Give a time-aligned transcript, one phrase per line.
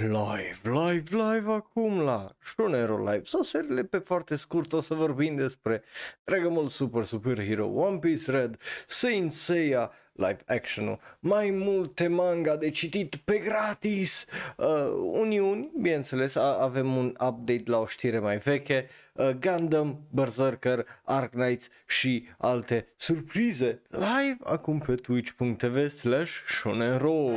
[0.00, 3.22] Live, live, live acum la Shonero Live.
[3.24, 5.82] Sau serile pe foarte scurt o să vorbim despre
[6.24, 12.56] Dragon Ball Super Super Hero One Piece Red, Saint Seiya live action-ul, mai multe manga
[12.56, 14.26] de citit pe gratis,
[14.56, 14.66] uh,
[15.12, 21.30] uniuni, bineînțeles, a- avem un update la o știre mai veche, uh, Gundam, Berserker, Ark
[21.30, 23.82] Knights și alte surprize.
[23.88, 27.30] Live acum pe twitch.tv slash shonero.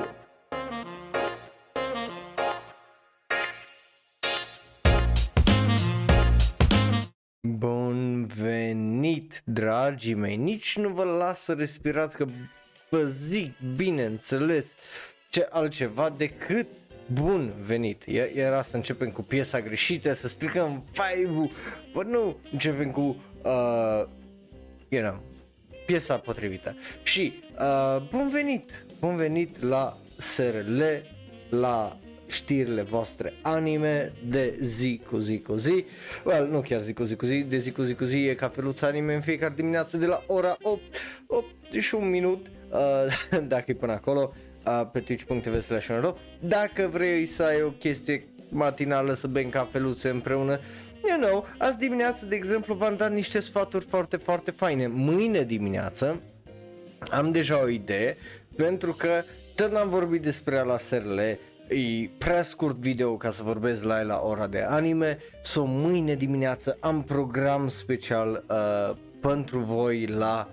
[7.48, 10.36] Bun venit, dragii mei!
[10.36, 12.26] Nici nu vă las să respirați, că
[12.90, 14.76] vă zic, bineînțeles,
[15.30, 16.68] ce altceva decât
[17.14, 18.02] bun venit.
[18.06, 21.52] E- Era să începem cu piesa greșită, să stricăm vibe-ul,
[21.94, 24.04] bă nu, începem cu, uh,
[24.90, 25.22] you know,
[25.86, 26.76] piesa potrivită.
[27.04, 30.82] Și uh, bun venit, bun venit la SRL,
[31.50, 31.98] la
[32.34, 35.86] știrile voastre anime de zi cu zi cu zi.
[36.26, 38.34] Well, nu chiar zi cu zi cu zi, de zi cu zi cu zi e
[38.34, 40.82] capeluța anime în fiecare dimineață de la ora 8,
[41.28, 41.46] 8
[41.80, 44.34] și un minut, uh, dacă e până acolo,
[44.66, 50.60] uh, pe twitch.tv slash Dacă vrei să ai o chestie matinală să bem cafeluțe împreună,
[51.08, 54.88] you know, azi dimineață, de exemplu, v-am dat niște sfaturi foarte, foarte faine.
[54.88, 56.22] Mâine dimineață
[57.12, 58.18] am deja o idee,
[58.56, 59.24] pentru că
[59.56, 61.20] tot n-am vorbit despre ea la SRL,
[61.74, 66.16] e prea scurt video ca să vorbesc la el la ora de anime, so mâine
[66.16, 70.50] dimineață am program special uh, pentru voi la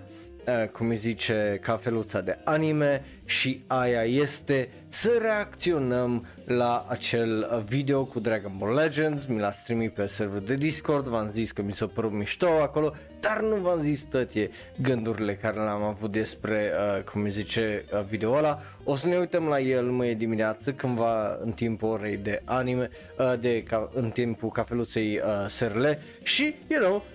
[0.47, 7.63] uh, cum îi zice, cafeluța de anime și aia este să reacționăm la acel uh,
[7.67, 11.61] video cu Dragon Ball Legends, mi l-a streamit pe server de Discord, v-am zis că
[11.61, 14.49] mi s-a părut mișto acolo, dar nu v-am zis toate
[14.81, 18.61] gândurile care le-am avut despre, uh, cum îi zice, uh, video ăla.
[18.83, 23.33] O să ne uităm la el mâine dimineață, cândva în timpul orei de anime, uh,
[23.39, 25.85] de ca, în timpul cafeluței uh, SRL
[26.23, 27.05] și, you know,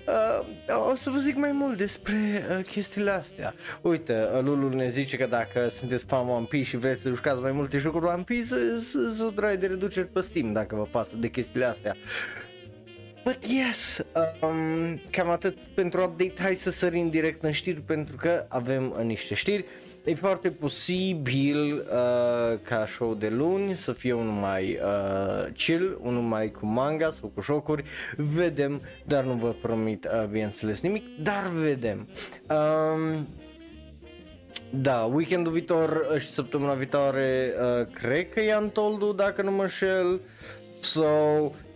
[0.69, 2.15] uh, o să vă zic mai mult despre
[2.59, 3.55] uh, chestiile astea.
[3.81, 7.41] Uite, uh, Lulu ne zice că dacă sunteți fan One Piece și vreți să jucați
[7.41, 8.79] mai multe jocuri One Piece,
[9.15, 11.97] să o dragi de reduceri pe Steam dacă vă pasă de chestiile astea.
[13.27, 14.01] But yes,
[14.41, 19.05] um, cam atât pentru update, hai să sărim direct în știri pentru că avem uh,
[19.05, 19.65] niște știri.
[20.05, 26.23] E foarte posibil uh, ca show de luni să fie unul mai uh, chill, unul
[26.23, 27.85] mai cu manga sau cu jocuri,
[28.17, 32.09] vedem, dar nu vă promit uh, bineînțeles nimic, dar vedem.
[32.49, 33.29] Um,
[34.71, 39.63] da, weekendul viitor uh, și săptămâna viitoare uh, cred că e Untold dacă nu mă
[39.63, 40.21] înșel.
[40.81, 41.03] So,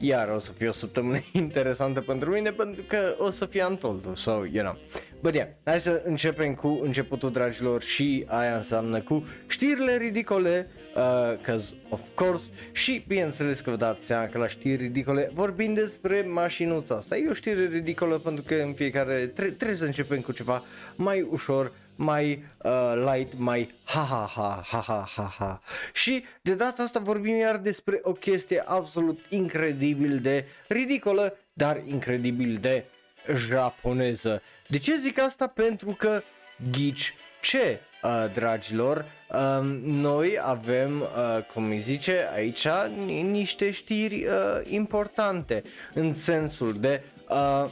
[0.00, 4.16] iar o să fie o săptămână interesantă pentru mine pentru că o să fie Untold,
[4.16, 4.78] so, you know.
[5.22, 11.38] But yeah, hai să începem cu începutul, dragilor, și aia înseamnă cu știrile ridicole, uh,
[11.42, 16.26] cause of course, și bineînțeles că vă dați seama că la știri ridicole vorbim despre
[16.28, 17.16] mașinuța asta.
[17.16, 20.62] E o știre ridicolă pentru că în fiecare tre- trebuie să începem cu ceva
[20.96, 25.62] mai ușor, mai uh, light, mai ha ha ha ha ha ha ha.
[25.92, 32.58] Și de data asta vorbim iar despre o chestie absolut incredibil de ridicolă, dar incredibil
[32.60, 32.84] de
[33.36, 34.42] japoneză.
[34.66, 35.46] De ce zic asta?
[35.46, 36.22] Pentru că
[36.70, 39.04] ghici ce, uh, dragilor,
[39.58, 42.66] um, noi avem, uh, cum îi zice aici,
[43.04, 44.32] ni- niște știri uh,
[44.64, 45.62] importante
[45.94, 47.70] în sensul de uh,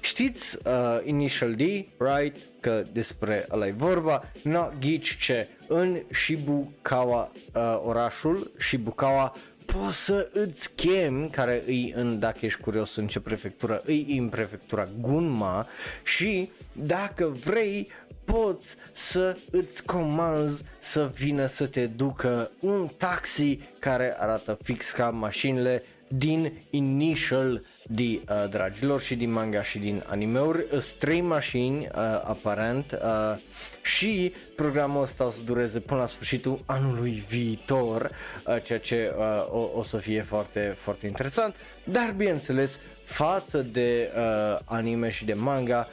[0.00, 1.60] Știți uh, Initial D,
[1.98, 2.40] right?
[2.60, 9.34] Că despre ăla e vorba, no, ghici ce, în Shibukawa uh, orașul, Shibukawa,
[9.66, 14.28] poți să îți chem, care îi în, dacă ești curios în ce prefectură, îi în
[14.28, 15.66] prefectura Gunma
[16.02, 17.88] și dacă vrei
[18.24, 25.10] poți să îți comanzi să vină să te ducă un taxi care arată fix ca
[25.10, 25.82] mașinile
[26.16, 28.18] din Initial D, uh,
[28.50, 30.66] dragilor, și din manga și din animeuri.
[30.70, 31.90] Sunt trei mașini, uh,
[32.24, 33.38] aparent, uh,
[33.82, 38.10] și programul ăsta o să dureze până la sfârșitul anului viitor,
[38.46, 41.54] uh, ceea ce uh, o, o să fie foarte, foarte interesant.
[41.84, 45.88] Dar, bineînțeles, față de uh, anime și de manga,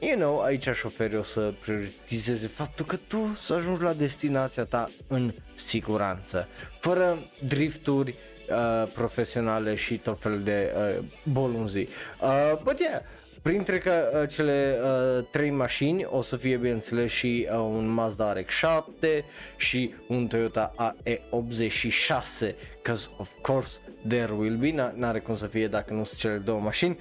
[0.00, 4.90] you know, aici șoferii o să prioritizeze faptul că tu să ajungi la destinația ta
[5.06, 6.48] în siguranță,
[6.80, 8.14] fără drifturi
[8.52, 11.88] uh, profesionale și tot felul de uh, bolunzii.
[12.20, 13.00] Uh, but yeah,
[13.42, 18.34] Printre că uh, cele uh, trei mașini o să fie bineînțeles și uh, un Mazda
[18.36, 19.24] RX-7
[19.56, 23.78] și un Toyota AE86 cause of course
[24.08, 26.98] there will be, N- n-are cum să fie dacă nu sunt cele două mașini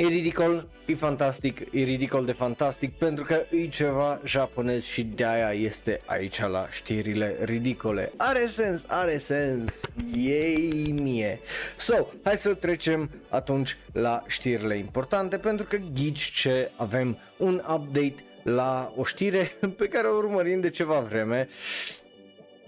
[0.00, 5.24] E ridicol, e fantastic, e ridicol de fantastic pentru că e ceva japonez și de
[5.24, 8.12] aia este aici la știrile ridicole.
[8.16, 9.82] Are sens, are sens,
[10.16, 11.40] ei mie.
[11.76, 18.24] So, hai să trecem atunci la știrile importante pentru că ghici ce avem un update
[18.42, 21.48] la o știre pe care o urmărim de ceva vreme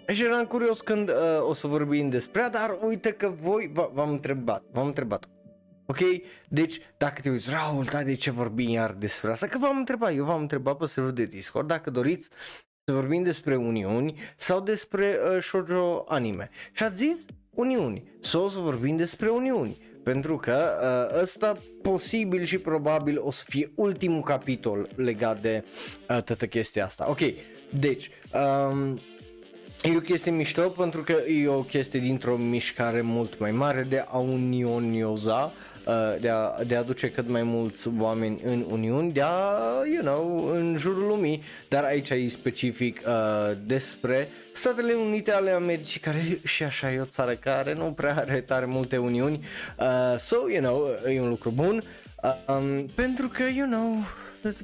[0.06, 1.14] și eram curios când uh,
[1.48, 5.28] o să vorbim despre ea, dar uite că voi v- v-am întrebat, v-am întrebat
[5.90, 5.98] Ok?
[6.48, 9.46] Deci, dacă te uiți, Raul, da, de ce vorbim iar despre asta?
[9.46, 12.28] Că v-am întrebat, eu v-am întrebat pe serverul de Discord dacă doriți
[12.84, 16.50] să vorbim despre uniuni sau despre uh, shoujo anime.
[16.72, 19.76] Și ați zis uniuni, sau să vorbim despre uniuni.
[20.02, 20.78] Pentru că
[21.12, 25.64] uh, ăsta posibil și probabil o să fie ultimul capitol legat de
[26.08, 27.10] uh, toată chestia asta.
[27.10, 27.20] Ok,
[27.70, 28.10] deci,
[28.70, 28.98] um,
[29.82, 34.04] E o chestie mișto pentru că e o chestie dintr-o mișcare mult mai mare de
[34.08, 35.69] a unionioza Uh,
[36.20, 39.28] de a, de a aduce cât mai mulți oameni în Uniuni, de a,
[39.92, 46.00] you know, în jurul lumii, dar aici e specific uh, despre Statele Unite ale Americii,
[46.00, 49.44] care și așa e o țară care nu prea are tare multe Uniuni,
[49.78, 51.82] uh, so, you know, e un lucru bun,
[52.22, 53.96] uh, um, pentru că, you know,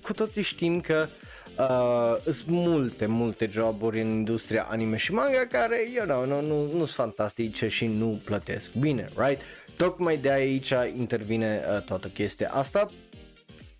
[0.03, 1.07] cu toții știm că
[1.59, 6.63] uh, sunt multe, multe joburi în industria anime și manga care, you know, nu, nu,
[6.63, 9.41] nu sunt fantastice și nu plătesc bine, right?
[9.77, 12.87] Tocmai de aici intervine uh, toată chestia asta,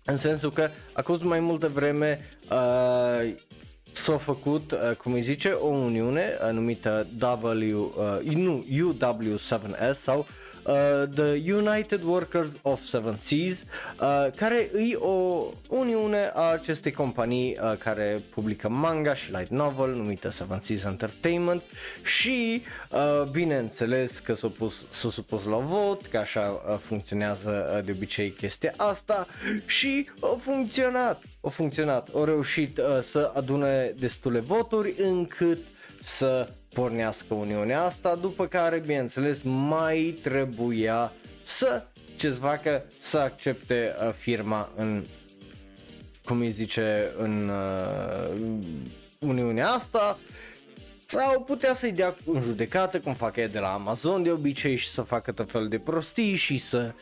[0.05, 2.19] în sensul că acum mai multă vreme
[2.51, 3.33] uh,
[3.93, 10.19] s-a făcut, uh, cum îi zice, o uniune uh, numită W, uh, nu, UW7S sau
[10.19, 10.46] uh,
[11.15, 13.63] The United Workers of Seven Seas,
[14.01, 19.95] uh, care e o uniune a acestei companii uh, care publică manga și light novel
[19.95, 21.61] numită Seven Seas Entertainment
[22.03, 22.61] și
[22.91, 27.91] uh, bineînțeles că s-a pus, s-a supus la vot, că așa uh, funcționează uh, de
[27.91, 29.27] obicei chestia asta
[29.65, 35.57] și a funcționat, a funcționat, a reușit uh, să adune destule voturi încât
[36.01, 41.11] să pornească Uniunea asta, după care, bineînțeles, mai trebuia
[41.43, 41.83] să
[42.15, 45.03] ce facă să accepte uh, firma în
[46.25, 48.39] cum îi zice în uh,
[49.19, 50.17] Uniunea asta
[51.05, 54.89] sau putea să-i dea în judecată cum fac ei de la Amazon de obicei și
[54.89, 56.93] să facă tot felul de prostii și să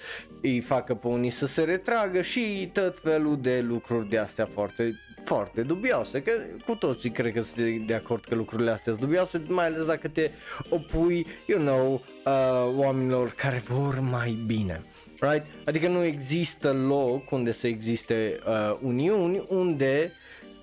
[0.42, 5.00] îi facă pe unii să se retragă și tot felul de lucruri de astea foarte
[5.26, 6.32] foarte dubioase, că
[6.66, 9.86] cu toții cred că sunt de, de acord că lucrurile astea sunt dubioase, mai ales
[9.86, 10.32] dacă te
[10.70, 14.84] opui, you know, uh, oamenilor care vor mai bine.
[15.20, 15.46] Right?
[15.66, 20.12] Adică nu există loc unde să existe uh, uniuni unde,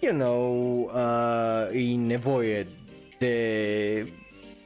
[0.00, 2.66] you know, uh, e nevoie
[3.18, 4.06] de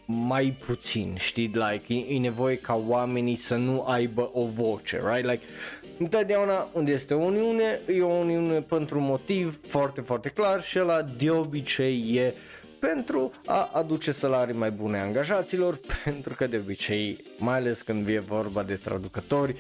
[0.07, 5.31] mai puțin, știi, like, e, e nevoie ca oamenii să nu aibă o voce, right?
[5.31, 5.45] Like,
[5.99, 10.79] Întotdeauna unde este o uniune, e o uniune pentru un motiv foarte, foarte clar și
[10.79, 12.35] ăla de obicei e
[12.79, 18.19] pentru a aduce salarii mai bune angajaților, pentru că de obicei, mai ales când e
[18.19, 19.57] vorba de traducători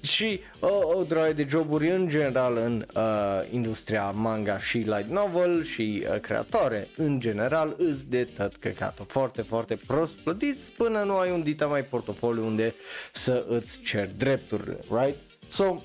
[0.00, 3.02] și o, o droaie de joburi în general în uh,
[3.50, 9.42] industria manga și light novel și uh, creatoare în general îs de tot căcatul foarte,
[9.42, 12.74] foarte prost plătiți până nu ai un dita mai portofoliu unde
[13.12, 15.29] să îți cer drepturile, right?
[15.50, 15.76] So,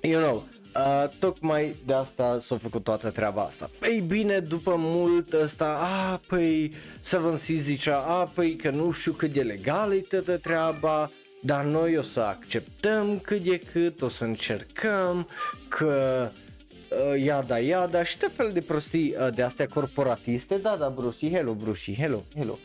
[0.00, 0.44] you know,
[0.76, 3.70] uh, tocmai de asta s-a făcut toată treaba asta.
[3.82, 9.12] Ei bine, după mult ăsta, a, păi, Seven Seas zicea, a, păi, că nu știu
[9.12, 14.08] cât de legală e toată treaba, dar noi o să acceptăm cât de cât, o
[14.08, 15.28] să încercăm,
[15.68, 16.28] că
[16.88, 21.30] uh, iada iada și tot fel de prostii uh, de astea corporatiste, da, da, Brucey,
[21.30, 22.58] hello, Brucey, hello, hello,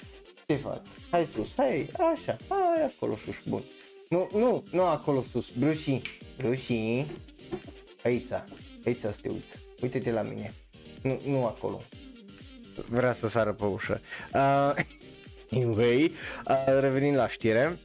[0.47, 0.81] ce faci?
[1.09, 3.61] Hai sus, hai, așa, hai acolo sus, bun.
[4.09, 5.45] Nu, nu, nu acolo sus.
[5.57, 6.01] Bruși,
[6.37, 7.05] Bruși.
[8.03, 8.27] Aici,
[8.85, 9.57] aici să te uiți.
[9.81, 10.53] Uite-te la mine.
[11.01, 11.81] Nu, nu acolo.
[12.89, 14.01] Vrea să sară pe ușă.
[14.33, 14.73] Uh,
[15.51, 16.11] anyway,
[16.47, 17.77] uh, revenind la știre.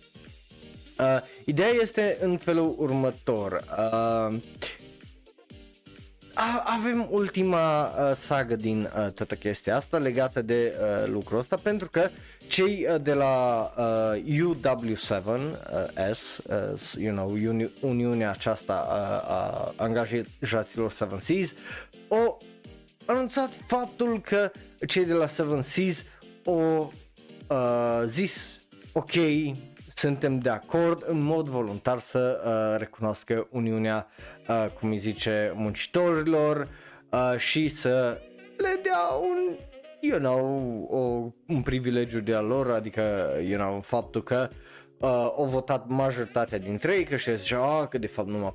[0.98, 3.64] Uh, ideea este în felul următor.
[3.78, 4.40] Uh,
[6.64, 11.88] avem ultima uh, sagă din uh, toată chestia asta legată de uh, lucrul ăsta pentru
[11.88, 12.08] că
[12.48, 18.94] cei uh, de la uh, UW7S, uh, you know, uni- Uniunea aceasta uh,
[19.30, 21.52] a angajaților Seven Seas,
[22.08, 22.42] au
[23.04, 24.50] anunțat faptul că
[24.86, 26.04] cei de la Seven Seas
[26.46, 26.92] au
[27.48, 28.46] uh, zis
[28.92, 29.12] ok,
[30.02, 34.06] suntem de acord în mod voluntar să uh, recunoască Uniunea,
[34.48, 36.68] uh, cum îi zice, muncitorilor
[37.10, 38.20] uh, și să
[38.56, 39.56] le dea un,
[40.00, 40.98] you know, o,
[41.54, 44.48] un privilegiu de a lor, adică, you know, faptul că
[44.98, 48.54] uh, au votat majoritatea dintre ei, că și zicea ah, că de fapt numai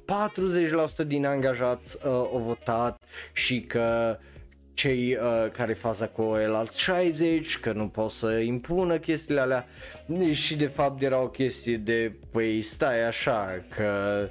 [1.03, 4.17] 40% din angajați uh, au votat și că
[4.77, 9.67] cei uh, care faza cu el alt 60, că nu pot să impună chestiile alea
[10.31, 14.29] și de fapt era o chestie de, păi stai așa, că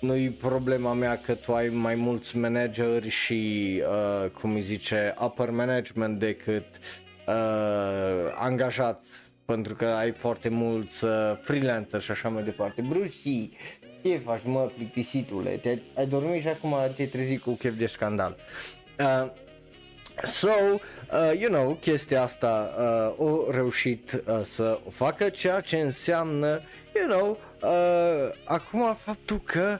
[0.00, 5.50] nu-i problema mea că tu ai mai mulți manageri și, uh, cum îi zice, upper
[5.50, 6.66] management decât
[7.26, 9.08] uh, angajați
[9.44, 11.10] pentru că ai foarte mulți uh,
[11.42, 12.82] freelancer și așa mai departe.
[12.88, 13.48] Bruce,
[14.02, 15.50] ce faci mă plictisitule?
[15.50, 18.36] Te, ai dormit și acum te-ai trezit cu chef de scandal.
[18.98, 19.42] Uh,
[20.22, 20.48] so,
[21.12, 22.74] uh, you know, chestia asta
[23.18, 26.60] uh, o reușit uh, să o facă, ceea ce înseamnă,
[26.94, 29.78] you know, uh, acum faptul că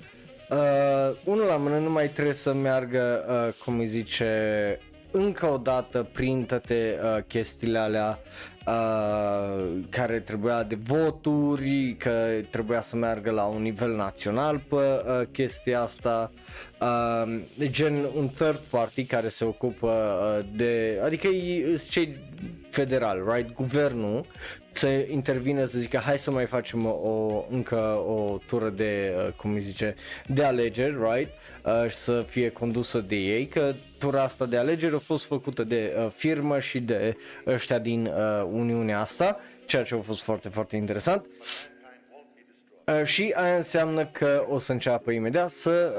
[0.51, 4.79] uh, unul la mână nu mai trebuie să meargă, uh, cum îi zice,
[5.11, 8.19] încă o dată prin toate uh, chestiile alea
[8.67, 15.23] uh, care trebuia de voturi, că trebuia să meargă la un nivel național pe uh,
[15.33, 16.33] chestia asta,
[16.81, 17.41] uh,
[17.71, 22.17] gen un third party care se ocupă uh, de, adică e cei
[22.71, 24.27] federal, right, guvernul
[24.77, 27.77] să intervine să zică hai să mai facem o, încă
[28.07, 29.95] o tură de, uh, cum îi zice,
[30.27, 31.31] de alegeri, right,
[31.65, 35.65] uh, și să fie condusă de ei, că tura asta de alegeri a fost făcută
[35.65, 37.17] de uh, firmă și de
[37.47, 41.27] ăștia din uh, Uniunea asta, ceea ce a fost foarte, foarte interesant.
[42.87, 45.95] Uh, și aia înseamnă că o să înceapă imediat să,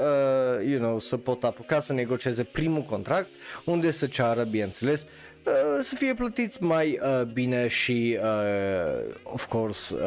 [0.60, 3.28] uh, you know, să pot apuca să negocieze primul contract
[3.64, 5.08] unde să ceară, bineînțeles, uh,
[5.46, 10.00] Uh, să fie plătiți mai uh, bine și uh, of course uh,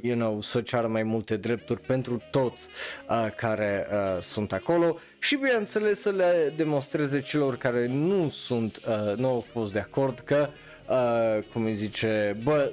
[0.00, 2.66] you know să ceară mai multe drepturi pentru toți
[3.08, 9.16] uh, care uh, sunt acolo și bineînțeles să le demonstreze celor care nu sunt uh,
[9.16, 10.48] nu au fost de acord că
[10.88, 12.70] Uh, cum îi zice, bă,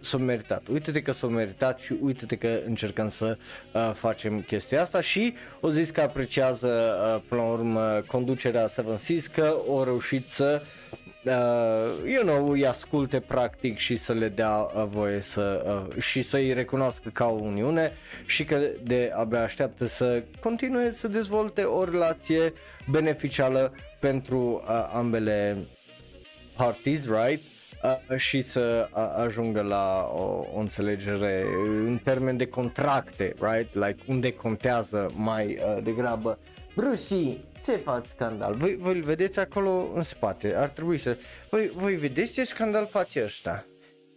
[0.00, 3.36] s-o, meritat, uite-te că s-o meritat și uite-te că încercăm să
[3.72, 8.96] uh, facem chestia asta și o zis că apreciază uh, până la urmă conducerea Seven
[8.96, 10.83] Seas că au reușit să uh,
[11.26, 15.64] uh, you know, îi asculte practic și să le dea uh, voie să
[15.96, 17.92] uh, și să îi recunoască ca o uniune
[18.26, 22.52] și că de abia așteaptă să continue să dezvolte o relație
[22.90, 25.56] beneficială pentru uh, ambele
[26.56, 27.42] parties, right?
[27.84, 31.44] Uh, și să uh, ajungă la o, o înțelegere
[31.86, 33.74] în termen de contracte, right?
[33.74, 36.38] Like unde contează mai uh, degrabă
[36.74, 38.54] Brucey ce faci scandal?
[38.54, 41.16] Voi, voi îl vedeți acolo în spate, ar trebui să...
[41.50, 43.64] Voi, voi vedeți ce scandal face ăsta?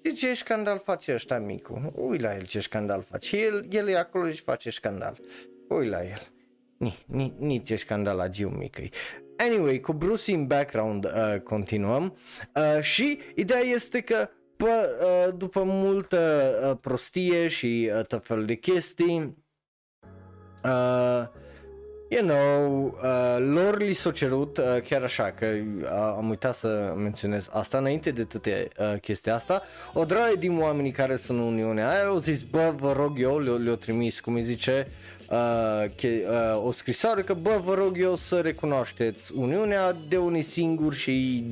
[0.01, 1.91] De ce scandal face ăsta micu?
[1.95, 3.37] Ui la el ce scandal face.
[3.37, 5.17] El, el e acolo și face scandal.
[5.69, 6.27] Ui la el.
[6.77, 8.91] Ni, ni, ni ce scandal la Giu micăi.
[9.37, 12.17] Anyway, cu Bruce în background uh, continuăm
[12.55, 18.45] uh, și ideea este că pă, uh, după multă uh, prostie și uh, tot fel
[18.45, 19.37] de chestii
[20.63, 21.23] uh,
[22.09, 26.93] you know, uh, lor li s-a cerut, uh, chiar așa, că uh, am uitat să
[26.97, 29.61] menționez asta înainte de toate uh, chestia asta,
[29.93, 33.39] o draie din oamenii care sunt în Uniunea aia au zis, bă, vă rog eu,
[33.39, 34.87] le-au, le trimis, cum îi zice,
[35.29, 40.41] uh, che, uh, o scrisoare că, bă, vă rog eu să recunoașteți Uniunea de unii
[40.41, 41.45] singuri și,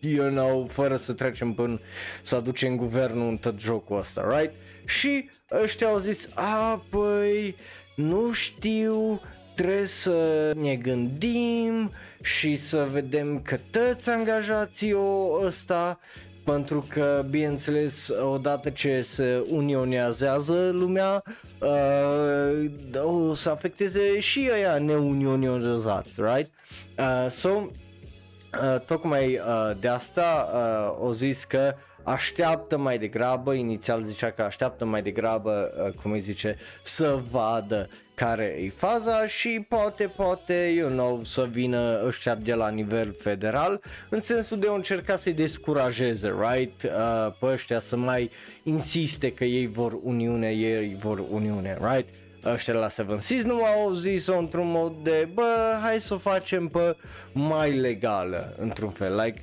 [0.00, 1.80] you know, fără să trecem până
[2.22, 4.54] să aducem guvernul în tot jocul ăsta, right?
[4.84, 5.28] Și
[5.62, 7.56] ăștia au zis, a, păi,
[7.96, 9.20] nu știu,
[9.56, 11.90] trebuie să ne gândim
[12.22, 15.98] și să vedem că toți angajații o ăsta
[16.44, 21.22] pentru că, bineînțeles, odată ce se unionează lumea,
[21.60, 22.70] uh,
[23.04, 26.50] o să afecteze și aia neunionizați, right?
[26.98, 34.02] Uh, so, uh, tocmai uh, de asta uh, o zis că așteaptă mai degrabă, inițial
[34.02, 39.64] zicea că așteaptă mai degrabă, uh, cum îi zice, să vadă care e faza și
[39.68, 44.72] poate, poate, you know, să vină ăștia de la nivel federal în sensul de a
[44.72, 46.82] încerca să-i descurajeze, right?
[46.82, 48.30] Uh, pe ăștia să mai
[48.62, 52.08] insiste că ei vor uniune, ei vor uniune, right?
[52.44, 56.68] ăștia la Seven Seas nu au zis-o într-un mod de bă, hai să o facem
[56.68, 56.96] pe
[57.32, 59.42] mai legală într-un fel, like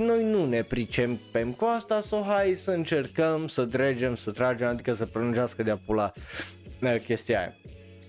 [0.00, 4.94] noi nu ne pricepem cu asta, so hai să încercăm să dregem, să tragem, adică
[4.94, 6.12] să prelungească de-a pula
[6.80, 7.54] uh, chestia aia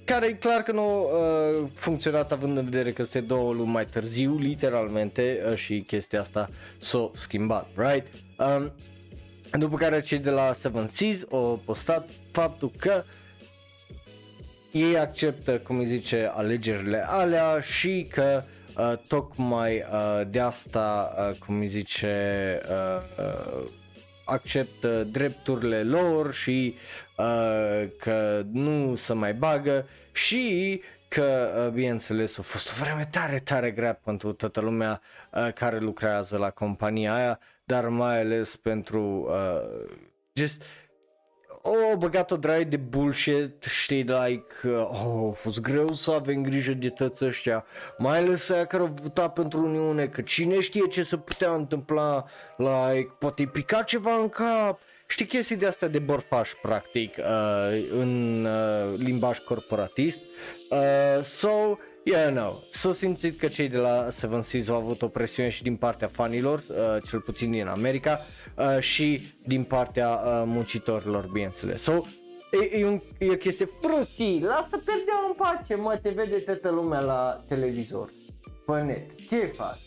[0.05, 3.71] care e clar că nu a uh, funcționat având în vedere că este două luni
[3.71, 8.07] mai târziu, literalmente, uh, și chestia asta s-a schimbat, right?
[8.37, 8.71] Um,
[9.59, 13.03] după care cei de la Seven Seas au postat faptul că
[14.71, 18.43] ei acceptă, cum îi zice, alegerile alea și că
[18.77, 23.69] uh, tocmai uh, de asta, uh, cum îi zice, uh, uh,
[24.25, 26.75] acceptă drepturile lor și
[27.17, 33.39] uh, că nu se mai bagă și că, uh, bineînțeles, a fost o vreme tare,
[33.39, 35.01] tare grea pentru toată lumea
[35.31, 39.87] uh, care lucrează la compania aia, dar mai ales pentru uh,
[40.33, 40.63] just
[41.63, 46.73] oh, băgat o drag de bullshit, știi, like, oh, a fost greu să avem grijă
[46.73, 47.65] de tăți ăștia,
[47.97, 52.25] mai ales aia care au votat pentru Uniune, că cine știe ce se putea întâmpla,
[52.57, 58.45] like, poate pica ceva în cap, știi chestii de astea de borfaș, practic, uh, în
[58.45, 60.19] uh, limbaj corporatist,
[60.69, 62.51] uh, so, Yeah, no.
[62.71, 66.07] Să simțit că cei de la Seven Seas au avut o presiune și din partea
[66.07, 68.19] fanilor, uh, cel puțin din America,
[68.57, 71.81] uh, și din partea uh, muncitorilor, bineînțeles.
[71.81, 71.91] So,
[72.51, 76.69] e, e, un, e o chestie frustii, lasă pierdea în pace, mă, te vede toată
[76.69, 78.09] lumea la televizor,
[78.65, 79.27] pe net.
[79.29, 79.81] Ce faci?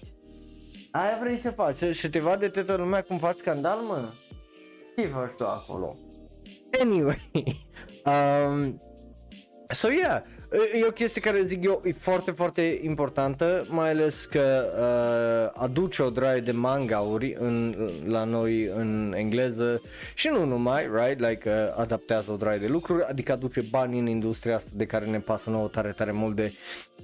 [0.91, 1.97] Aia vrei să faci?
[1.97, 4.13] Și te vadă toată lumea cum faci scandal, mă?
[4.97, 5.97] Ce faci tu acolo?
[6.81, 7.19] Anyway,
[8.07, 8.81] um,
[9.71, 10.23] so yeah,
[10.75, 14.65] E o chestie care zic eu e foarte, foarte importantă, mai ales că
[15.55, 19.83] uh, aduce o draie de mangauri în, la noi în engleză
[20.15, 21.29] și nu numai, right?
[21.29, 25.07] Like uh, adaptează o draie de lucruri, adică aduce bani în industria asta de care
[25.07, 26.53] ne pasă nouă tare, tare mult de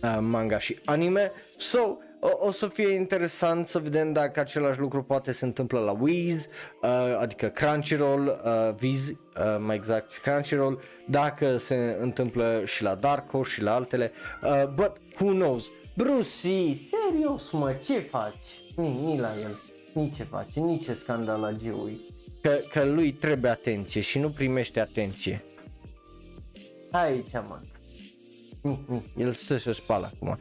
[0.02, 1.32] uh, manga și anime.
[1.58, 5.96] So, o, o să fie interesant să vedem dacă același lucru poate se întâmplă la
[6.00, 6.46] Wiz,
[6.82, 9.16] uh, adică Crunchyroll, uh, Viz, uh,
[9.58, 14.12] mai exact Crunchyroll, dacă se întâmplă și la Dark Horse și la altele,
[14.42, 15.64] uh, but who knows.
[15.96, 18.60] Bruce, serios mă, ce faci?
[18.76, 19.60] Nici la el,
[19.92, 22.00] nici ce face, nici ce scandalagiui.
[22.42, 25.44] Că, că lui trebuie atenție și nu primește atenție.
[26.90, 27.58] Aici mă.
[29.16, 30.38] El stă și spală acum.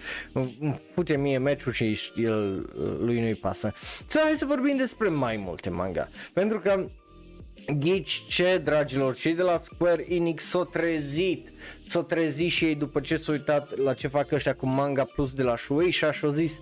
[0.93, 3.73] Fute mie meciul și el, lui nu-i pasă.
[4.05, 6.09] Să hai să vorbim despre mai multe manga.
[6.33, 6.85] Pentru că
[7.79, 11.49] Ghici ce, dragilor, cei de la Square Enix s-au trezit
[11.87, 15.33] S-au trezit și ei după ce s-au uitat la ce fac ăștia cu manga plus
[15.33, 16.61] de la Shueisha și au zis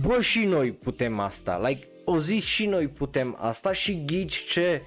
[0.00, 4.82] Bă, și noi putem asta, like, o zis și noi putem asta și ghici ce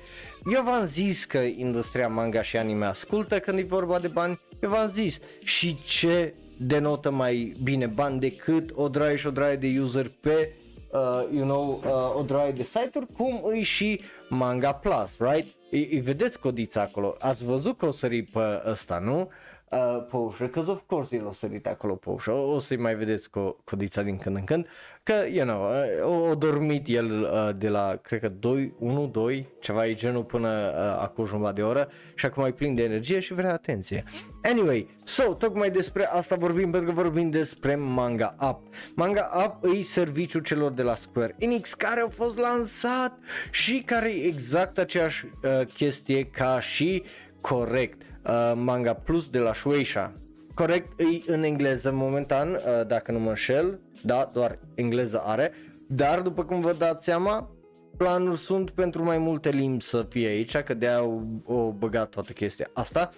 [0.51, 4.69] Eu v-am zis că industria manga și anime ascultă când e vorba de bani Eu
[4.69, 9.79] v-am zis și ce denotă mai bine bani decât o draie și o draie de
[9.79, 10.51] user pe
[10.91, 15.55] uh, you know, uh, o draie de site-uri, cum îi și Manga Plus, right?
[15.71, 19.29] Îi, îi vedeți codița acolo, ați văzut că o sări pe ăsta, nu?
[19.69, 22.77] Uh, pe ușă, că of course el o sărit acolo pe ușă, o, o să-i
[22.77, 24.67] mai vedeți co- codița din când în când,
[25.05, 25.69] că, you know,
[26.03, 30.23] uh, o dormit el uh, de la, cred că 2, 1, 2, ceva e genul
[30.23, 34.03] până uh, acum jumătate de oră și acum e plin de energie și vrea atenție.
[34.43, 38.59] Anyway, so, tocmai despre asta vorbim pentru că vorbim despre Manga Up.
[38.95, 43.17] Manga Up e serviciul celor de la Square Enix care au fost lansat
[43.51, 47.03] și care e exact aceeași uh, chestie ca și
[47.41, 50.13] corect uh, Manga Plus de la Shueisha.
[50.55, 55.51] Corect, e în engleză momentan, uh, dacă nu mă înșel, da, doar engleză are,
[55.87, 57.49] dar după cum vă dați seama,
[57.97, 62.31] planuri sunt pentru mai multe limbi să fie aici, că de-aia au, au băgat toată
[62.31, 63.09] chestia asta.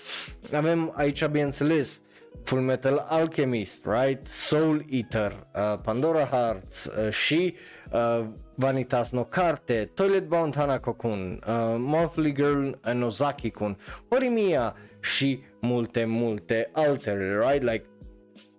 [0.53, 2.01] Avem aici, bineînțeles,
[2.43, 4.27] Full Metal Alchemist, right?
[4.27, 7.55] Soul Eater, uh, Pandora Hearts uh, și
[7.91, 13.77] uh, Vanitas no Carte, Toilet Bound Hanako-kun, uh, Monthly Girl Nozaki-kun,
[14.09, 17.63] Horimiya și multe, multe altele, right?
[17.63, 17.85] Like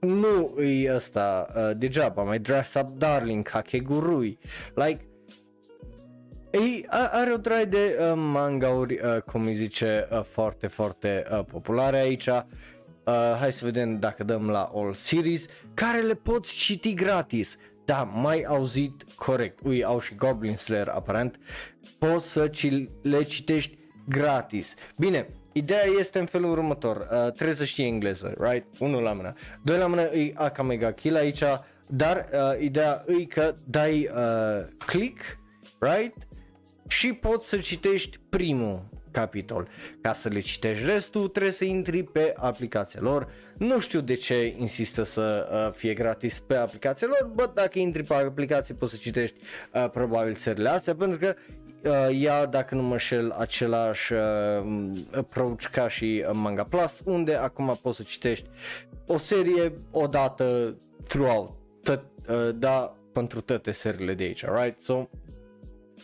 [0.00, 4.38] nu e ăsta uh, degeaba, mai Dress Up Darling, Kakegurui,
[4.74, 5.08] like
[6.50, 11.44] ei, are o draie de uh, mangauri, uh, cum îi zice, uh, foarte, foarte uh,
[11.44, 12.26] populare aici.
[12.26, 17.56] Uh, hai să vedem dacă dăm la All Series, care le poți citi gratis.
[17.84, 19.58] Da, mai auzit corect.
[19.64, 21.38] Ui, au și Goblin Slayer aparent.
[21.98, 22.70] Poți să ci
[23.02, 24.74] le citești gratis.
[24.98, 28.66] Bine, Ideea este în felul următor, uh, trebuie să știi engleză, right?
[28.78, 29.34] Unul la mână.
[29.62, 31.42] Doi la mână e Akamega Kill aici,
[31.88, 35.20] dar uh, ideea e că dai uh, click,
[35.78, 36.14] right?
[36.88, 39.68] Și poți să citești primul capitol.
[40.00, 43.28] Ca să le citești restul, trebuie să intri pe aplicația lor.
[43.56, 48.02] Nu știu de ce insistă să uh, fie gratis pe aplicația lor, bă, dacă intri
[48.02, 49.36] pe aplicație poți să citești
[49.72, 51.34] uh, probabil serile astea, pentru că
[51.84, 54.20] uh, ia, dacă nu mă șel, același uh,
[55.14, 58.48] approach ca și uh, Manga Plus, unde acum poți să citești
[59.06, 60.76] o serie odată
[61.08, 61.50] throughout,
[61.82, 64.82] tot, uh, da, pentru toate seriile de aici, right?
[64.82, 65.08] So,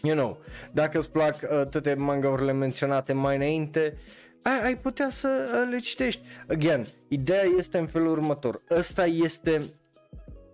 [0.02, 0.38] you know,
[0.72, 3.96] dacă îți plac uh, toate mangaurile menționate mai înainte,
[4.42, 6.22] ai, ai putea să uh, le citești.
[6.48, 8.62] Again, ideea este în felul următor.
[8.70, 9.62] Ăsta este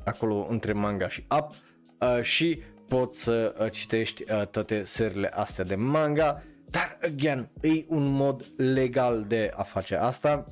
[0.05, 1.51] acolo între manga și up
[1.99, 7.85] uh, și poți să uh, citești uh, toate serile astea de manga, dar, again, e
[7.87, 10.45] un mod legal de a face asta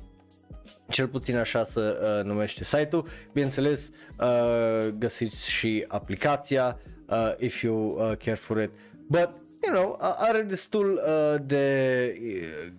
[0.90, 3.06] cel puțin așa să uh, numește site-ul.
[3.32, 8.70] Bineînțeles, uh, găsiți și aplicația uh, if you uh, care for it.
[9.06, 9.30] But,
[9.62, 12.72] you know, are destul uh, de uh,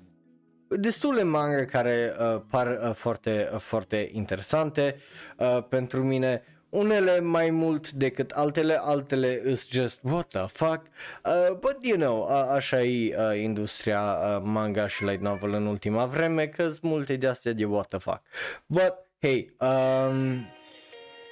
[0.80, 4.96] destule manga care uh, par uh, foarte, uh, foarte interesante.
[5.38, 10.82] Uh, pentru mine unele mai mult decât altele, altele is just what the fuck,
[11.26, 15.66] uh, but you know, uh, așa e uh, industria uh, manga și light novel în
[15.66, 18.22] ultima vreme, că multe de astea de what the fuck,
[18.66, 20.16] but hey, um,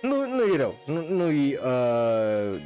[0.01, 2.61] nu, nu e rău, nu, nu e, uh,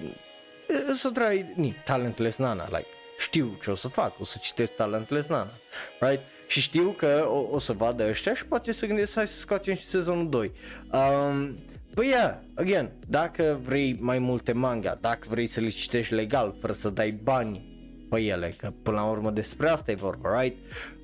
[0.96, 5.28] să trai, ni, talentless nana, like, știu ce o să fac, o să citesc talentless
[5.28, 5.52] nana,
[6.00, 6.22] right?
[6.48, 9.76] Și știu că o, o să vadă ăștia și poate să gândesc hai să scoatem
[9.76, 10.52] și sezonul 2.
[10.92, 11.56] Um,
[11.94, 16.74] Păi yeah, again, dacă vrei mai multe manga, dacă vrei să le citești legal, fără
[16.74, 17.74] să dai bani
[18.10, 20.58] pe ele, că până la urmă despre asta e vorba, right?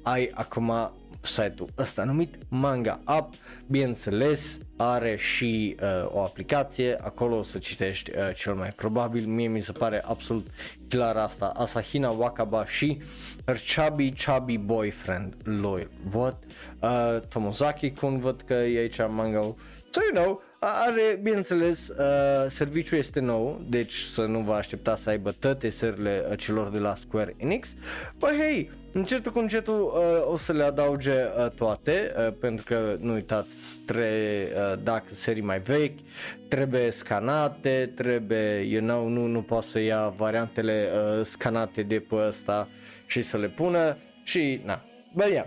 [0.03, 3.33] Ai acum site-ul ăsta numit Manga App,
[3.67, 9.47] bineînțeles are și uh, o aplicație, acolo o să citești uh, cel mai probabil, mie
[9.47, 10.47] mi se pare absolut
[10.87, 13.01] clar asta, Asahina Wakaba și
[13.45, 16.43] her chubby chubby boyfriend loyal, what?
[16.79, 19.55] Uh, Tomozaki kun văd că e aici manga
[19.91, 25.09] So you know, are, bineînțeles, uh, serviciul este nou, deci să nu vă aștepta să
[25.09, 27.73] aibă toate serile uh, celor de la Square Enix.
[28.17, 32.95] Bă, hei, încetul cu încetul uh, o să le adauge uh, toate, uh, pentru că
[32.99, 35.99] nu uitați, tre, uh, dacă serii mai vechi,
[36.47, 42.15] trebuie scanate, trebuie, you know, nu, nu poate să ia variantele uh, scanate de pe
[42.15, 42.67] ăsta
[43.05, 44.81] și să le pună și, na,
[45.13, 45.45] bă, yeah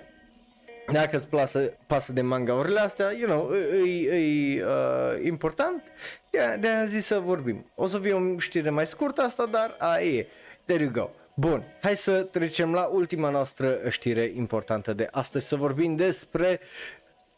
[0.92, 3.50] dacă îți pasă, pasă de mangaurile astea, you know,
[3.84, 5.82] e, e, e uh, important,
[6.30, 7.70] yeah, de a zis să vorbim.
[7.74, 10.26] O să fie o știre mai scurtă asta, dar a e.
[10.64, 11.10] There you go.
[11.34, 16.60] Bun, hai să trecem la ultima noastră știre importantă de astăzi, să vorbim despre,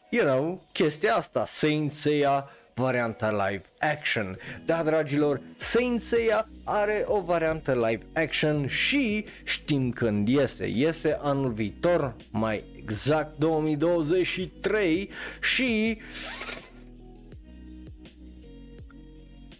[0.09, 4.37] you know, chestia asta, Saint Seiya varianta live action.
[4.65, 10.67] Da, dragilor, Saint Seiya are o variantă live action și știm când iese.
[10.67, 15.09] Iese anul viitor, mai exact 2023
[15.41, 15.97] și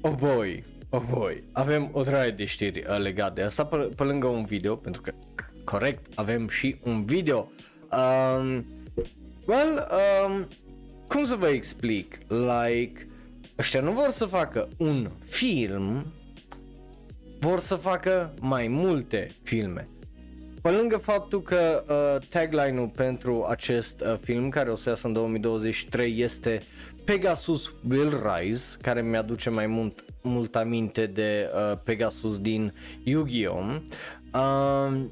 [0.01, 4.03] Oh boy, oh boy, avem o draie de știri uh, legate de asta pe, pe
[4.03, 5.13] lângă un video, pentru că
[5.65, 7.51] corect, avem și un video.
[7.91, 8.65] Um,
[9.47, 9.89] well,
[10.27, 10.49] um,
[11.09, 12.19] cum să vă explic?
[12.29, 13.09] Like,
[13.59, 16.07] ăștia nu vor să facă un film,
[17.39, 19.89] vor să facă mai multe filme.
[20.63, 25.13] Pe lângă faptul că uh, tagline-ul pentru acest uh, film, care o să iasă în
[25.13, 26.63] 2023, este
[27.05, 33.77] Pegasus Will Rise, care mi-aduce mai mult, mult aminte de uh, Pegasus din Yu-Gi-Oh!
[34.35, 35.05] Uh,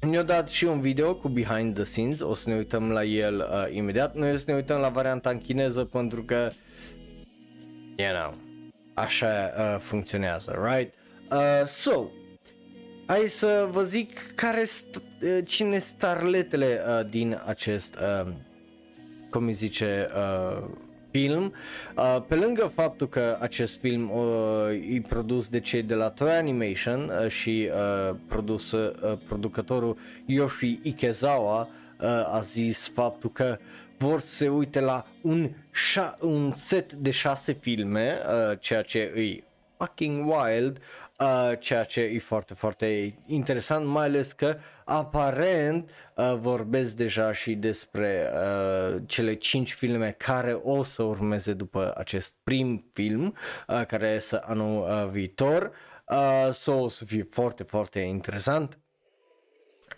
[0.00, 3.36] ne-a dat și un video cu behind the scenes, o să ne uităm la el
[3.36, 4.14] uh, imediat.
[4.14, 6.50] Noi o să ne uităm la varianta în chineză pentru că,
[7.96, 8.34] you know,
[8.94, 10.94] așa uh, funcționează, right?
[11.30, 12.04] Uh, so,
[13.06, 18.32] hai să vă zic care st- uh, cine starletele uh, din acest, uh,
[19.30, 20.64] cum îi zice, uh,
[21.18, 21.52] film.
[21.96, 26.30] Uh, pe lângă faptul că acest film uh, e produs de cei de la Toy
[26.30, 29.96] Animation uh, și uh, produs, uh, producătorul
[30.26, 33.58] Yoshi Ikezawa uh, a zis faptul că
[33.98, 38.18] vor să se uite la un, șa- un set de șase filme,
[38.50, 39.42] uh, ceea ce e
[39.76, 40.78] fucking wild,
[41.18, 47.54] uh, ceea ce e foarte, foarte interesant, mai ales că aparent uh, vorbesc deja și
[47.54, 53.36] despre uh, cele cinci filme care o să urmeze după acest prim film
[53.68, 55.72] uh, care este anul uh, viitor.
[56.08, 58.78] Uh, so, o să fie foarte, foarte interesant.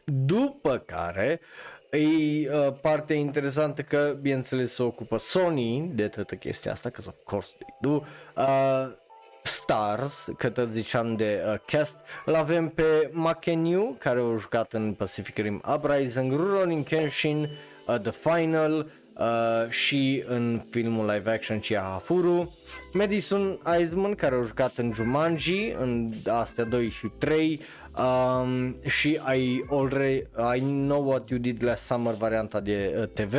[0.05, 1.41] După care
[1.91, 7.15] E uh, parte interesantă că, bineînțeles, se ocupă Sony de toată chestia asta, că of
[7.25, 8.03] course they do.
[8.37, 9.05] Uh,
[9.47, 14.93] Stars, că tot ziceam de uh, cast, îl avem pe Makenyu, care a jucat în
[14.93, 17.49] Pacific Rim Uprising, Rurouni Kenshin,
[17.87, 22.55] uh, The Final uh, și în filmul live action Chiahafuru,
[22.93, 27.61] Madison Eisman, care a jucat în Jumanji, în astea 2 și 3,
[27.99, 30.23] um, și I, already,
[30.57, 33.35] I Know What You Did Last Summer, varianta de uh, TV,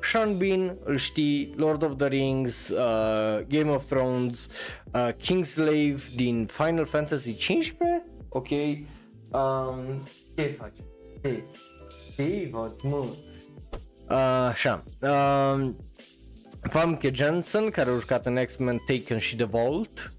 [0.00, 4.48] Sean Bean, îl știi, Lord of the Rings, uh, Game of Thrones,
[4.94, 8.48] uh, Kingslave din Final Fantasy 15 ok?
[9.30, 10.02] Um,
[10.34, 10.76] ce faci?
[11.22, 11.42] Ce?
[12.16, 13.04] Ce faci, mă?
[14.10, 14.84] Uh, așa.
[15.00, 15.76] Um,
[16.70, 20.12] Famke Jensen, care a jucat în X-Men Taken și The Vault,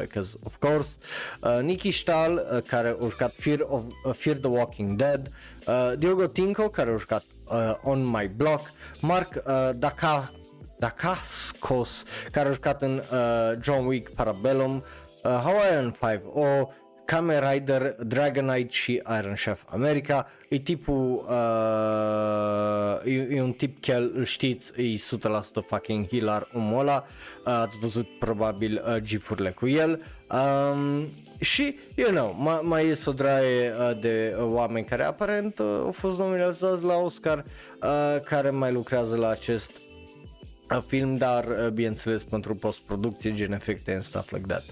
[0.00, 0.96] because uh, of course,
[1.42, 5.30] uh, Nicky Stahl, uh, care a jucat Fear, of, uh, Fear the Walking Dead,
[5.66, 8.70] uh, Diogo Tinko, care a jucat uh, On My Block,
[9.00, 10.32] Mark uh, Daka,
[10.78, 14.82] Dacascos, care a jucat în uh, John Wick Parabellum, uh,
[15.22, 16.68] Hawaiian 5-0,
[17.10, 20.30] Kamen Rider, Dragonite și Iron Chef America.
[20.48, 24.98] E tipul, uh, e, e un tip că îl știți, e 100%
[25.66, 27.06] fucking hilar omul ăla.
[27.44, 30.02] Uh, ați văzut probabil uh, gifurile cu el.
[30.30, 31.08] Um,
[31.40, 35.66] și, you know, mai, mai este o draie uh, de uh, oameni care aparent uh,
[35.66, 37.44] au fost nominați la Oscar,
[37.82, 39.72] uh, care mai lucrează la acest
[40.70, 44.64] uh, film, dar uh, bineînțeles pentru postproducție, gen efecte and stuff like that.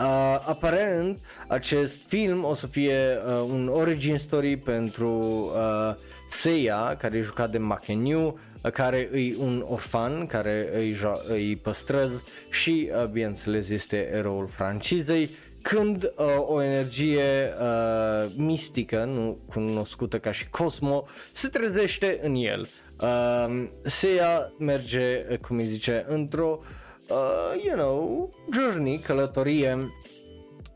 [0.00, 0.04] Uh,
[0.46, 5.10] aparent, acest film o să fie uh, un origin story pentru
[5.54, 5.94] uh,
[6.28, 11.56] Seiya, care e jucat de Makenyu, uh, care e un orfan care îi, jo- îi
[11.56, 15.30] păstrează și, uh, bineînțeles, este eroul francizei
[15.62, 22.68] când uh, o energie uh, mistică, nu cunoscută ca și Cosmo, se trezește în el.
[23.00, 26.66] Uh, Seiya merge, cum îi zice, într-o uh,
[27.08, 29.92] uh, you know, journey, călătorie,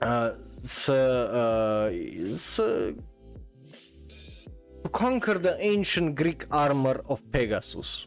[0.00, 0.32] uh,
[0.64, 2.94] să, uh, să
[4.90, 8.06] conquer the ancient Greek armor of Pegasus.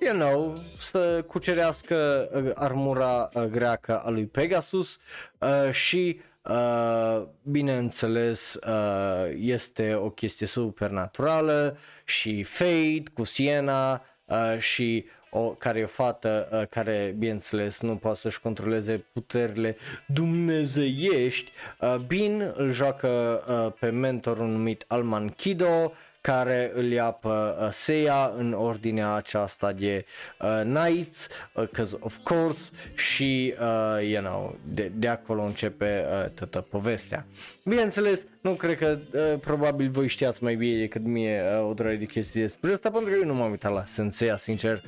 [0.00, 4.98] You know, să cucerească uh, armura uh, greacă a lui Pegasus
[5.38, 15.06] uh, și Uh, bineînțeles, uh, este o chestie supernaturală și Fate cu Siena uh, și
[15.30, 21.50] o, care e o fată uh, care, bineînțeles, nu poate să-și controleze puterile dumnezeiești.
[21.80, 23.08] Uh, Bin îl joacă
[23.48, 25.92] uh, pe mentorul numit Alman Kido,
[26.26, 30.04] care îl ia pe uh, Seiya în ordinea aceasta de
[30.40, 36.30] uh, Knights, because uh, of course, și, uh, you know, de, de acolo începe uh,
[36.30, 37.26] toată povestea.
[37.64, 41.96] Bineînțeles, nu cred că, uh, probabil voi știați mai bine decât mie uh, o droaie
[41.96, 44.82] de chestii despre asta, pentru că eu nu m-am uitat la Senseiya, sincer,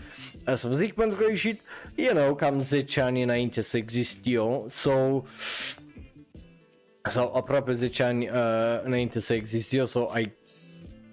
[0.46, 1.60] uh, să vă zic, pentru că a ieșit,
[1.94, 5.22] you know, cam 10 ani înainte să exist eu, so
[7.08, 8.34] sau aproape 10 ani uh,
[8.84, 10.37] înainte să exist eu, so I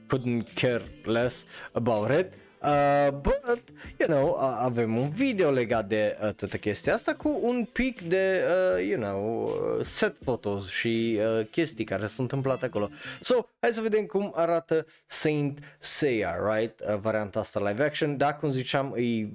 [0.07, 2.33] couldn't care less about it.
[2.65, 3.61] Uh, but,
[3.99, 8.01] you know, uh, avem un video legat de uh, toată chestia asta cu un pic
[8.01, 12.89] de, uh, you know, uh, set photos și uh, chestii care s-au întâmplat acolo.
[13.21, 16.79] So, hai să vedem cum arată Saint Seiya, right?
[16.79, 18.17] Uh, varianta asta live action.
[18.17, 19.29] Da, cum ziceam, e,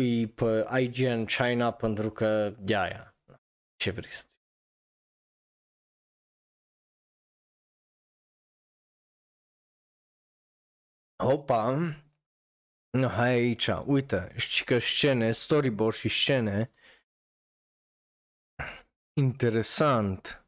[0.00, 3.14] e pe IGN China pentru că, de aia,
[3.76, 4.22] ce vrei să
[11.22, 11.76] Opa,
[12.98, 16.72] no, hai aici, uite, știi că scene, storyboard și scene,
[19.20, 20.46] interesant,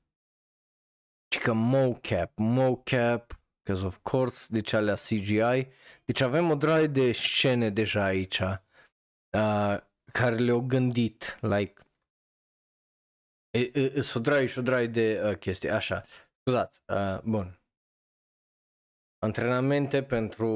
[1.35, 5.69] și că mocap, mocap, because of course, deci alea CGI,
[6.05, 9.77] deci avem o draie de scene deja aici, uh,
[10.13, 11.83] care le-au gândit, like,
[13.51, 16.05] e, e, o draie și o draie de uh, chestii, așa,
[16.41, 17.61] scuzați, uh, bun,
[19.27, 20.47] antrenamente pentru,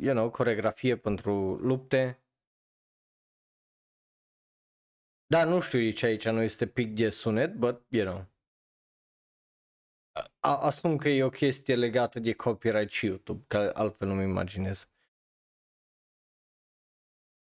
[0.00, 2.20] you know, coregrafie pentru lupte.
[5.26, 8.26] Da, nu știu ce aici nu este pic de sunet, but, you know.
[10.40, 14.88] A, asum că e o chestie legată de copyright și YouTube, că altfel nu-mi imaginez.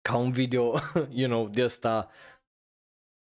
[0.01, 0.73] Ca un video,
[1.21, 2.11] you know, de asta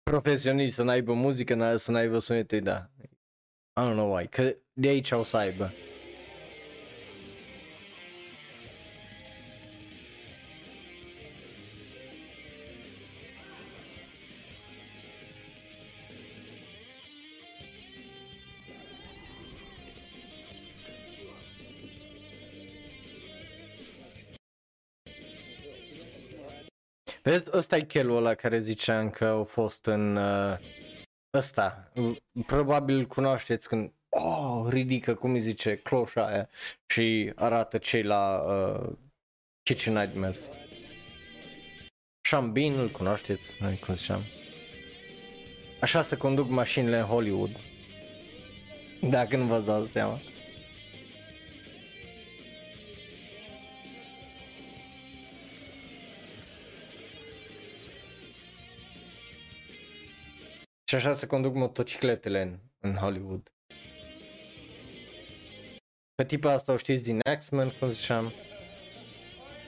[0.02, 2.90] profesionist, să n-aibă muzică, să n-aibă sunete, da.
[3.76, 5.72] I don't know why, că de aici o să aibă.
[27.24, 30.58] Vezi, ăsta e chelul ăla care ziceam că au fost în uh,
[31.34, 31.92] ăsta.
[32.46, 36.48] Probabil îl cunoașteți când oh, ridică, cum îi zice, cloșa aia
[36.86, 38.92] și arată cei la uh,
[39.62, 40.50] Kitchen Nightmares.
[42.28, 44.22] Sean Bean, îl cunoașteți, noi cum ziceam.
[45.80, 47.56] Așa se conduc mașinile în Hollywood.
[49.00, 50.18] Dacă nu vă dați seama.
[60.84, 63.52] Și așa se conduc motocicletele în, în Hollywood.
[66.14, 68.32] Pe tipa asta o știți din X-Men, cum ziceam.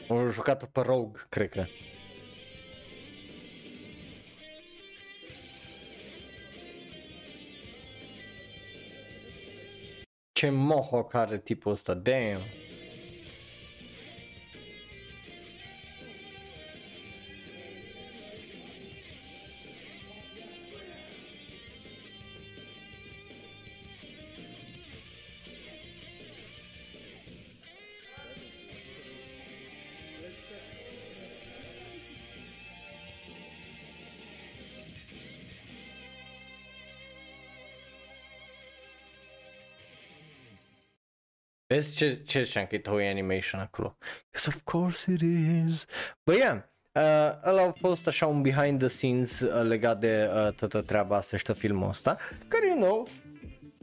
[0.08, 1.64] O jucat pe Rogue, cred că.
[10.32, 12.40] Ce mohawk care tipul ăsta, damn.
[41.76, 43.96] Vezi ce, ce ziceam că e Toei Animation acolo?
[44.32, 45.20] Yes, of course it
[45.66, 45.86] is.
[46.24, 46.56] But yeah,
[46.92, 51.16] uh, ăla a fost așa un behind the scenes uh, legat de uh, toată treaba
[51.16, 52.16] asta și filmul ăsta,
[52.48, 53.08] care, you know,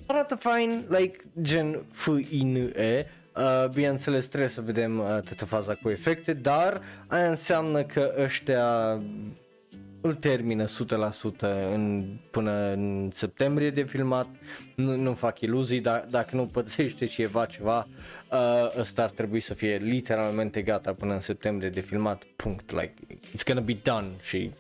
[0.05, 6.33] arată fine, like, gen F-I-N-E, Uh, bineînțeles trebuie să vedem uh, toată faza cu efecte,
[6.33, 9.01] dar aia înseamnă că ăștia
[10.05, 10.69] îl termină 100%
[11.73, 14.27] în, până în septembrie de filmat,
[14.75, 17.87] nu, nu fac iluzii, dar dacă nu pățește ceva ceva,
[18.31, 22.93] uh, ăsta ar trebui să fie literalmente gata până în septembrie de filmat, punct, like,
[23.07, 24.51] it's gonna be done și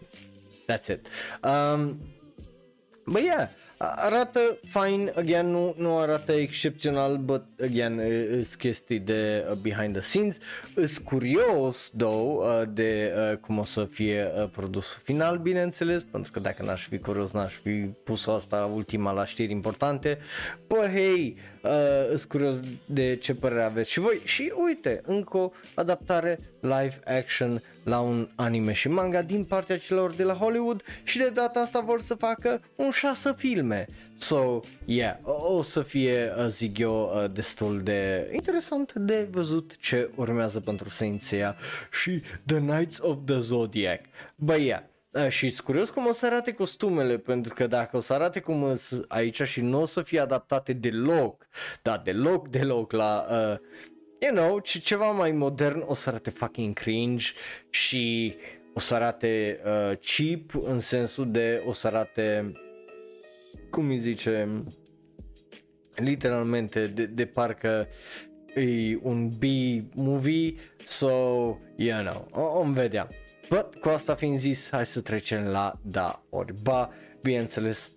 [0.71, 1.07] that's it.
[1.43, 1.97] Um,
[3.05, 3.49] but yeah,
[3.95, 10.01] arată fine, again, nu, nu arată excepțional, but again, sunt chestii de uh, behind the
[10.01, 10.37] scenes.
[10.75, 16.31] Sunt curios, though, uh, de uh, cum o să fie uh, produsul final, bineînțeles, pentru
[16.31, 17.69] că dacă n-aș fi curios, n-aș fi
[18.03, 20.17] pus asta ultima la știri importante.
[20.67, 24.21] Bă, hei, uh, sunt curios de ce părere aveți și voi.
[24.23, 30.11] Și uite, încă o adaptare live action la un anime și manga din partea celor
[30.11, 33.85] de la Hollywood și de data asta vor să facă un șase filme.
[34.17, 39.77] So, yeah, o, o să fie, uh, zic eu, uh, destul de interesant de văzut
[39.79, 41.55] ce urmează pentru Saint Seiya
[41.91, 43.99] și The Knights of the Zodiac.
[44.35, 44.81] Bă, yeah,
[45.13, 48.39] Uh, și sunt curios cum o să arate costumele, pentru că dacă o să arate
[48.39, 51.47] cum aici și nu o să fie adaptate deloc,
[51.81, 53.57] da, deloc, deloc la, uh,
[54.19, 57.25] you know, ce, ceva mai modern, o să arate fucking cringe
[57.69, 58.35] și
[58.73, 62.51] o să arate uh, cheap în sensul de o să arate,
[63.69, 64.63] cum îi zice,
[65.95, 67.87] literalmente de, de parcă
[68.55, 71.09] e un B-movie, so,
[71.75, 73.09] you know, o, om vedea.
[73.53, 76.89] But, cu asta fiind zis, hai să trecem la da ori ba,
[77.21, 77.91] bineînțeles,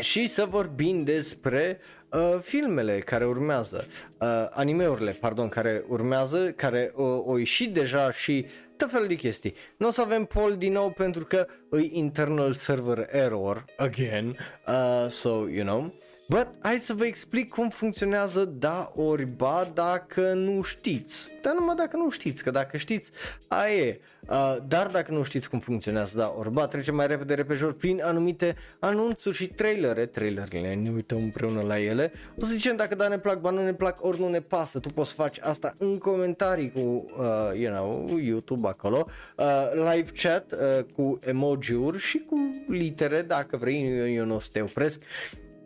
[0.00, 1.78] și să vorbim despre
[2.10, 3.86] uh, filmele care urmează,
[4.20, 9.54] uh, animeurile, pardon, care urmează, care uh, au ieșit deja și tot fel de chestii.
[9.76, 15.10] Nu o să avem poll din nou pentru că e internal server error again, uh,
[15.10, 15.94] so you know.
[16.28, 21.34] But hai să vă explic cum funcționează da ori ba dacă nu știți.
[21.42, 23.10] Dar numai dacă nu știți, că dacă știți,
[23.48, 24.00] aia e.
[24.28, 28.02] Uh, dar dacă nu știți cum funcționează da ori ba, trecem mai repede repejor prin
[28.02, 32.12] anumite anunțuri și trailere, trailerele, ne uităm împreună la ele.
[32.40, 34.78] O să zicem dacă da ne plac, ba nu ne plac, ori nu ne pasă.
[34.78, 40.52] Tu poți face asta în comentarii cu, uh, you know, YouTube acolo, uh, live chat
[40.52, 45.00] uh, cu emoji-uri și cu litere, dacă vrei, eu, eu nu o să te opresc.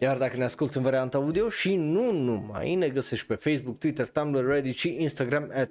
[0.02, 4.08] Iar dacă ne asculti în varianta audio și nu numai, ne găsești pe Facebook, Twitter,
[4.08, 5.70] Tumblr, Reddit și Instagram at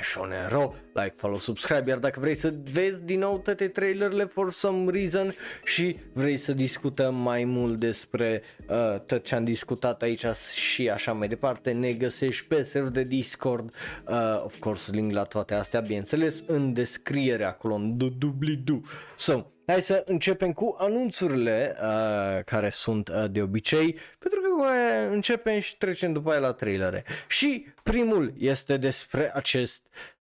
[0.00, 4.90] Shonero, like, follow, subscribe, iar dacă vrei să vezi din nou toate trailerele for some
[4.90, 10.90] reason și vrei să discutăm mai mult despre uh, tot ce am discutat aici și
[10.90, 13.74] așa mai departe, ne găsești pe server de Discord,
[14.08, 18.82] uh, of course link la toate astea, bineînțeles, în descriere acolo, în dubli-du.
[19.16, 25.10] So, Hai să începem cu anunțurile uh, care sunt uh, de obicei, pentru că uh,
[25.10, 27.04] începem și trecem după aia la trailere.
[27.28, 29.86] Și primul este despre acest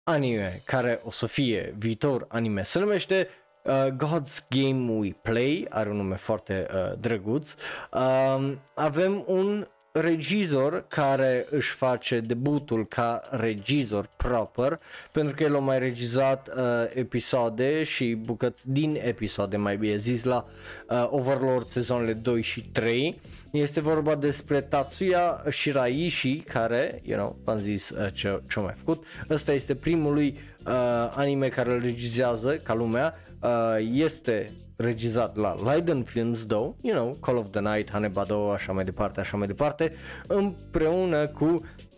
[0.03, 2.63] anime care o să fie viitor anime.
[2.63, 3.29] Se numește
[3.65, 7.55] Uh, God's Game We Play, are un nume foarte uh, drăguț.
[7.93, 14.81] Uh, avem un regizor care își face debutul ca regizor proper,
[15.13, 16.63] pentru că el a mai regizat uh,
[16.95, 20.47] episoade și bucăți din episoade, mai bine zis, la
[20.89, 23.21] uh, Overlord sezonele 2 și 3.
[23.51, 29.05] Este vorba despre Tatsuya Shiraishi, care, you know, v-am zis uh, ce, ce mai făcut.
[29.31, 30.73] Ăsta este primul lui uh,
[31.15, 33.21] anime care îl regizează ca lumea.
[33.43, 38.73] Uh, este regizat la Leiden Films, though, you know, Call of the Night, Hanebado, așa
[38.73, 39.93] mai departe, așa mai departe,
[40.27, 41.45] împreună cu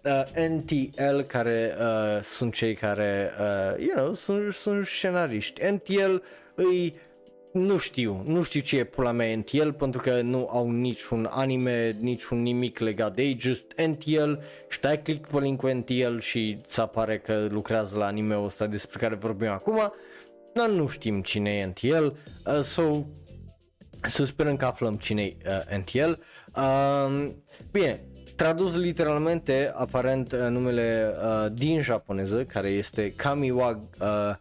[0.04, 5.62] uh, NTL care uh, sunt cei care, uh, you know, sunt, sunt scenariști.
[5.64, 6.14] NTL
[6.54, 6.94] îi
[7.52, 11.96] nu știu, nu știu ce e pula mea NTL pentru că nu au niciun anime,
[12.00, 14.32] niciun nimic legat de ei, just NTL
[14.68, 18.98] și dai click pe link NTL și ți apare că lucrează la anime-ul ăsta despre
[18.98, 19.92] care vorbim acum,
[20.54, 23.04] dar nu știm cine e NTL, uh, so
[24.08, 26.10] să sperăm că aflăm cine e uh, NTL.
[26.56, 27.28] Uh,
[27.70, 28.00] bine,
[28.36, 34.34] tradus literalmente, aparent uh, numele uh, din japoneză, care este Kamiwa uh,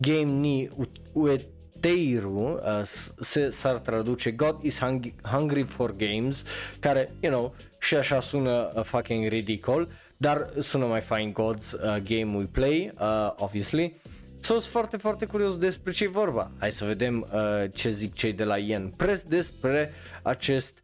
[0.00, 0.70] Game ni
[1.12, 2.82] Ueteiru, uh,
[3.20, 6.42] se, s-ar traduce God is hung- hungry for games,
[6.80, 11.96] care, you know, și așa sună uh, fucking ridicol, dar sună mai fain God's uh,
[12.02, 14.00] game we play, uh, obviously.
[14.44, 16.50] So, sunt foarte, foarte curios despre ce vorba.
[16.58, 19.92] Hai să vedem uh, ce zic cei de la Yen Press despre
[20.22, 20.82] acest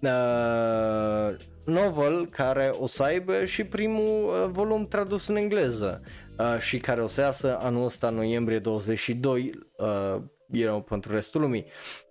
[0.00, 1.34] uh,
[1.64, 6.02] novel care o să aibă și primul uh, volum tradus în engleză
[6.38, 10.16] uh, și care o să iasă anul ăsta, noiembrie 22, uh,
[10.50, 11.66] you know, pentru restul lumii.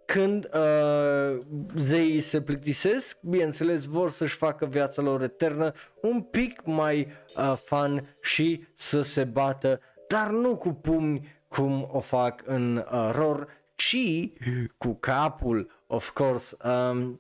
[0.05, 1.39] Când uh,
[1.75, 8.15] zeii se plictisesc, bineînțeles vor să-și facă viața lor eternă un pic mai uh, fun
[8.21, 9.79] și să se bată,
[10.11, 13.95] dar nu cu pumni cum o fac în uh, ROR, ci
[14.77, 16.55] cu capul, of course.
[16.63, 17.19] Um,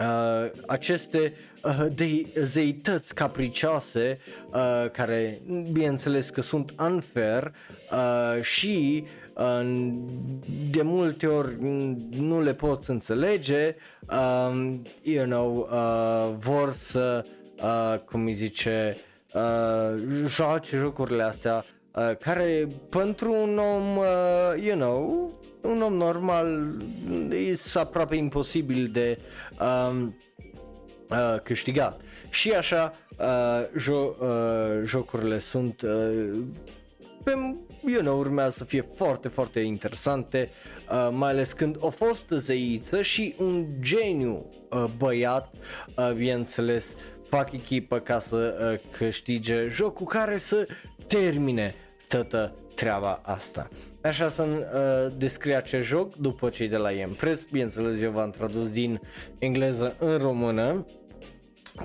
[0.00, 1.34] Uh, aceste
[1.64, 4.18] uh, de- zeități capricioase
[4.52, 5.40] uh, care
[5.72, 7.54] bineînțeles că sunt unfair
[7.92, 9.92] uh, și uh,
[10.70, 11.56] de multe ori
[12.10, 13.76] nu le poți înțelege
[14.10, 17.24] uh, you know, uh, vor să
[17.62, 18.96] uh, cum îi zice
[19.34, 21.79] uh, joace jocurile astea uh,
[22.20, 25.30] care pentru un om uh, you know
[25.62, 26.76] un om normal
[27.30, 29.18] e aproape imposibil de
[29.60, 30.16] um,
[31.10, 32.00] uh, câștigat.
[32.30, 36.38] Și așa uh, jo- uh, jocurile sunt uh,
[37.24, 37.32] pe,
[37.86, 40.50] you know, urmează să fie foarte, foarte interesante,
[40.90, 45.54] uh, mai ales când o fost zeiță și un geniu uh, băiat,
[45.96, 46.94] uh, bineînțeles,
[47.28, 50.66] fac echipă ca să uh, câștige jocul care să
[51.10, 51.74] termine
[52.08, 53.68] toată treaba asta.
[54.02, 58.68] Așa să uh, descrie acest joc după cei de la Empress, bineînțeles eu v-am tradus
[58.68, 59.00] din
[59.38, 60.86] engleză în română,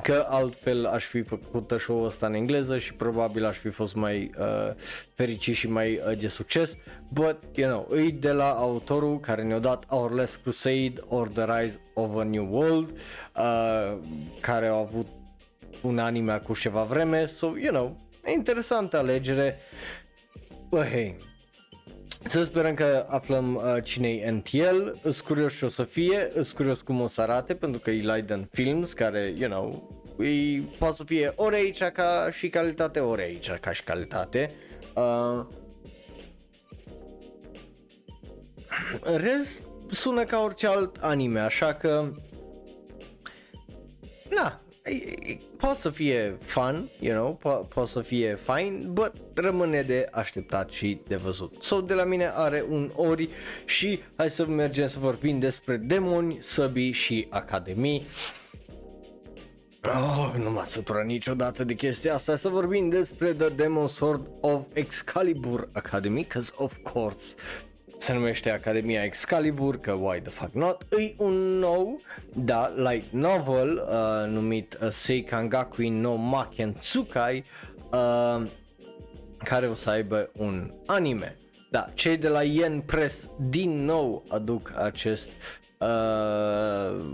[0.02, 4.32] că altfel aș fi făcut show-ul ăsta în engleză și probabil aș fi fost mai
[4.40, 4.74] uh,
[5.14, 9.60] fericit și mai uh, de succes, but, you know, îi de la autorul care ne-a
[9.60, 13.98] dat Our Last Crusade or The Rise of a New World, uh,
[14.40, 15.08] care au avut
[15.82, 19.60] un anime cu ceva vreme, so, you know, interesantă alegere,
[20.70, 21.18] but hey,
[22.24, 26.52] să sperăm că aflăm uh, cine e NTL, îs curios ce o să fie, îs
[26.52, 29.90] curios cum o să arate, pentru că e Leiden Films, care, you know,
[30.26, 34.52] e, poate să fie ori aici ca și calitate, ori aici ca și calitate.
[34.96, 35.46] Uh,
[39.02, 42.12] în rest, sună ca orice alt anime, așa că...
[44.30, 44.62] Na,
[45.58, 50.70] poate să fie fun, you know, po- poate să fie fine, but rămâne de așteptat
[50.70, 51.56] și de văzut.
[51.64, 53.30] So, de la mine are un ori
[53.66, 58.06] și hai să mergem să vorbim despre demoni, săbii și academii.
[59.84, 64.62] Oh, nu m-a săturat niciodată de chestia asta să vorbim despre The Demon Sword of
[64.74, 67.34] Excalibur Academy, cause of course
[67.98, 72.02] se numește Academia Excalibur, că why the fuck not, e un nou,
[72.34, 77.44] da, light novel uh, numit uh, Seikangakui no Maken Tsukai,
[77.92, 78.48] uh,
[79.38, 81.38] care o să aibă un anime.
[81.72, 85.30] Da, cei de la Yen Press din nou aduc acest
[85.80, 87.06] uh,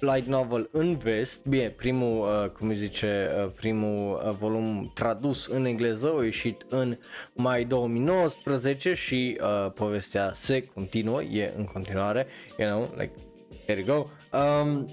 [0.00, 5.64] light novel în vest, bine, primul, uh, cum zice, uh, primul uh, volum tradus în
[5.64, 6.98] engleză a ieșit în
[7.32, 12.26] mai 2019 și uh, povestea se continuă, e în continuare,
[12.58, 13.12] you know, like,
[13.66, 14.06] here you go.
[14.38, 14.86] Um,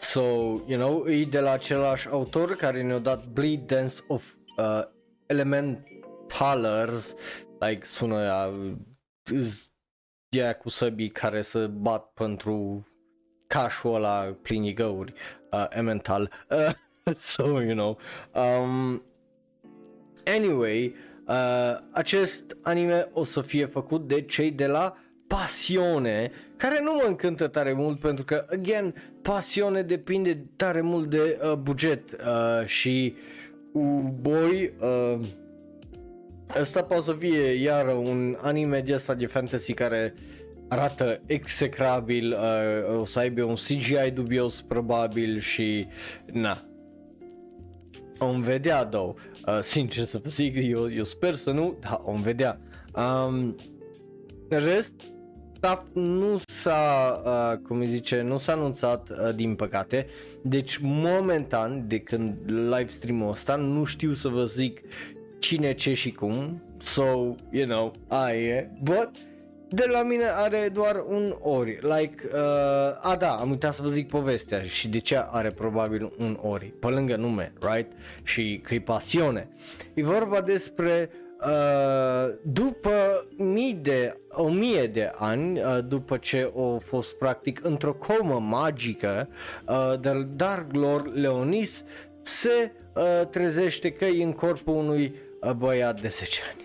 [0.00, 0.20] so,
[0.66, 4.24] you know, e de la același autor care ne-a dat Bleed Dance of
[4.56, 4.82] uh,
[5.26, 7.14] Elementalers,
[7.58, 8.72] like, sună uh,
[10.28, 12.86] ea cu săbii care să bat pentru
[13.54, 15.12] cașul ăla plin găuri,
[15.52, 16.30] uh, mental.
[16.50, 17.98] Uh, so, you know.
[18.32, 19.02] Um,
[20.24, 20.94] anyway,
[21.26, 24.96] uh, acest anime o să fie făcut de cei de la
[25.26, 31.40] Pasione, care nu mă încântă tare mult pentru că, again, Pasione depinde tare mult de
[31.42, 33.14] uh, buget uh, și
[33.72, 35.26] uh, boy, uh,
[36.46, 40.14] Asta poate să fie iar un anime de asta de fantasy care
[40.74, 45.86] arată execrabil, uh, o să aibă un CGI dubios probabil și
[46.32, 46.62] na.
[48.18, 49.14] Om vedea, două.
[49.46, 52.60] Uh, sincer să vă zic, eu, eu sper să nu, dar om vedea.
[52.96, 53.56] Um,
[54.48, 54.94] În rest,
[55.56, 60.06] staff nu s-a, uh, cum îi zice, nu s-a anunțat uh, din păcate,
[60.42, 64.80] deci momentan de când live stream-ul ăsta nu știu să vă zic
[65.38, 69.10] cine, ce și cum, so, you know, aia e, but
[69.68, 72.38] de la mine are doar un ori, like, uh,
[73.00, 76.66] a da, am uitat să vă zic povestea și de ce are probabil un ori,
[76.66, 77.92] pe lângă nume, right,
[78.22, 79.48] și că e pasiune.
[79.94, 81.10] E vorba despre
[81.46, 87.94] Uh, după mii de, o mie de ani, uh, după ce a fost practic într-o
[87.94, 89.28] comă magică,
[89.68, 91.84] uh, de Dark Lord Leonis
[92.22, 96.63] se uh, trezește că e în corpul unui uh, băiat de 10 ani.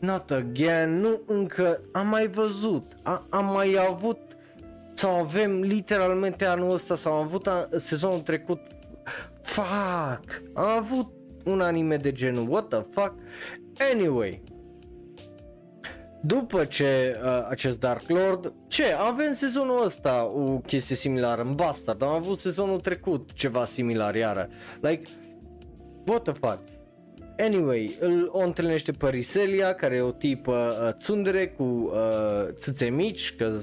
[0.00, 4.18] Not again, nu încă, am mai văzut, a, am mai avut.
[4.94, 8.60] Sau avem literalmente anul ăsta sau am avut a, sezonul trecut.
[9.42, 11.12] Fuck, am avut
[11.44, 13.14] un anime de genul, what the fuck?
[13.92, 14.42] Anyway,
[16.20, 22.02] după ce uh, acest Dark Lord, ce, avem sezonul ăsta o chestie similară în Bastard,
[22.02, 24.48] am avut sezonul trecut ceva similar iară,
[24.80, 25.10] like,
[26.06, 26.58] what the fuck?
[27.40, 30.52] Anyway, îl o întâlnește pe Riselia, care e o tipă
[30.86, 33.60] uh, tsundere cu uh, țâțe mici, că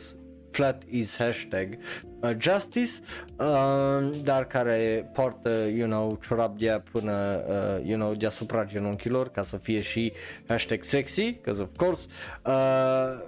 [0.52, 1.78] flat is hashtag
[2.20, 2.92] uh, justice,
[3.40, 9.44] uh, dar care poartă, you know, ciorap de până, uh, you know, deasupra genunchilor ca
[9.44, 10.14] să fie și
[10.48, 12.08] hashtag sexy, because of course.
[12.46, 13.26] Uh,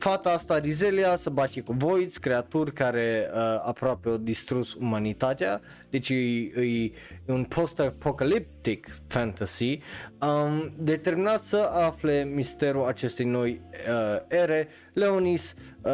[0.00, 6.08] fata asta, Rizelia, se bate cu voids, creaturi care uh, aproape au distrus umanitatea, deci
[6.08, 6.84] e, e,
[7.26, 9.78] e un post-apocalyptic fantasy,
[10.20, 15.92] um, determinat să afle misterul acestei noi uh, ere, Leonis uh,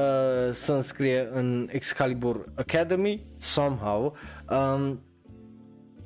[0.52, 4.16] să înscrie în Excalibur Academy, somehow,
[4.50, 5.00] um,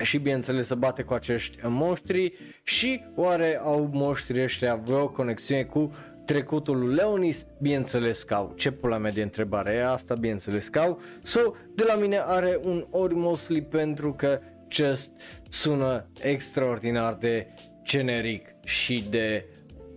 [0.03, 2.33] și bineînțeles să bate cu acești monștri.
[2.63, 5.93] Și oare au monștrii ăștia vreo conexiune cu
[6.25, 8.53] trecutul lui Leonis, bineînțeles că au.
[8.57, 11.01] Ce pula mea de întrebare e asta, bineînțeles că au.
[11.23, 11.41] So,
[11.75, 15.11] de la mine are un ori mostly pentru că just
[15.49, 17.47] sună extraordinar de
[17.83, 19.47] generic și de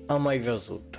[0.08, 0.98] am mai văzut.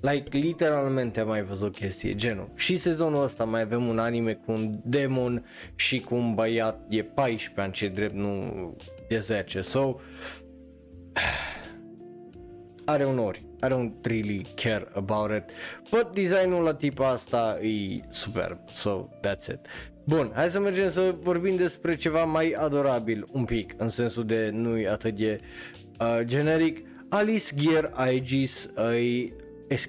[0.00, 2.50] Like, literalmente am mai văzut chestie, genul.
[2.54, 7.02] Și sezonul ăsta mai avem un anime cu un demon și cu un băiat de
[7.02, 8.76] 14 ani, ce drept nu
[9.08, 9.60] de 10.
[9.60, 9.94] So,
[12.84, 13.51] are un ori.
[13.62, 15.44] I don't really care about it.
[15.90, 18.58] But designul la tipa asta e superb.
[18.74, 19.58] So, that's it.
[20.04, 24.50] Bun, hai să mergem să vorbim despre ceva mai adorabil un pic, în sensul de
[24.52, 25.40] nu e atât de
[26.00, 26.86] uh, generic.
[27.08, 29.28] Alice Gear Aegis uh,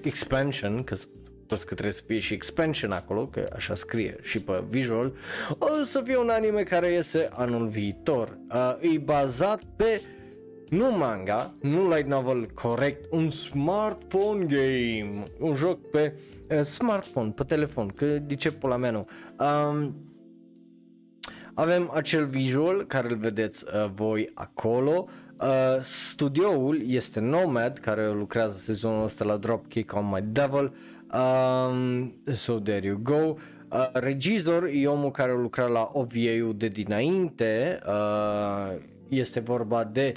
[0.01, 0.95] expansion, că
[1.47, 5.13] că trebuie să fie și expansion acolo, că așa scrie și pe visual,
[5.57, 8.37] o să fie un anime care iese anul viitor.
[8.49, 10.01] Uh, e bazat pe
[10.73, 16.13] nu manga, nu light novel corect, un smartphone game, un joc pe
[16.49, 19.07] uh, smartphone, pe telefon, că de ce pula mea nu.
[19.39, 19.95] Um,
[21.53, 25.07] avem acel visual care îl vedeți uh, voi acolo.
[25.39, 30.73] Uh, studioul este Nomad care lucrează sezonul ăsta la Dropkick on My Devil.
[31.13, 33.35] Um, so there you go.
[33.71, 37.79] Uh, regizor e omul care a lucrat la OVA-ul de dinainte.
[37.87, 40.13] Uh, este vorba de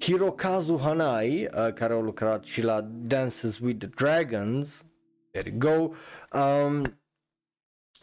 [0.00, 4.84] Hirokazu Hanai, uh, care a lucrat și la Dances with the Dragons.
[5.30, 5.90] There you go.
[6.38, 6.98] Um,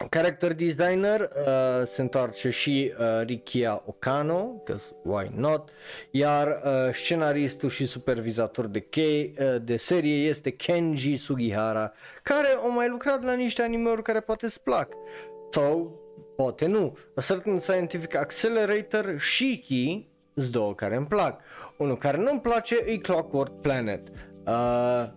[0.08, 5.70] Character designer uh, se întoarce și uh, Rikia Okano, because why not,
[6.10, 12.66] iar uh, scenaristul și supervizator de, kei, uh, de serie este Kenji Sugihara, care a
[12.66, 14.92] mai lucrat la niște anime-uri care poate îți plac,
[15.50, 16.00] sau
[16.36, 16.96] poate nu.
[17.14, 20.08] A Certain Scientific Accelerator și Ki,
[20.50, 21.40] două care îmi plac.
[21.82, 24.08] Unul care nu-mi place e Clockwork Planet,
[24.46, 25.08] uh,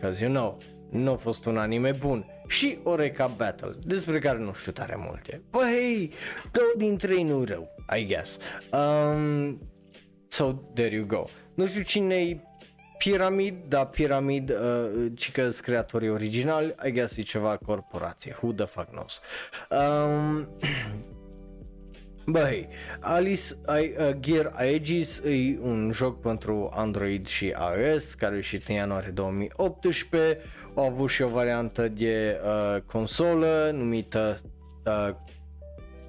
[0.00, 0.56] cause you know,
[0.90, 5.42] nu a fost un anime bun și Oreca Battle, despre care nu știu tare multe.
[5.50, 6.12] Bă, hei,
[6.50, 8.38] două dintre ei nu rău, I guess.
[8.72, 9.60] Um,
[10.28, 11.24] so, there you go.
[11.54, 12.40] Nu știu cine e
[12.98, 18.64] Pyramid, da, Pyramid, uh, ci că creatorii originali, I guess e ceva corporație, who the
[18.66, 19.20] fuck knows.
[19.70, 20.48] Um,
[22.26, 22.68] Băi,
[23.00, 28.68] Alice I, uh, Gear Aegis e un joc pentru Android și iOS care a ieșit
[28.68, 30.38] în ianuarie 2018
[30.74, 34.40] au avut și o variantă de uh, consolă numită
[34.84, 35.08] uh,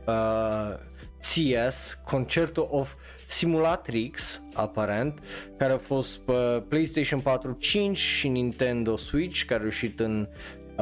[0.07, 0.75] uh,
[1.19, 2.93] CS, Concerto of
[3.27, 5.19] Simulatrix, aparent,
[5.57, 10.27] care a fost pe PlayStation 4, 5 și Nintendo Switch, care a ieșit în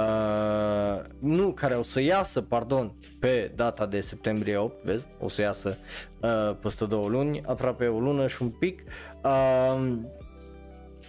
[0.02, 5.42] Uh, nu, care o să iasă, pardon, pe data de septembrie 8, vezi, o să
[5.42, 5.78] iasă
[6.22, 8.82] uh, peste două luni, aproape o lună și un pic.
[9.24, 9.98] Uh,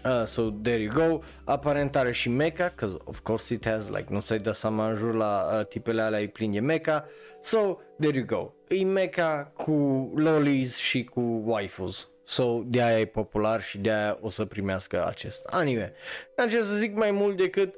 [0.04, 4.06] Uh, so there you go, aparent are și mecha, cause of course it has, like
[4.08, 7.06] nu ți-ai dat seama în jur la uh, tipele alea e plin de mecha,
[7.40, 9.72] so there you go, e mecha cu
[10.14, 15.06] lolis și cu waifus, so de aia e popular și de aia o să primească
[15.06, 15.92] acest anime.
[16.36, 17.74] N-am ce să zic mai mult decât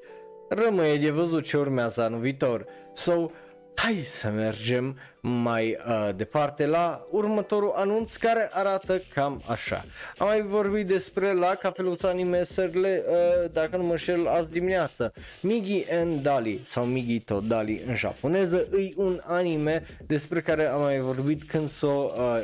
[0.54, 3.30] rămâne de văzut ce urmează anul viitor, so
[3.74, 9.84] hai să mergem mai uh, departe la următorul anunț care arată cam așa.
[10.18, 15.12] Am mai vorbit despre la cafeluța animeserile, uh, dacă nu mă șel, azi dimineață.
[15.40, 20.80] Migi and Dali sau Migi to Dali în japoneză e un anime despre care am
[20.80, 22.38] mai vorbit când s-o uh,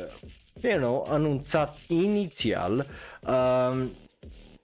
[0.61, 2.87] you know, anunțat inițial.
[3.21, 3.85] Uh,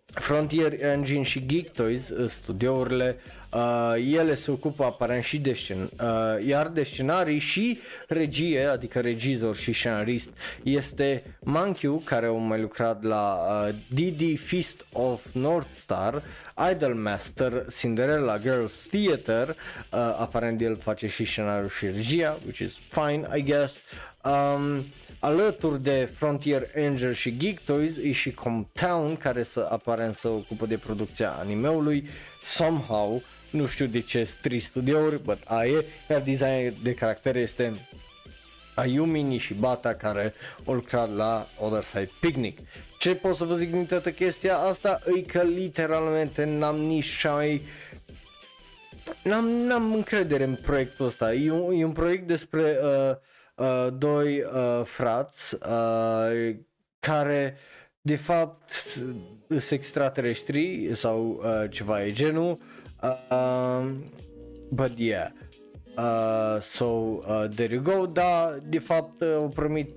[0.07, 5.53] Frontier Engine și Geek Toys, uh, studiourile uh, Uh, ele se ocupă aparent și de
[5.53, 7.79] scen- uh, iar de scenarii și
[8.09, 10.31] regie, adică regizor și scenarist
[10.63, 16.23] este Mankiu care a mai lucrat la uh, DD Feast of North Star,
[16.73, 19.57] Idolmaster, Cinderella Girls Theater, uh,
[20.19, 23.77] aparent el face și scenariul și regia, which is fine, I guess.
[24.25, 24.85] Um,
[25.19, 30.67] alături de Frontier Angel și Geek Toys e și Comtown care să aparent să ocupă
[30.67, 32.09] de producția animeului
[32.45, 33.23] somehow
[33.57, 37.73] nu știu de ce trei studiouri, but aia iar design de caractere este
[38.75, 40.35] Ayumi Nishibata care
[40.67, 42.59] a lucrat la Other Side Picnic.
[42.99, 47.63] Ce pot să vă zic din toată chestia asta e că literalmente n-am nici mai
[49.23, 51.35] n-am, n-am încredere în proiectul ăsta.
[51.35, 53.17] E un, e un proiect despre uh,
[53.55, 56.57] uh, doi uh, frați uh,
[57.01, 57.57] care
[58.01, 58.73] de fapt
[59.49, 62.59] sunt extraterestri sau uh, ceva e genul
[63.31, 64.05] Um,
[64.73, 65.31] but yeah.
[65.97, 69.91] Uh, so, uh, there you go, da, de fapt uh, au primit,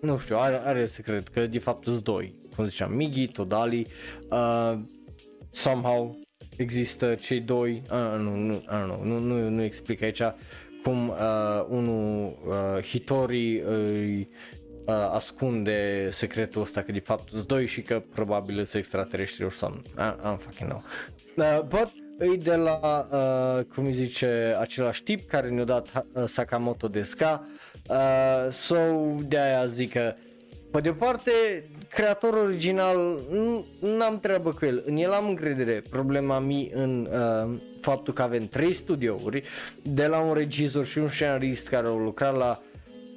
[0.00, 3.86] nu știu, are, are secret, că de fapt sunt doi, cum ziceam, Migi, Todali,
[4.30, 4.78] uh,
[5.50, 6.18] somehow
[6.56, 10.22] există cei doi, uh, nu, nu, uh, nu, nu, nu, nu explic aici
[10.86, 14.26] cum uh, unul, uh, Hitori, uh,
[14.86, 19.52] uh, ascunde secretul ăsta că de fapt sunt doi și că probabil sunt extraterestri or
[19.52, 19.84] something.
[19.98, 20.82] I, I don't fucking know.
[21.36, 26.24] Uh, but e de la, uh, cum îi zice, același tip care ne-a dat uh,
[26.26, 27.46] Sakamoto de ska.
[27.88, 28.76] Uh, so,
[29.28, 30.14] de aia zic că,
[30.70, 31.30] pe de o parte,
[31.88, 33.20] creatorul original,
[33.80, 35.82] n-am treabă cu el, în el am încredere.
[35.90, 39.42] Problema mi în uh, faptul că avem trei studiouri,
[39.82, 42.60] de la un regizor și un scenarist care au lucrat la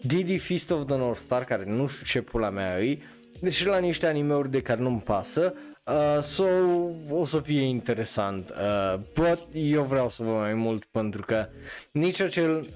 [0.03, 3.03] Didi Feast of the North Star, care nu știu ce pula mea îi,
[3.41, 5.53] deci la niște animeuri de care nu-mi pasă,
[5.89, 6.45] Uh, so,
[7.09, 8.49] o să fie interesant.
[8.49, 11.47] Uh, but eu vreau să văd mai mult pentru că
[11.91, 12.67] nici acel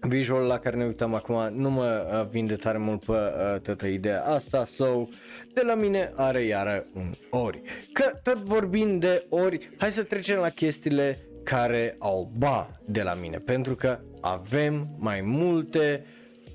[0.00, 3.86] visual la care ne uităm acum nu mă uh, vinde tare mult pe uh, toată
[3.86, 5.08] ideea asta, so
[5.52, 7.62] de la mine are iară un ori.
[7.92, 13.14] Că tot vorbind de ori, hai să trecem la chestiile care au ba de la
[13.14, 16.04] mine, pentru că avem mai multe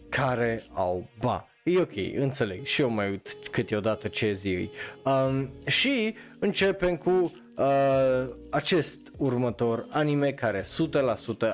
[0.10, 1.49] care au ba.
[1.64, 4.70] E ok, înțeleg și eu mai uit câteodată ce zi
[5.03, 7.10] um, Și începem cu
[7.57, 10.66] uh, acest următor anime care 100%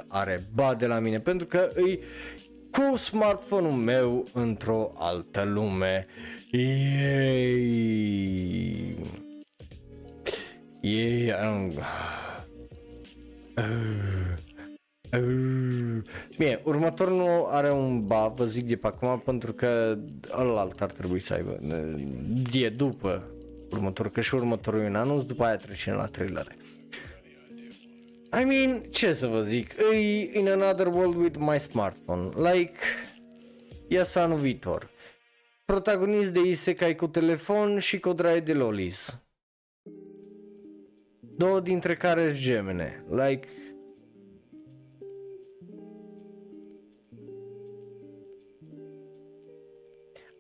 [0.08, 2.00] are ba de la mine Pentru că îi
[2.72, 6.08] cu smartphone-ul meu într-o altă lume
[6.52, 6.66] Yay!
[10.82, 11.26] Yay!
[11.26, 11.74] I don't...
[13.58, 14.45] Uh.
[16.38, 19.98] Bine, următorul nu are un ba, vă zic de pe acum, pentru că
[20.32, 21.60] ălalt ar trebui să aibă.
[22.54, 23.30] E după
[23.72, 26.56] următorul, că și următorul e un anunț, după aia trecem la trailere.
[28.42, 32.78] I mean, ce să vă zic, e in another world with my smartphone, like,
[33.88, 34.90] ies anul viitor.
[35.66, 39.20] Protagonist de isekai cu telefon și cu drag de lolis.
[41.20, 43.48] Două dintre care gemene, like,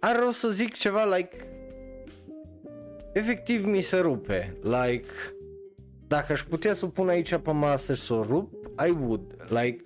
[0.06, 1.47] are rost să zic ceva like
[3.14, 4.58] efectiv mi se rupe.
[4.62, 5.10] Like
[6.08, 8.53] dacă aș putea să o pun aici pe masă și să o rup
[8.88, 9.84] I would like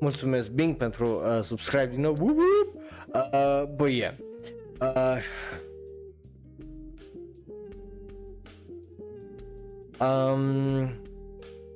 [0.00, 2.12] mulțumesc Bing pentru uh, subscribe din nou.
[2.12, 2.82] Whoop, whoop.
[3.32, 4.14] Uh, but yeah.
[4.80, 5.18] Uh,
[10.00, 10.88] um,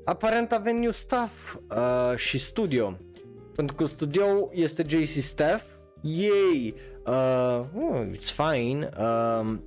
[0.04, 2.98] aparent avem new staff uh, și studio.
[3.54, 5.64] Pentru că studio este JC Staff
[6.02, 6.74] Yay!
[7.06, 8.84] Uh, oh, it's fine.
[8.96, 9.62] Um,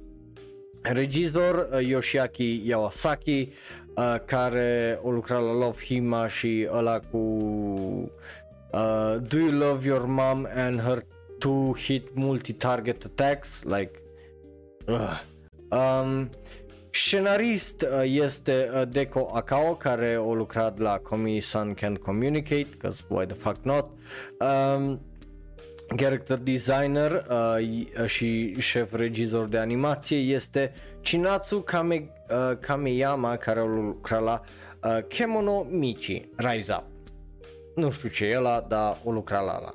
[0.83, 3.51] regizor uh, Yoshiaki Yawasaki
[3.97, 7.17] uh, care o la Love Hima și ăla cu
[8.73, 11.05] uh, Do you love your mom and her
[11.39, 13.63] two hit multi-target attacks?
[13.63, 14.01] Like
[14.87, 15.19] uh,
[15.73, 16.29] Um,
[16.91, 23.25] Scenarist uh, este uh, Deco Akao care a lucrat la Komi-san Can't Communicate, because why
[23.25, 23.89] the fuck not.
[24.39, 24.99] Um,
[25.95, 33.63] character designer uh, și șef regizor de animație este Chinatsu Kame, uh, Kameyama care a
[33.63, 34.41] lucrat la
[34.83, 36.83] uh, Kemono Michi Rise Up.
[37.75, 39.73] Nu știu ce e ăla, dar o lucra la ăla.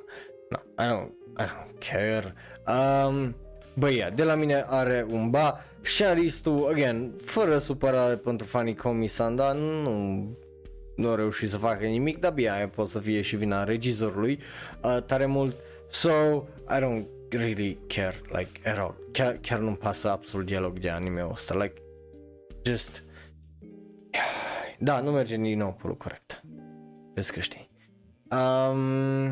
[0.49, 2.35] No, I don't, I don't care.
[2.67, 3.37] Um,
[3.75, 5.63] băia, de la mine are un ba.
[5.83, 10.37] Scenaristul, again, fără supărare pentru fanii Komi-san, dar nu,
[10.97, 14.39] nu a reușit să facă nimic, dar bine, aia pot să fie și vina regizorului
[14.83, 15.57] uh, tare mult.
[15.89, 18.95] So, I don't really care, like, at all.
[19.13, 21.83] Chiar, chiar nu-mi pasă absolut dialog de anime-ul ăsta, like,
[22.63, 23.05] just...
[24.81, 26.43] Da, nu merge din nou pe corect.
[27.15, 27.71] Vezi că știi.
[28.31, 29.27] Um,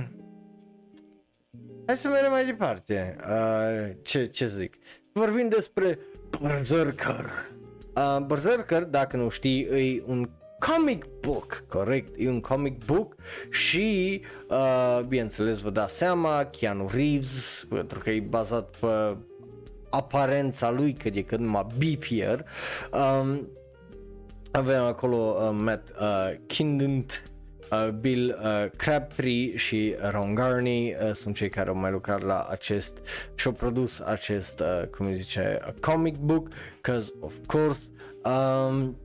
[1.87, 3.17] hai să mergem mai departe.
[3.29, 4.77] Uh, ce, ce să zic?
[5.13, 5.99] Vorbim despre
[6.41, 7.31] Berserker.
[7.97, 10.29] Uh, Berserker, dacă nu știi, e un
[10.59, 13.15] comic book, corect, e un comic book
[13.51, 19.17] și, uh, bineînțeles, vă dați seama, Keanu Reeves, pentru că e bazat pe
[19.91, 22.45] aparența lui, că e cât numai beefier,
[22.93, 23.49] um,
[24.51, 27.31] avem acolo uh, Matt uh, Kindent,
[27.71, 32.47] uh, Bill uh, Crabtree și Ron Garney uh, sunt cei care au mai lucrat la
[32.51, 32.99] acest
[33.35, 36.49] și au produs acest, uh, cum zice, comic book,
[36.81, 37.81] cause of course,
[38.25, 38.97] um,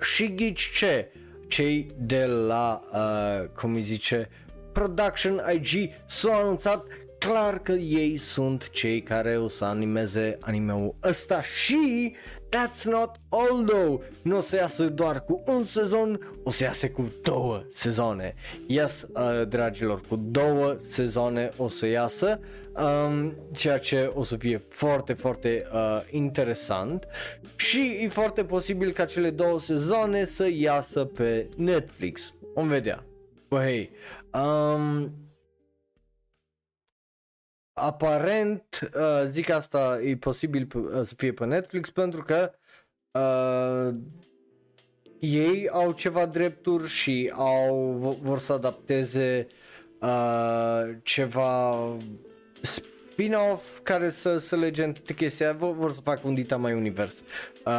[0.00, 1.12] și ghici ce?
[1.48, 4.28] Cei de la, uh, cum îi zice,
[4.72, 6.84] Production IG s-au anunțat
[7.18, 12.14] clar că ei sunt cei care o să animeze animeul ăsta și
[12.50, 16.88] That's not all though, nu o să iasă doar cu un sezon, o să iasă
[16.88, 18.34] cu două sezoane.
[18.66, 22.40] Yes, uh, dragilor, cu două sezoane o să iasă,
[22.78, 27.06] um, ceea ce o să fie foarte, foarte uh, interesant
[27.56, 32.34] și e foarte posibil ca cele două sezoane să iasă pe Netflix.
[32.54, 33.04] Vom vedea.
[33.48, 33.90] Bă, hey,
[34.32, 35.12] um,
[37.72, 42.52] aparent, uh, zic asta, e posibil p- uh, să fie pe Netflix pentru că
[43.12, 43.94] uh,
[45.20, 47.90] ei au ceva drepturi și au
[48.22, 49.46] vor să adapteze
[50.00, 51.86] uh, ceva
[52.62, 57.14] spin-off care să, să lege întâi chestia, vor, vor să facă un Dita mai univers
[57.64, 57.72] uh,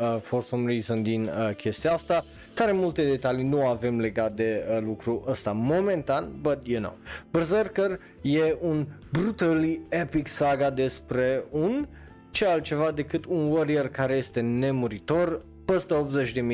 [0.00, 2.24] uh, for some reason din uh, chestia asta.
[2.54, 6.96] Tare multe detalii nu avem legat de uh, lucru ăsta momentan, but you know.
[7.30, 11.86] Berserker e un brutally epic saga despre un
[12.30, 15.94] ce altceva decât un warrior care este nemuritor, peste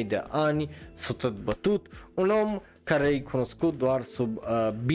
[0.01, 4.91] 80.000 de ani, s-a tot bătut, un om care e cunoscut doar sub uh, B,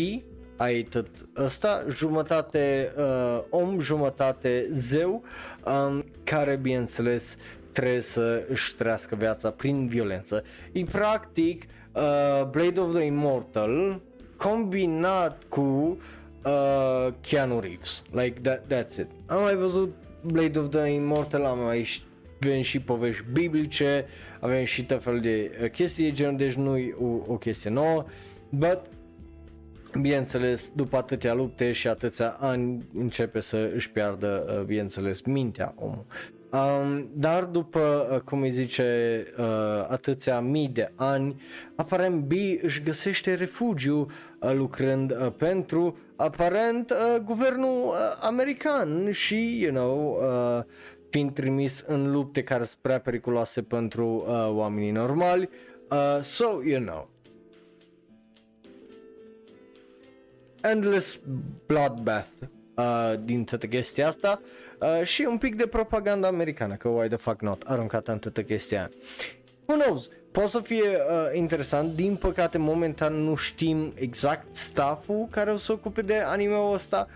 [0.63, 1.07] ai tot
[1.37, 5.23] ăsta, jumătate uh, om, jumătate zeu,
[5.65, 7.37] um, care bineînțeles
[7.71, 10.43] trebuie să își trăiască viața prin violență.
[10.71, 14.01] E practic uh, Blade of the Immortal
[14.37, 15.61] combinat cu
[16.45, 18.03] uh, Keanu Reeves.
[18.11, 19.07] Like that, that's it.
[19.25, 22.01] Am mai văzut Blade of the Immortal, am mai
[22.41, 24.05] avem și povești biblice,
[24.39, 27.69] avem și tot fel de uh, chestii de genul, deci nu e o, o chestie
[27.69, 28.05] nouă,
[28.49, 28.79] but
[30.01, 36.05] bineînțeles, după atâtea lupte și atâția ani începe să își piardă, uh, bineînțeles, mintea omul.
[36.53, 39.45] Um, dar după, uh, cum îi zice, uh,
[39.87, 41.41] atâția mii de ani,
[41.75, 42.31] aparent B
[42.61, 43.99] își găsește refugiu
[44.39, 50.63] uh, lucrând uh, pentru, aparent, uh, guvernul uh, american și, you know, uh,
[51.09, 55.49] fiind trimis în lupte care sunt prea periculoase pentru uh, oamenii normali.
[55.91, 57.09] Uh, so, you know,
[60.71, 61.19] endless
[61.65, 62.27] bloodbath
[62.75, 64.41] uh, din toată chestia asta
[64.79, 68.43] uh, și un pic de propaganda americană, că why the fuck not, aruncată în toată
[68.43, 68.91] chestia
[69.65, 75.51] Who knows, poate să fie uh, interesant, din păcate momentan nu știm exact stafful care
[75.51, 77.07] o să ocupe de anime-ul ăsta,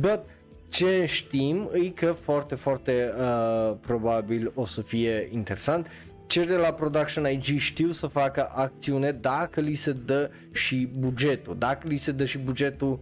[0.00, 0.20] but
[0.68, 5.86] ce știm e că foarte, foarte uh, probabil o să fie interesant
[6.26, 11.56] cei de la Production IG știu să facă acțiune dacă li se dă și bugetul.
[11.58, 12.98] Dacă li se dă și bugetul,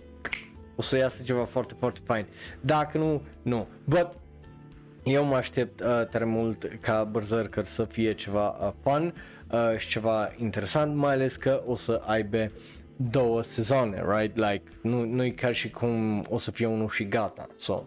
[0.77, 2.27] o să iasă ceva foarte, foarte fain.
[2.61, 3.69] Dacă nu, nu.
[3.85, 4.09] But
[5.05, 9.15] eu mă aștept uh, tare mult ca Berserker să fie ceva uh, fun
[9.51, 12.51] uh, și ceva interesant, mai ales că o să aibă
[12.97, 14.37] două sezoane, right?
[14.37, 17.47] Like, nu, nu e ca și cum o să fie unul și gata.
[17.57, 17.83] So.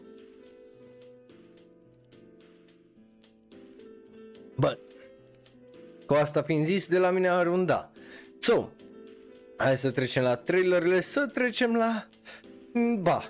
[4.56, 4.87] But
[6.08, 7.92] cu asta fiind zis, de la mine arunda.
[8.40, 8.68] So,
[9.58, 12.08] hai să trecem la trailerele, să trecem la...
[13.00, 13.24] Ba,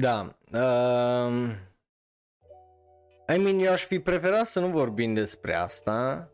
[0.00, 0.36] Da.
[0.52, 1.48] Um,
[3.34, 6.30] I mean, eu aș fi preferat să nu vorbim despre asta,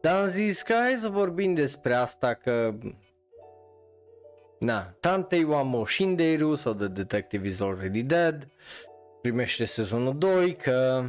[0.00, 2.74] dar am zis că hai să vorbim despre asta, că
[4.58, 8.48] Na, Tantei Wamo Shinderu sau The Detective is Already Dead
[9.20, 11.04] primește sezonul 2 că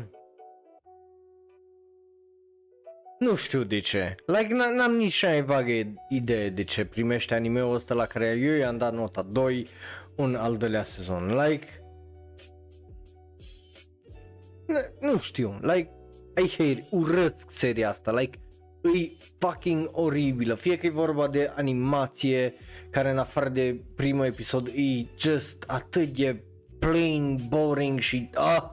[3.20, 4.16] nu știu de ce.
[4.26, 5.72] Like, n-am nici mai vagă
[6.10, 9.68] idee de ce primește animeul ăsta la care eu i-am dat nota 2
[10.16, 11.28] un al doilea sezon.
[11.28, 11.68] Like,
[15.02, 15.92] nu știu, like,
[16.44, 18.40] I hate, urăsc seria asta, like,
[18.84, 22.54] e fucking oribilă, fie că e vorba de animație,
[22.92, 26.44] care în afară de primul episod e just atât de
[26.80, 28.64] plain, boring și ah,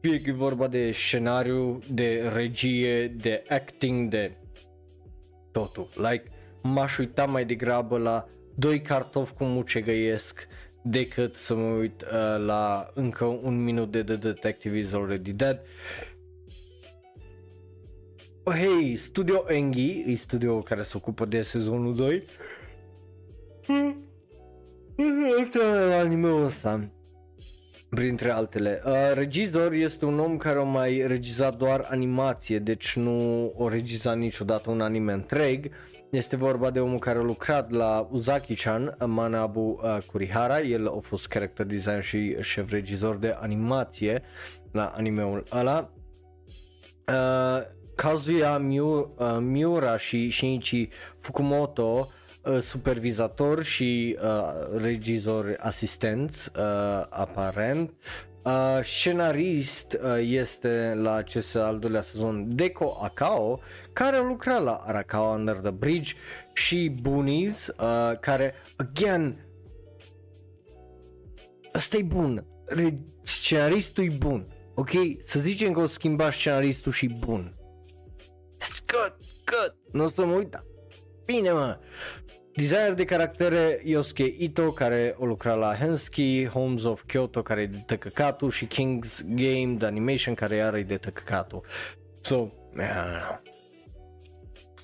[0.00, 4.36] fie că e vorba de scenariu, de regie, de acting, de
[5.52, 5.88] totul.
[5.94, 6.24] Like,
[6.62, 10.48] m-aș uita mai degrabă la doi cartofi cu mucegăiesc
[10.82, 15.60] decât să mă uit uh, la încă un minut de The Detective is Already Dead.
[18.42, 22.24] Oh, hey, Studio Engi, e studio care se ocupă de sezonul 2.
[25.44, 26.90] Asta anime-ul ăsta
[27.88, 28.82] printre altele.
[28.84, 34.16] Uh, regizor este un om care a mai regizat doar animație, deci nu o regizat
[34.16, 35.70] niciodată un anime întreg.
[36.10, 41.26] Este vorba de omul care a lucrat la Uzaki-chan, Manabu uh, Kurihara, el a fost
[41.26, 44.22] character design și șef regizor de animație
[44.72, 45.90] la animeul ăla.
[47.08, 47.62] Uh,
[47.94, 50.88] Kazuya Miura, uh, Miura și Shinichi
[51.20, 52.22] Fukumoto Uh,
[52.60, 56.62] supervizator și uh, regizor asistenți uh,
[57.08, 57.92] aparent.
[58.44, 63.60] Uh, scenarist uh, este la acest al doilea sezon Deco Akao
[63.92, 66.12] care a lucrat la Arakawa Under the Bridge
[66.52, 69.46] și Bunies uh, care again
[71.74, 72.46] ăsta e bun.
[72.66, 74.90] Re- scenaristul e bun ok?
[75.20, 77.54] Să zicem că o schimba scenaristul și bun.
[78.64, 79.74] That's good good.
[79.92, 80.64] Nu o să mă uitam
[81.24, 81.78] bine mă
[82.56, 87.66] Designer de caractere Yosuke Ito care o lucra la Hensky, Homes of Kyoto care e
[87.66, 91.64] de tăcăcatul și King's Game de Animation care iară e de tăcăcatul.
[92.20, 93.40] So, yeah.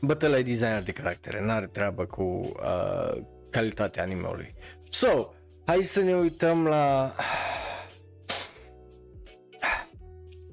[0.00, 4.54] Bătăla e designer de caractere, n-are treabă cu uh, calitatea animeului.
[4.88, 5.32] So,
[5.66, 7.14] hai să ne uităm la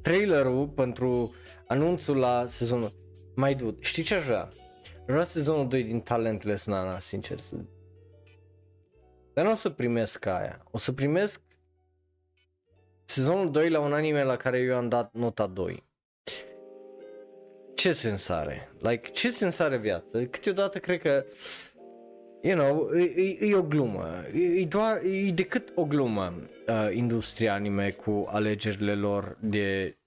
[0.01, 1.35] trailerul pentru
[1.67, 2.93] anunțul la sezonul.
[3.35, 4.49] Mai du, știi ce aș vrea?
[5.07, 7.55] Vreau sezonul 2 din Talentless Nana, sincer să
[9.33, 10.65] Dar nu o să primesc aia.
[10.71, 11.41] O să primesc
[13.05, 15.83] sezonul 2 la un anime la care eu am dat nota 2.
[17.75, 18.71] Ce sens are?
[18.79, 20.25] Like, ce sens are viața?
[20.29, 21.25] Câteodată cred că
[22.41, 26.33] you know, e, e, e o glumă, e, e doar, e decât o glumă
[26.67, 29.97] uh, industria anime cu alegerile lor de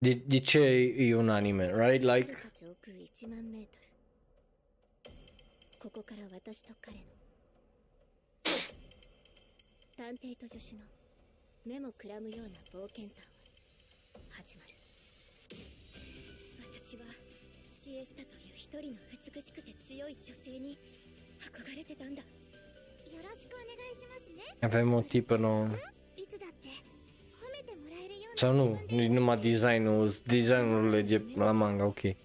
[0.00, 2.04] de, de ce e un anime, right?
[2.04, 2.36] Like...
[5.78, 7.04] ここから私と彼の
[9.96, 10.82] 探偵と助手の
[11.64, 13.22] 目もくらむような冒険譚
[14.12, 14.74] は始まる
[16.74, 17.04] 私は
[17.82, 20.76] シエスタという一人の美しくて強い女性に
[21.38, 22.26] 憧れてたんだよ
[23.22, 25.70] ろしくお願いしますね Avem un tipo no
[28.35, 32.15] Sau nu, nici numai designul, designurile de la manga, ok.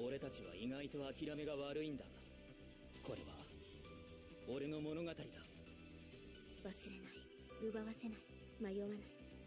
[0.00, 2.04] 俺たちは意外と諦めが悪いんだ
[3.02, 3.34] これは
[4.48, 8.18] 俺の物語だ忘れない奪わせない
[8.74, 8.98] 迷わない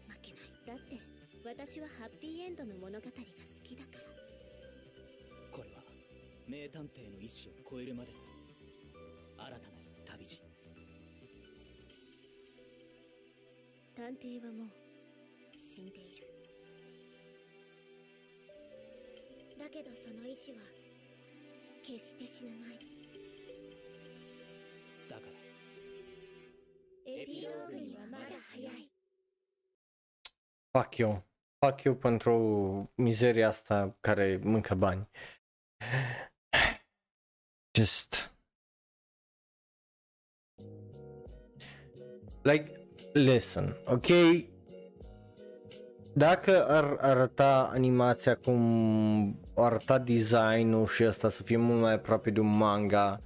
[0.08, 1.00] 負けないだって
[1.42, 3.10] 私はハッピーエンドの物語が好
[3.64, 4.04] きだから
[5.50, 5.82] これは
[6.46, 8.12] 名探偵の意志を超えるまで
[9.38, 9.71] 新たな
[14.01, 14.67] 探偵はもう
[15.57, 16.27] 死んでいる
[19.57, 20.57] だけどその意志は
[21.85, 22.79] 決して死なない
[25.09, 25.31] だから
[27.11, 28.89] エピローグにはまだ早い
[30.73, 31.23] Fuck you.
[31.59, 35.07] Fuck you pentru mizeria asta care mâncă bani.
[37.73, 38.31] Just...
[42.43, 42.80] Like,
[43.12, 44.06] listen, ok?
[46.12, 52.40] Dacă ar arăta animația cum arăta designul și asta să fie mult mai aproape de
[52.40, 53.20] un manga,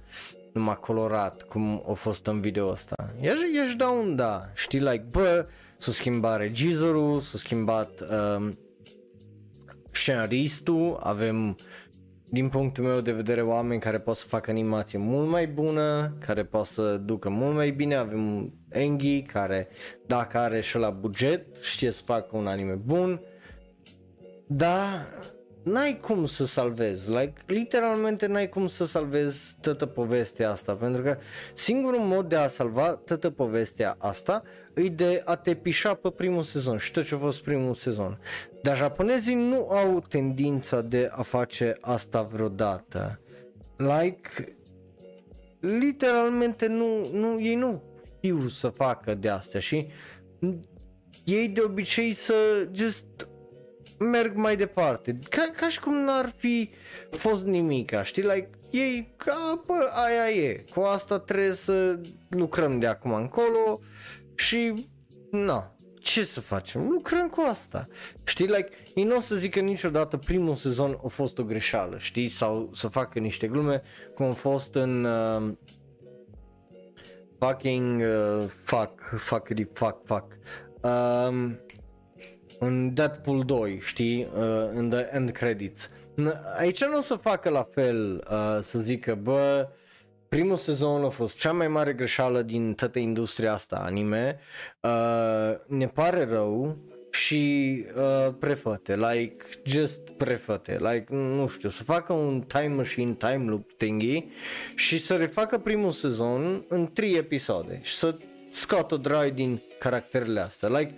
[0.53, 5.05] numai colorat, cum a fost în video ăsta, i-aș, i-aș da un da, știi, like,
[5.11, 8.57] bă, s-a schimbat regizorul, s-a schimbat um,
[9.91, 11.57] scenaristul, avem
[12.29, 16.43] din punctul meu de vedere, oameni care pot să facă animație mult mai bună, care
[16.43, 17.95] pot să ducă mult mai bine.
[17.95, 19.67] Avem Engi care,
[20.05, 23.21] dacă are și la buget, știe să facă un anime bun.
[24.47, 25.07] Dar
[25.63, 31.17] n-ai cum să salvezi, like, literalmente n-ai cum să salvezi toată povestea asta, pentru că
[31.53, 34.43] singurul mod de a salva toată povestea asta
[34.75, 38.19] e de a te pișa pe primul sezon și tot ce a fost primul sezon.
[38.61, 43.19] Dar japonezii nu au tendința de a face asta vreodată.
[43.77, 44.57] Like,
[45.59, 47.83] literalmente nu, nu, ei nu
[48.17, 49.87] știu să facă de astea și
[51.23, 52.33] ei de obicei să
[52.71, 53.05] just
[53.99, 55.19] merg mai departe.
[55.29, 56.69] Ca, ca și cum n-ar fi
[57.09, 58.23] fost nimic, știi?
[58.23, 60.65] Like, ei, ca, bă, aia e.
[60.73, 63.79] Cu asta trebuie să lucrăm de acum încolo
[64.35, 64.87] și,
[65.31, 66.87] na, ce să facem?
[66.89, 67.87] Lucrăm cu asta.
[68.23, 72.27] Știi, like, ei nu o să zică niciodată primul sezon a fost o greșeală, știi?
[72.27, 73.81] Sau să facă niște glume
[74.15, 75.51] cum a fost în uh,
[77.39, 80.37] fucking uh, fuck, fuck, fuck, fuck.
[80.81, 81.59] Um,
[82.59, 85.89] în Deadpool 2, știi, uh, în the end credits.
[86.57, 89.69] Aici nu o să facă la fel, uh, să zică, bă,
[90.29, 94.39] primul sezon a fost cea mai mare greșeală din toată industria asta anime,
[94.81, 96.77] uh, ne pare rău
[97.11, 103.43] și uh, prefăte, like, just prefăte, like, nu știu, să facă un time machine, time
[103.45, 104.25] loop thingy
[104.75, 108.17] și să refacă primul sezon în trei episoade și să
[108.49, 110.93] scoată dry din caracterele astea, like,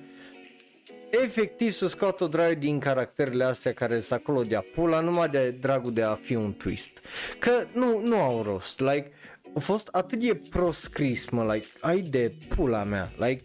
[1.10, 5.94] efectiv să scoată dry din caracterele astea care sunt acolo de-a pula numai de dragul
[5.94, 7.00] de a fi un twist.
[7.40, 9.12] Că nu, nu au rost, like,
[9.56, 13.44] a fost atât de proscris, mă, like, ai de pula mea, like,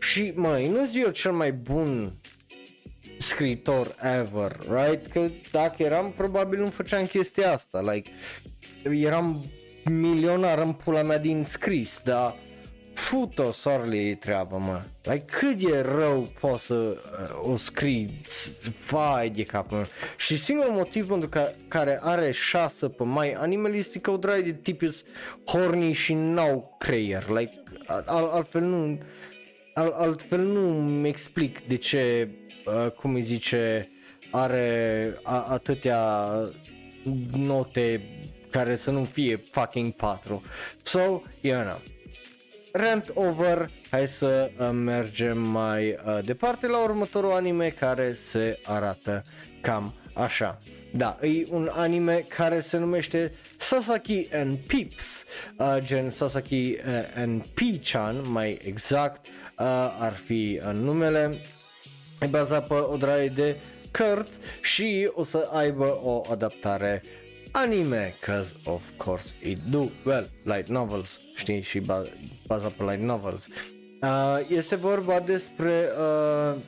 [0.00, 2.12] și, măi, nu zic eu cel mai bun
[3.18, 5.06] scriitor ever, right?
[5.06, 8.10] Că dacă eram, probabil nu făceam chestia asta, like,
[8.90, 9.44] eram
[9.84, 12.36] milionar în pula mea din scris, dar
[13.00, 14.82] Futo soarele treabă, mă.
[15.02, 18.20] Like, cât de rău poți să uh, o scrii,
[18.90, 19.86] vai de capul meu.
[20.16, 25.02] Și singurul motiv pentru ca, care are șasă pe mai animalistică o dragi de tipius
[25.46, 27.28] horny și n-au creier.
[27.28, 28.98] Like, al, altfel nu,
[29.74, 32.28] al, altfel nu-mi explic de ce,
[32.66, 33.90] uh, cum îi zice,
[34.30, 36.30] are a, atâtea
[37.36, 38.02] note
[38.50, 40.42] care să nu fie fucking 4.
[40.82, 41.80] So, you know
[42.72, 49.24] rant over, hai să uh, mergem mai uh, departe la următorul anime care se arată
[49.60, 50.58] cam așa.
[50.92, 55.24] Da, e un anime care se numește Sasaki and Peeps,
[55.56, 56.76] uh, gen Sasaki uh,
[57.14, 59.64] and P-chan, mai exact uh,
[59.98, 61.38] ar fi uh, numele.
[62.20, 63.56] E bazat pe o draie de
[63.90, 67.02] cărți și o să aibă o adaptare
[67.52, 71.82] anime, cause of course it do, well, light novels, știi, și
[72.46, 73.48] bazat pe light novels.
[74.02, 76.60] Uh, este vorba despre uh,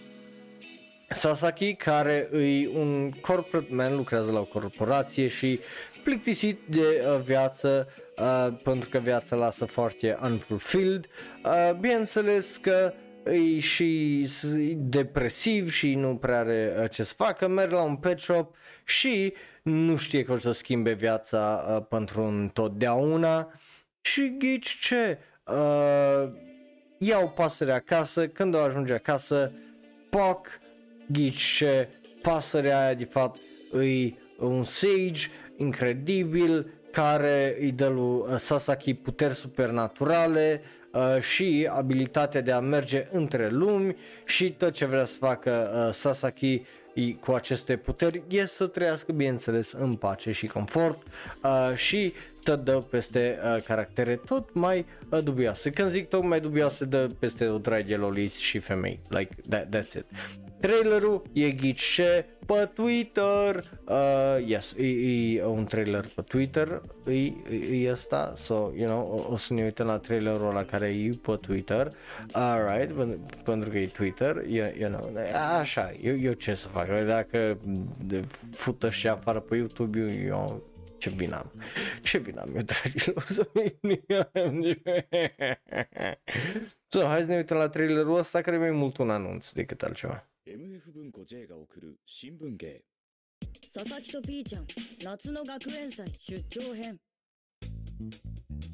[1.10, 5.60] Sasaki care e un corporate man, lucrează la o corporație și
[6.04, 11.06] plictisit de uh, viață uh, pentru că viața lasă foarte unfulfilled.
[11.44, 12.92] Uh, bineînțeles că
[13.24, 14.28] e și
[14.76, 18.54] depresiv și nu prea are uh, ce să facă, merge la un pet shop
[18.84, 23.52] și nu știe că o să schimbe viața uh, pentru întotdeauna.
[24.00, 26.32] Și ghici ce, uh,
[26.98, 29.52] iau pasărea acasă, când o ajunge acasă,
[30.10, 30.46] poc,
[31.06, 31.88] ghice,
[32.22, 33.40] pasărea aia de fapt
[33.80, 42.40] e un sage incredibil care îi dă lui uh, Sasaki puteri supernaturale uh, și abilitatea
[42.40, 46.62] de a merge între lumi și tot ce vrea să facă uh, Sasaki
[47.20, 51.02] cu aceste puteri e să trăiască bineînțeles în pace și confort
[51.42, 52.12] uh, și
[52.42, 55.70] te dă peste uh, caractere tot mai uh, dubioase.
[55.70, 59.00] Când zic tot mai dubioase, dă peste o dragi loliți și femei.
[59.08, 60.04] Like, that, that's it.
[60.62, 67.34] Trailerul e ghice pe Twitter, uh, yes, e, e un trailer pe Twitter, e, e,
[67.84, 71.10] e asta, so, you know, o, o să ne uităm la trailerul ăla care e
[71.22, 71.92] pe Twitter,
[72.32, 75.12] alright, pentru, pentru că e Twitter, you, you know,
[75.60, 77.58] așa, eu, eu ce să fac, dacă
[78.50, 81.52] fută și afară pe YouTube, eu, eu ce bine am.
[82.02, 83.48] Ce bine am eu, dragilor, să
[86.88, 89.82] So, hai să ne uităm la trailerul ăsta care e mai mult un anunț decât
[89.82, 90.26] altceva.
[90.44, 92.82] MF 文庫 J が送る新聞芸。
[93.72, 94.66] 佐々木とピーちゃん
[95.04, 96.98] 夏の学園祭出張編。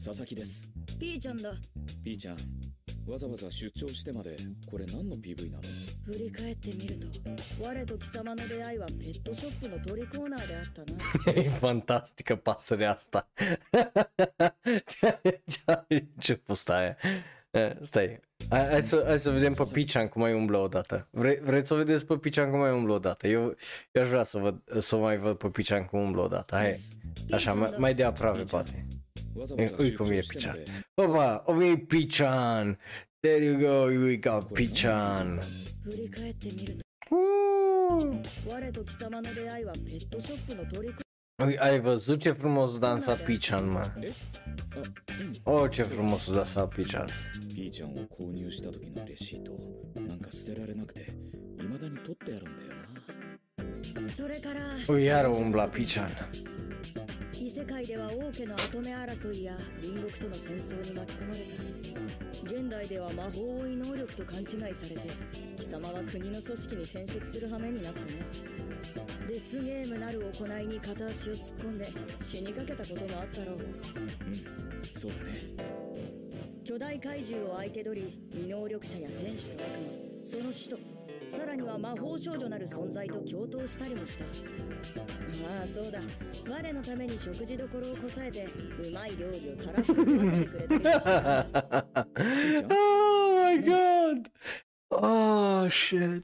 [0.03, 0.67] 佐々木です。
[0.99, 1.53] ピーちゃんだ。
[2.03, 2.37] ピーちゃん
[3.07, 4.37] わざわざ出張してまで
[4.71, 5.63] これ何の PV なの？
[6.07, 7.07] 振り返ってみると
[7.63, 11.43] 我と貴様の出会いはペットショップの鳥コーナーであったな。
[11.43, 13.29] E fantastică pasărea asta.
[14.87, 16.97] Ce, ce fost aia?
[17.51, 18.21] Eh, Stai,
[18.51, 20.69] Hai să, hai să vedem pe Pician cum mai umblă o
[21.11, 23.27] vrei vreți să vedeți pe Pician cum mai umblă o?
[23.29, 23.57] Eu,
[23.93, 26.29] eu aș vrea să, văd, să mai văd pe Pician cum umblă o.
[26.51, 26.77] Hai,
[27.31, 28.87] așa, mai, mai de aproape poate.
[29.79, 30.59] Ui cum e Pician.
[30.95, 32.79] Opa, o e Pician!
[33.21, 35.39] There you go, we got Pician!
[37.11, 38.21] Uh!
[41.38, 41.60] り返ってみる Woo!
[41.60, 43.92] と我と貴様の出会いはペットショップの鳥コ Ui, Ai văzut ce frumos dansa Pichan, mă?
[44.02, 44.12] え
[44.76, 47.06] あうん Oh, ce frumos dansa Pichan.
[47.56, 49.52] ピーちゃんを購入した時のレシート
[50.00, 51.14] なんか捨てられなくて
[51.60, 56.10] 未だに取ってあるんだよなそれから Ui, iară umbla Pichan.
[57.41, 65.01] 異世界では王家の跡目争いや隣国との戦争に巻き込まれた現代では魔法追い能力と勘違いされて
[65.57, 68.07] 貴様は国の組織に転職する羽目になったな
[69.29, 71.87] デスゲームなる行いに片足を突っ込んで
[72.23, 73.57] 死にかけたこともあったろう。
[73.57, 74.49] うん
[74.95, 75.79] そうだね。
[76.65, 80.98] 巨大怪獣を相手取り異能力者や天使と悪魔その使徒
[81.36, 86.00] さらには魔法少女なる存在と共闘したりもしたああそうだ
[86.50, 91.24] 我のために食事どころをこさえてうまい料理をたらふく食わせてくれたりもし
[91.54, 92.08] た
[92.70, 94.30] oh my god!
[94.96, 96.24] Oh, shit.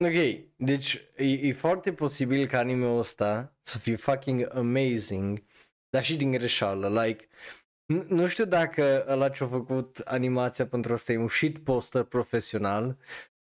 [0.00, 5.42] Ok, deci e, e foarte posibil ca anime-ul ăsta să fie fucking amazing,
[5.90, 7.28] dar și din greșeală, like,
[7.94, 12.96] n- nu știu dacă ăla ce-a făcut animația pentru asta e un shit poster profesional,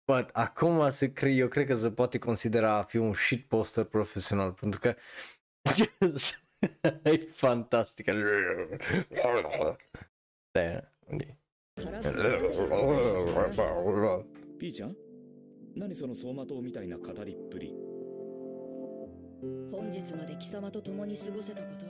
[0.09, 3.85] but acum se cre- eu cred că se poate considera a fi un shit poster
[3.85, 4.95] profesional, pentru că
[7.03, 8.07] e fantastic.
[8.09, 8.15] な
[14.59, 14.97] ピーちゃん
[15.77, 17.73] 何その走馬灯みたいな語りっぷり
[19.71, 21.87] 本日まで貴様と共に過ごせたこと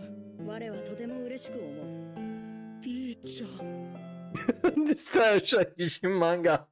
[0.46, 3.88] 我はとても嬉しく思うピーちゃん
[4.96, 6.68] Stai așa e și manga.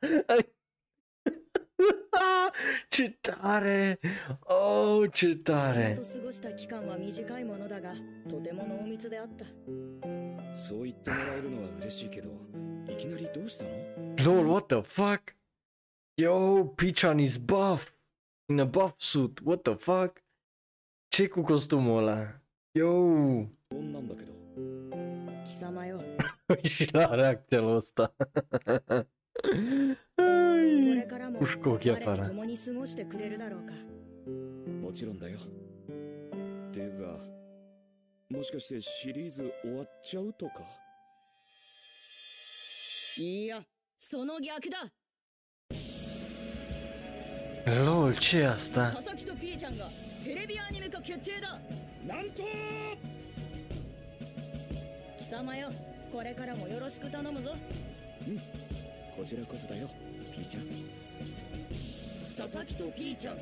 [2.90, 4.00] ce tare!
[4.50, 5.96] Oh, ce 貴様 tare!
[5.96, 7.94] と過ごした期間は短いものだが
[8.30, 9.46] とても濃密であった
[10.56, 12.30] そう言ってもらえるのは嬉しいけど
[12.88, 13.72] いきなりどうしたの
[14.18, 15.34] Lol, what the fuck?
[16.18, 17.94] Yo, Pichan is buff!
[18.50, 20.22] In a buff suit, what the fuck?
[21.10, 22.42] ce cu costumul ăla?
[22.74, 22.86] Yo!
[23.70, 24.34] こんなんだけど
[25.46, 26.02] 貴様よ
[26.64, 28.14] și la reacția lui ăsta.
[30.67, 32.29] これからも școchii 我と afară.
[32.29, 33.73] 共に過ごしてくれるだろうか。
[34.83, 35.39] もちろんだよ。
[35.39, 35.41] っ
[36.73, 37.19] ていうか
[38.29, 40.53] もしかしてシリーズ終わっちゃうとか？
[43.19, 43.61] いや
[43.99, 44.79] その逆だ。
[47.67, 48.93] Lol, ce e asta?
[48.93, 49.89] 佐々木とピーちゃんが
[50.25, 51.59] テレビアニメ化決定だ。
[52.07, 52.43] なんと！
[55.19, 55.73] 貴様よ
[56.13, 57.57] これからもよろしく頼むぞ。
[59.17, 59.89] こちらこそだよ
[60.36, 60.64] ピーちゃん
[62.36, 63.38] 佐々木とピーちゃん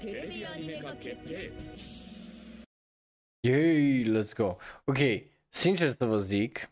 [0.00, 1.52] テレビアニメ化決定
[3.42, 4.56] Yay, let's go.
[4.86, 4.98] Ok,
[5.48, 6.70] sincer să vă zic,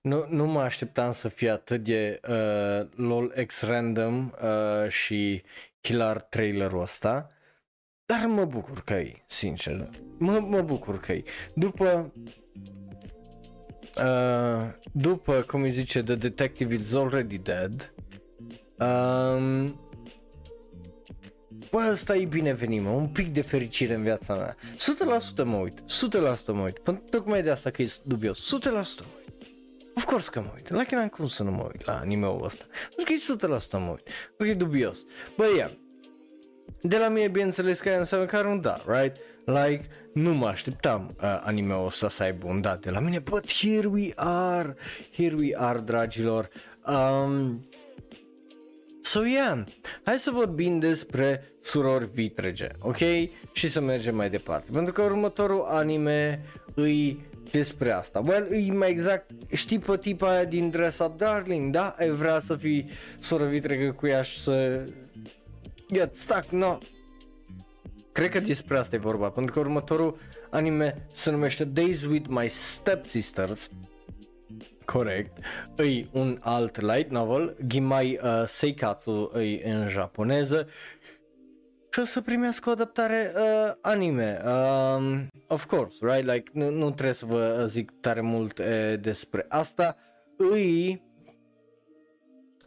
[0.00, 5.42] nu, nu mă așteptam să fie atât de uh, LOL X random uh, și
[5.80, 7.30] hilar trailerul ăsta,
[8.06, 9.90] dar mă bucur că e, sincer.
[10.18, 11.22] Mă, mă bucur că e.
[11.54, 12.12] După
[13.96, 17.94] uh, după, cum îi zice, The Detective is Already Dead,
[18.79, 19.79] um,
[21.71, 24.55] Bă, ăsta e binevenit, mă, un pic de fericire în viața mea.
[25.41, 25.83] 100% mă uit, 100%
[26.47, 28.79] mă uit, pentru tocmai de asta că e dubios, 100% mă
[29.17, 29.27] uit.
[29.95, 32.65] Of course că mă uit, la n-am cum să nu mă uit la anime-ul ăsta,
[32.95, 35.05] pentru că e 100% mă uit, pentru că e dubios.
[35.35, 35.71] Bă, ia,
[36.81, 39.17] de la mine bineînțeles că aia înseamnă că are un da, right?
[39.45, 43.53] Like, nu mă așteptam uh, anime-ul ăsta să aibă un da de la mine, but
[43.53, 44.75] here we are,
[45.11, 46.49] here we are, dragilor.
[46.85, 47.67] Um,
[49.07, 49.63] So yeah,
[50.03, 52.97] hai să vorbim despre surori vitrege, ok?
[53.51, 58.19] Și să mergem mai departe, pentru că următorul anime îi despre asta.
[58.19, 61.95] Well, e mai exact, știi pe tipa aia din Dress Up Darling, da?
[61.97, 62.89] Ai vrea să fii
[63.19, 64.85] soră vitregă cu ea și să
[65.93, 66.77] get stuck, no?
[68.11, 70.17] Cred că despre asta e vorba, pentru că următorul
[70.49, 73.69] anime se numește Days with My Stepsisters
[74.93, 75.37] Corect.
[75.77, 80.67] E un alt light novel, Gimai uh, Seikatsu e în japoneză
[81.91, 84.41] și o să primească o adaptare uh, anime.
[84.45, 86.31] Um, of course, right?
[86.31, 88.65] Like, nu, nu trebuie să vă zic tare mult uh,
[88.99, 89.97] despre asta.
[90.37, 91.05] Îi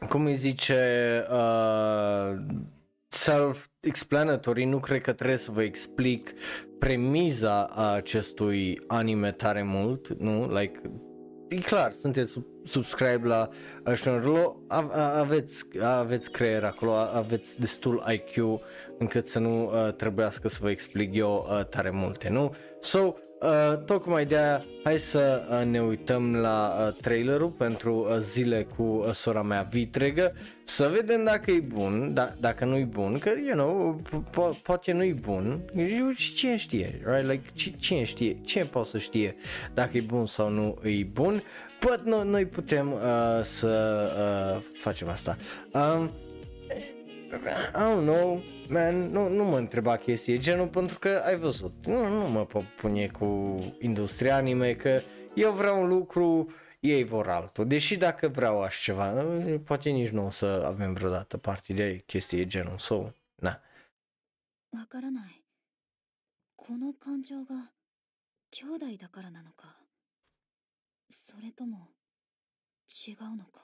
[0.08, 0.76] cum îi zice,
[1.30, 2.38] uh,
[3.08, 6.32] self-explanatory, nu cred că trebuie să vă explic
[6.78, 10.52] premiza acestui anime tare mult, nu?
[10.52, 10.80] Like,
[11.50, 13.48] e clar, sunteți sub, subscribe la
[13.84, 14.22] Ashton
[15.20, 18.60] aveți, aveți creier acolo, aveți destul IQ
[18.98, 22.54] încât să nu uh, trebuiască să vă explic eu uh, tare multe, nu?
[22.80, 28.18] So, Uh, tocmai de aia hai să uh, ne uităm la uh, trailerul pentru uh,
[28.18, 30.32] zile cu uh, sora mea vitregă
[30.64, 34.00] să vedem dacă e bun, da, dacă nu e bun, că you know,
[34.30, 35.60] po- poate nu e bun,
[36.14, 37.28] și cine știe, right?
[37.28, 39.36] Like, cine știe, cine poate să știe
[39.74, 41.42] dacă e bun sau nu e bun,
[41.80, 43.00] but no, noi putem uh,
[43.42, 44.00] să
[44.56, 45.36] uh, facem asta.
[45.72, 46.10] Um,
[47.31, 52.07] I don't know, man, nu, nu mă întreba chestie genul pentru că ai văzut, nu,
[52.07, 55.01] nu mă pot pune cu industria anime că
[55.33, 57.67] eu vreau un lucru, ei vor altul.
[57.67, 59.25] Deși dacă vreau așa ceva,
[59.63, 63.61] poate nici nu o să avem vreodată parte de chestie genul, so, na.
[64.71, 65.41] わからない。
[66.57, 67.71] この感情が
[68.51, 69.77] 兄弟だからなのか、
[71.09, 71.87] それとも
[73.07, 73.61] 違うのか。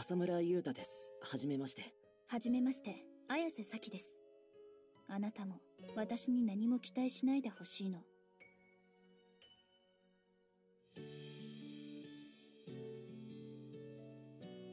[0.00, 1.12] 浅村優太です。
[1.20, 1.94] はじめまして。
[2.26, 4.06] はじめまして、綾瀬咲です。
[5.06, 5.60] あなたも
[5.94, 7.98] 私に何も期待しないでほしいの。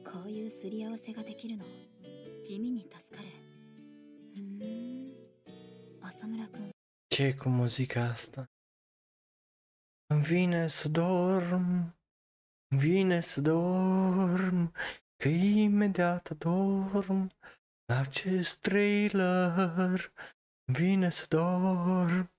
[0.06, 1.66] こういうすり合わせができるの、
[2.46, 3.28] 地味に助かる。
[4.34, 6.72] ふん、浅村君。
[7.10, 8.46] Ce cu muzica asta?
[10.10, 11.94] Îmi vine să dorm,
[12.70, 14.72] vine să dorm
[15.26, 17.30] imediat adorm
[17.88, 20.12] la acest trailer
[20.66, 22.30] vine să dorm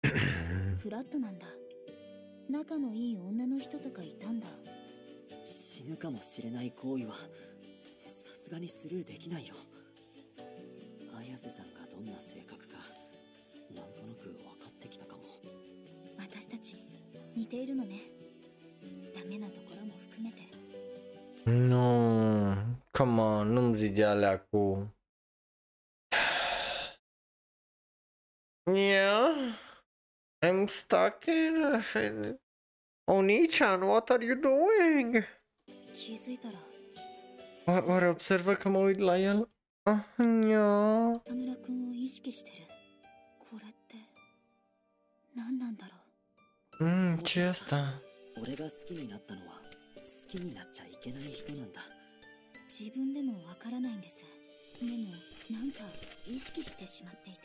[0.80, 1.46] フラットなんだ。
[2.48, 4.48] 仲のいい女の人とかいたんだ。
[5.44, 9.54] 死ぬかもしれない行為はさすがにスルーできないよ。
[11.18, 12.76] 綾瀬さんがどんな性格か
[13.74, 15.22] なんとなく分かってきたかも。
[16.18, 16.76] 私たち
[17.36, 18.00] 似ているのね。
[19.14, 20.49] ダメなところも含めて
[21.45, 22.55] Nu,
[22.91, 24.93] come on, nu-mi zi de alea cu...
[28.73, 29.53] Yeah,
[30.41, 32.39] I'm stuck in...
[33.07, 35.23] Onichan, what are you doing?
[37.65, 39.49] Oare observă că mă uit la el?
[39.83, 41.21] Ah, yeah.
[41.23, 42.55] 田村君を意識してる
[43.37, 43.95] これって
[45.35, 45.91] 何なんだろ
[46.79, 48.01] ううん、チェスタ
[48.41, 49.65] 俺が好きになったのは
[50.35, 51.81] きになっちゃい けない人なんだ
[52.67, 54.17] 自分でもわからないんです
[54.81, 55.13] でも
[55.51, 55.79] なんか
[56.27, 57.39] 意識してしまっていて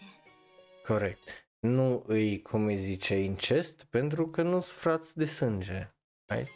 [0.87, 1.19] Corect.
[1.61, 5.95] Nu îi, cum îi zice, incest pentru că nu sunt frați de sânge.
[6.27, 6.49] Right?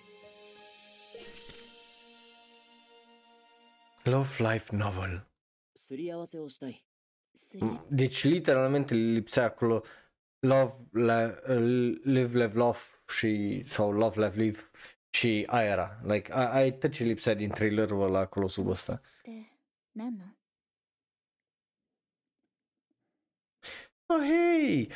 [4.03, 5.29] Love Life Novel.
[7.89, 9.83] Deci literalmente lipsea acolo
[10.39, 12.79] Love, Live, Live, Love
[13.09, 14.71] și sau Love, Live, Live
[15.10, 16.00] și aia era.
[16.04, 19.02] Like, a, ai tot ce lipsea din trailerul ăla acolo sub ăsta.
[24.06, 24.92] Oh, hei!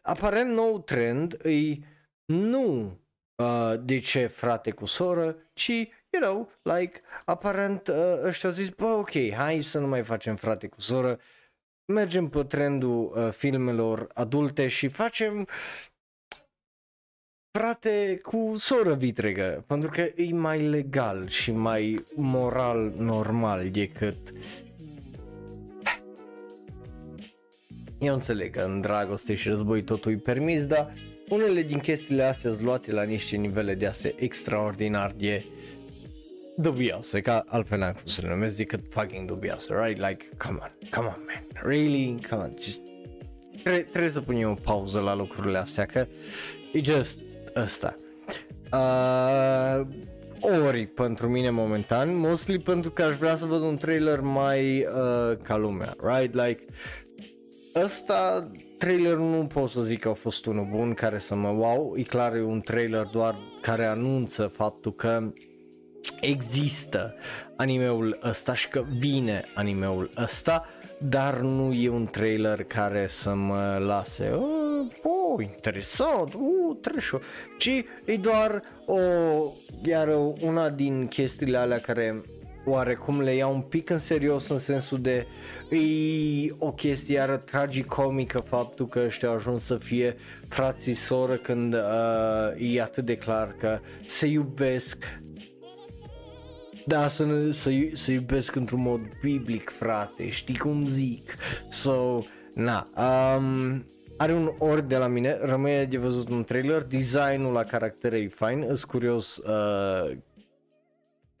[0.00, 1.84] Aparent nou trend îi
[2.24, 2.98] nu
[3.42, 5.68] uh, de ce frate cu soră, ci,
[6.10, 10.36] you know, like, aparent uh, ăștia au zis, bă, ok, hai să nu mai facem
[10.36, 11.20] frate cu soră,
[11.92, 15.48] mergem pe trendul uh, filmelor adulte și facem
[17.56, 24.16] frate cu soră vitregă, pentru că e mai legal și mai moral normal decât
[27.98, 30.92] Eu înțeleg că în dragoste și război totul e permis, dar
[31.28, 35.44] unele din chestiile astea sunt luate la niște nivele de astea extraordinar de
[36.56, 40.08] dubioase, ca altfel n-am cum să le numesc decât fucking dubioase, right?
[40.08, 42.80] Like, come on, come on, man, really, come on, just
[43.62, 46.06] Tre- trebuie să punem o pauză la lucrurile astea, că
[46.72, 47.18] e just
[47.56, 47.94] ăsta.
[48.72, 49.86] Uh,
[50.40, 55.36] ori pentru mine momentan, mostly pentru că aș vrea să văd un trailer mai uh,
[55.42, 56.34] ca lumea, right?
[56.34, 56.64] Like,
[57.84, 61.94] ăsta trailerul nu pot să zic că a fost unul bun care să mă wow,
[61.96, 65.32] e clar e un trailer doar care anunță faptul că
[66.20, 67.14] există
[67.56, 70.66] animeul ăsta și că vine animeul ăsta,
[70.98, 77.12] dar nu e un trailer care să mă lase, oh, oh interesant, uh, trash
[77.58, 78.98] ci e doar o,
[79.84, 80.08] iar
[80.40, 82.22] una din chestiile alea care
[82.64, 85.26] oarecum le iau un pic în serios în sensul de
[85.70, 90.16] e o chestie iară tragicomică faptul că ăștia au ajuns să fie
[90.48, 95.04] frații soră când uh, e atât de clar că se iubesc
[96.88, 101.34] da, să, ne, să, să iubesc într-un mod biblic, frate, știi cum zic?
[101.70, 102.22] So,
[102.54, 103.84] na, um,
[104.16, 108.28] are un ori de la mine, rămâne de văzut un trailer, designul la caractere e
[108.28, 110.16] fain, îs curios uh,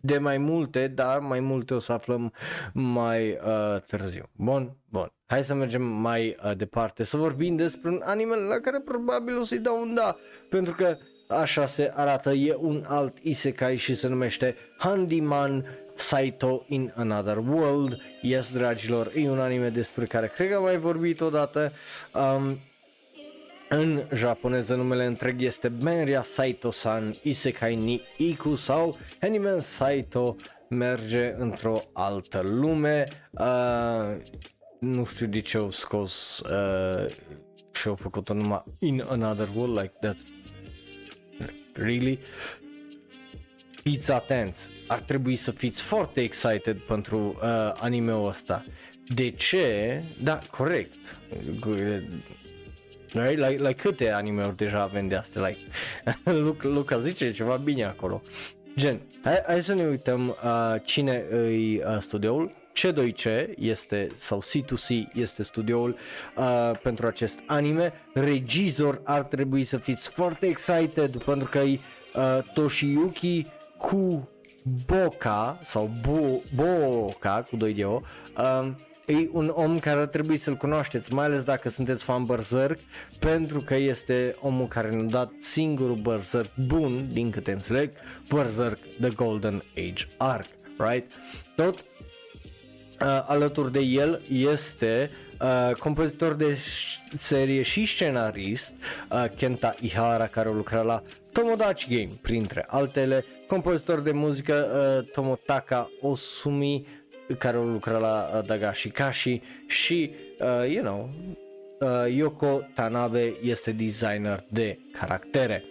[0.00, 2.32] de mai multe, dar mai multe o să aflăm
[2.72, 4.28] mai uh, târziu.
[4.32, 5.12] Bun, bun.
[5.26, 9.44] Hai să mergem mai uh, departe, să vorbim despre un anime la care probabil o
[9.44, 10.16] să-i dau un da,
[10.48, 10.96] pentru că
[11.28, 18.00] așa se arată, e un alt isekai și se numește Handyman Saito in Another World.
[18.22, 21.72] Yes, dragilor, e un anime despre care cred că am mai vorbit odată.
[22.14, 22.58] Um,
[23.68, 30.36] în japoneză numele întreg este Benria Saito-san Isekai ni Iku sau Handyman Saito
[30.68, 33.06] merge într-o altă lume.
[33.30, 34.16] Uh,
[34.80, 37.06] nu știu de ce au scos uh,
[37.72, 40.16] și au făcut-o numai in another world like that.
[41.72, 42.18] Really?
[43.82, 48.64] Fiți atenți, ar trebui să fiți foarte excited pentru uh, anime-ul ăsta.
[49.14, 50.02] De ce?
[50.22, 51.16] Da, corect.
[53.12, 53.38] Right?
[53.38, 55.46] Like, like câte anime-uri deja avem de astea?
[55.46, 55.60] Like,
[56.44, 58.22] Luca, Luca zice ceva bine acolo.
[58.76, 62.64] Gen, hai, hai să ne uităm uh, cine îi uh, studioul.
[62.76, 65.96] C2C este, sau C2C este studioul
[66.36, 67.92] uh, pentru acest anime.
[68.14, 71.78] Regizor ar trebui să fiți foarte excited pentru că e
[72.14, 73.46] uh, Toshiyuki
[73.76, 78.00] Kuboka sau Bo, Boka cu 2 de O.
[78.38, 78.68] Uh,
[79.06, 82.78] e un om care ar trebui să-l cunoașteți, mai ales dacă sunteți fan Berserk,
[83.18, 87.90] pentru că este omul care ne-a dat singurul Berserk bun, din câte înțeleg,
[88.28, 90.46] Berserk The Golden Age Arc,
[90.78, 91.10] right?
[91.54, 95.10] Tot uh, alături de el este
[95.40, 96.58] uh, compozitor de
[97.18, 98.74] serie și scenarist
[99.10, 101.02] uh, Kenta Ihara care a lucrat la
[101.32, 104.66] Tomodachi Game printre altele, compozitor de muzică
[105.02, 106.86] uh, Tomotaka Osumi
[107.38, 111.10] care au lucrat la uh, Dagashi Kashi și, uh, you know,
[111.80, 115.64] uh, Yoko Tanabe este designer de caractere.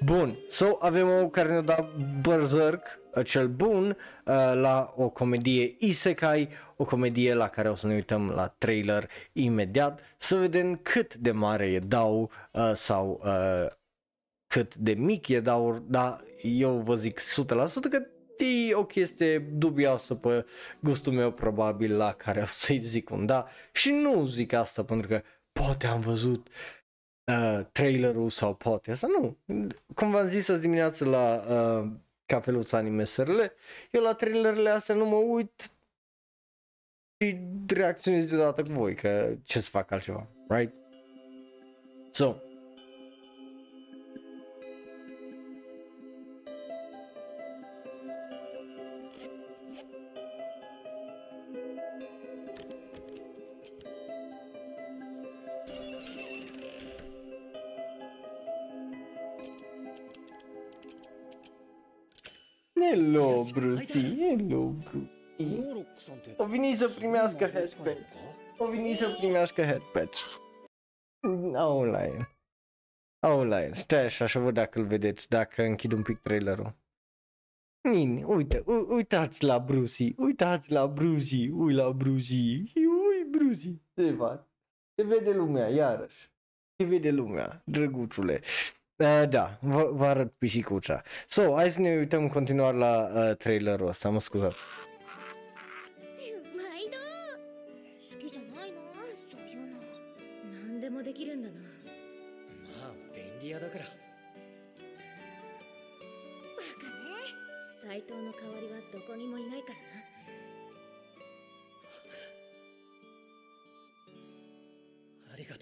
[0.00, 5.76] Bun, so avem o care ne-a dat Berserk, uh, cel bun, uh, la o comedie
[5.78, 11.14] Isekai, o comedie la care o să ne uităm la trailer imediat, să vedem cât
[11.14, 13.66] de mare e dau uh, sau uh,
[14.46, 17.24] cât de mic e dau, dar eu vă zic 100%
[17.90, 18.06] că
[18.44, 20.46] e o chestie dubioasă pe
[20.80, 25.08] gustul meu probabil la care o să-i zic un da și nu zic asta pentru
[25.08, 25.22] că
[25.52, 26.48] poate am văzut
[27.24, 29.38] uh, trailerul sau poate asta, nu.
[29.94, 31.90] Cum v-am zis azi dimineață la uh,
[32.26, 33.40] cafeluța anime SRL,
[33.90, 35.70] eu la trailerele astea nu mă uit
[37.18, 40.74] și reacționez deodată cu voi, că ce să fac altceva, right?
[42.10, 42.36] So,
[63.52, 65.86] Brutilul, Brutil.
[66.36, 68.06] O veni să primească headpatch.
[68.58, 70.20] O veni să primească headpatch.
[71.54, 72.28] Online.
[73.26, 73.74] Online.
[73.74, 76.74] Stai așa și văd dacă îl vedeți, dacă închid un pic trailerul.
[77.88, 83.82] Nini, uite, u- uitați la Bruzi, uitați la Bruzi, ui la Bruzi, ui Bruzi.
[83.94, 84.46] Se va.
[84.94, 86.30] Se vede lumea, iarăși.
[86.76, 88.40] Se vede lumea, drăguțule.
[89.00, 91.02] Uh, da, vă, vă arăt pisicuța.
[91.26, 94.56] So, hai să ne uităm în continuare la uh, trailerul ăsta, mă scuzați.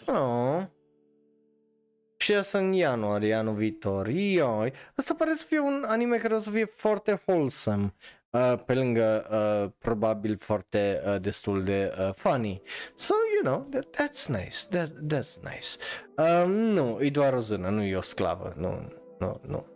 [0.09, 0.78] 毎
[2.29, 4.09] Și asta în ianuarie anul viitor.
[4.09, 4.73] Ioi.
[4.95, 7.95] Asta pare să fie un anime care o să fie foarte wholesome.
[8.31, 12.63] Uh, pe lângă uh, probabil foarte uh, destul de uh, funny.
[12.95, 14.59] So, you know, that, that's nice.
[14.71, 15.69] That, that's nice.
[16.45, 18.55] Um, nu, e doar o zână, nu e o sclavă.
[18.57, 19.67] Nu, nu, nu.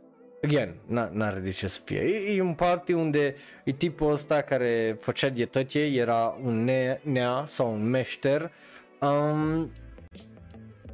[0.42, 2.00] Again, n- n-are de ce să fie.
[2.00, 3.34] E, e un party unde
[3.64, 8.52] e tipul ăsta care făcea dietăție, era un ne- nea sau un meșter.
[9.00, 9.70] Um,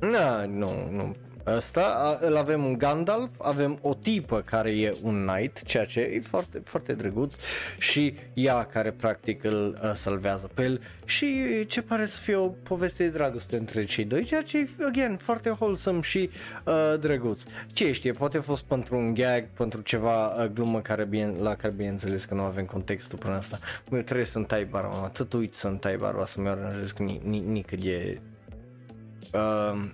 [0.01, 1.15] Na, nu, nu.
[1.57, 6.01] Ăsta, a- îl avem un Gandalf, avem o tipă care e un knight, ceea ce
[6.01, 7.35] e foarte, foarte drăguț
[7.79, 12.47] și ea care practic îl uh, salvează pe el și ce pare să fie o
[12.47, 16.31] poveste de dragoste între cei doi, ceea ce e, again, foarte wholesome și
[16.65, 17.43] uh, drăguț.
[17.73, 21.55] Ce știe, poate a fost pentru un gag, pentru ceva uh, glumă care bine, la
[21.55, 23.59] care bineînțeles că nu avem contextul până asta.
[23.91, 27.21] Mă, trebuie să-mi tai barba, mă, tot uit să-mi tai barba să mi aranjez ni,
[27.25, 28.21] ni, nică de
[29.33, 29.91] um,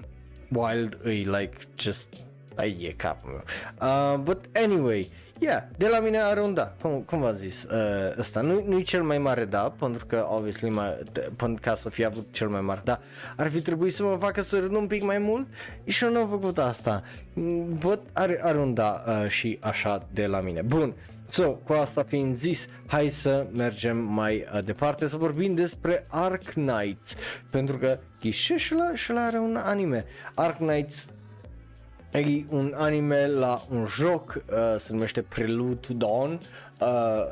[0.55, 2.09] wild îi like just
[2.57, 3.43] ai e capul meu.
[3.91, 5.09] Uh, but anyway,
[5.39, 8.79] yeah, de la mine are un da, cum, cum v-am zis, uh, ăsta nu, nu
[8.79, 12.27] e cel mai mare da, pentru că obviously mai, t- pentru ca să fie avut
[12.31, 13.01] cel mai mare da,
[13.37, 15.47] ar fi trebuit să mă facă să râd un pic mai mult
[15.85, 17.03] și eu nu am făcut asta.
[17.33, 20.63] Mm, But are, are un da uh, și așa de la mine.
[20.63, 20.95] Bun,
[21.35, 26.43] So, cu asta fiind zis, hai să mergem mai uh, departe să vorbim despre Ark
[26.43, 27.15] Knights,
[27.51, 30.05] pentru că ghișe și la, și la are un anime.
[30.35, 31.06] Ark Knights
[32.12, 36.40] E un anime la un joc, uh, se numește Prelude to Dawn, uh,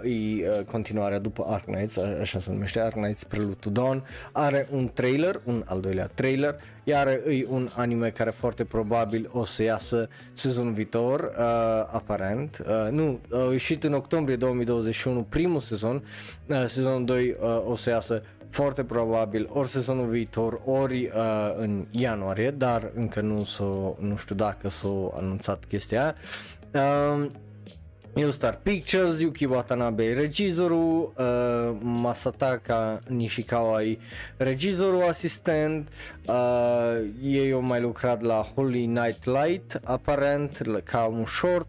[0.02, 4.04] e uh, continuarea după Ark Knights, a- așa se numește Ark Knights Prelude to Dawn,
[4.32, 6.54] are un trailer, un al doilea trailer,
[6.84, 11.34] iar e un anime care foarte probabil o să iasă sezonul viitor, uh,
[11.92, 16.04] aparent, uh, nu, a ieșit în octombrie 2021 primul sezon,
[16.46, 21.86] uh, sezonul 2 uh, o să iasă foarte probabil ori sezonul viitor, ori uh, în
[21.90, 26.14] ianuarie, dar încă nu, s-o, nu știu dacă s-a anunțat chestia.
[26.72, 27.30] Aia.
[28.14, 33.98] Um, Eu Star Pictures, Yuki Watanabe e regizorul, uh, Masataka Nishikawa e
[34.36, 35.88] regizorul asistent,
[36.26, 41.66] uh, ei au mai lucrat la Holy Night Light, aparent, la- ca un short,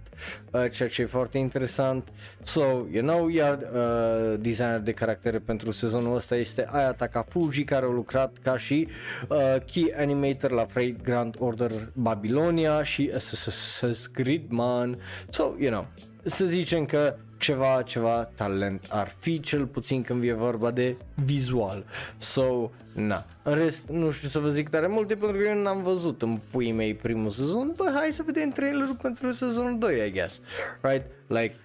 [0.51, 2.07] uh, ceea ce e foarte interesant.
[2.43, 2.61] So,
[2.91, 7.89] you know, iar uh, designer de caractere pentru sezonul ăsta este Aya Takafuji, care a
[7.89, 8.87] lucrat ca și
[9.29, 9.37] uh,
[9.71, 14.97] key animator la Freight Grand Order Babylonia și Assassin's Creed Man.
[15.29, 15.85] So, you know,
[16.23, 20.95] să zicem că ceva, ceva talent ar fi, cel puțin când vine vorba de
[21.25, 21.85] vizual.
[22.17, 23.25] So, na.
[23.43, 26.39] În rest, nu știu să vă zic tare multe pentru că eu n-am văzut în
[26.51, 30.41] puii mei primul sezon, bă, hai să vedem trailerul pentru sezonul 2, I guess.
[30.81, 31.05] Right?
[31.27, 31.55] Like,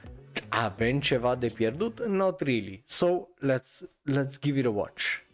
[0.48, 2.06] avem ceva de pierdut?
[2.06, 2.82] Not really.
[2.86, 3.82] So, let's,
[4.12, 5.27] let's give it a watch.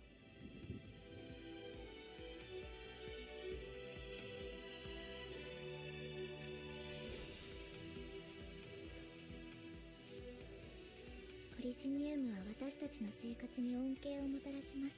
[12.84, 14.96] たちの生活に恩恵をもたらします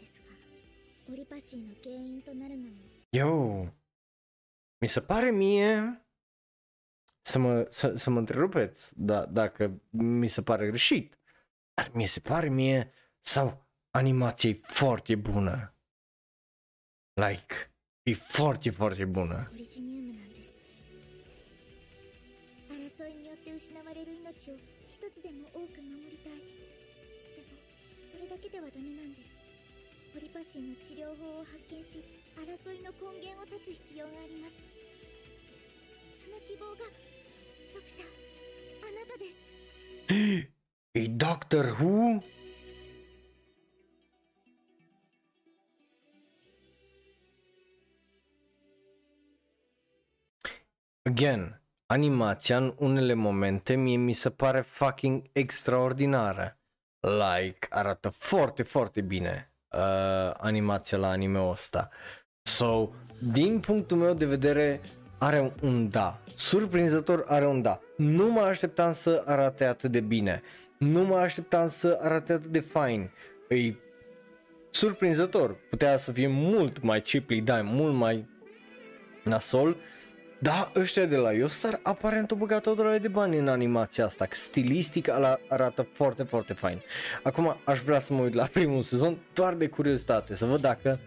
[0.00, 2.76] ですがオリパシーの原因となるのも
[3.12, 3.68] Yo,
[4.80, 6.02] mi se pare mie
[7.22, 11.18] să mă, să, să mă întrerupeți da, dacă mi se pare greșit,
[11.74, 15.74] dar mi se pare mie sau animația e foarte bună.
[17.14, 17.72] Like,
[18.02, 19.50] e foarte, foarte bună.
[19.50, 20.58] ポリジニウムなんです
[23.02, 24.54] 争いによって失われる命を
[24.90, 26.51] 一つでも多く守りたいでもそれ
[28.33, 29.37] だけではダメなんです。
[30.11, 32.01] ポリパシーの治療法を発見し
[32.33, 34.57] 争いの根源を断つ必要があります。
[36.17, 36.89] その希望が
[37.77, 38.09] ドクター
[38.89, 39.37] あなたです。
[40.95, 42.21] えドクターフー
[51.05, 56.57] again Animația în unele momente mie mi se pare fucking extraordinară.
[57.03, 61.89] Like, arată foarte, foarte bine uh, animația la anime-ul ăsta.
[62.41, 62.89] So,
[63.19, 64.81] din punctul meu de vedere,
[65.17, 66.19] are un, un da.
[66.35, 67.79] Surprinzător are un da.
[67.97, 70.41] Nu mă așteptam să arate atât de bine.
[70.77, 73.11] Nu mă așteptam să arate atât de fain.
[73.49, 73.73] E
[74.71, 75.55] surprinzător.
[75.69, 78.27] Putea să fie mult mai cheaply done, mult mai
[79.23, 79.77] nasol.
[80.43, 84.25] Da, ăștia de la Yostar aparent au băgat o droaie de bani în animația asta,
[84.25, 86.81] că stilistic ala- arată foarte, foarte fain.
[87.23, 90.99] Acum aș vrea să mă uit la primul sezon doar de curiozitate, să văd dacă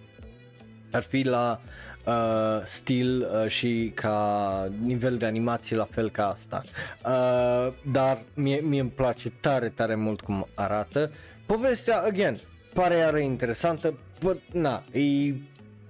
[0.93, 1.61] ar fi la
[2.07, 6.63] uh, stil uh, și ca nivel de animație la fel ca asta.
[7.05, 11.11] Uh, dar mie, mie îmi place tare, tare mult cum arată.
[11.47, 12.39] Povestea, again,
[12.75, 15.35] pare iară interesantă, but, na, e,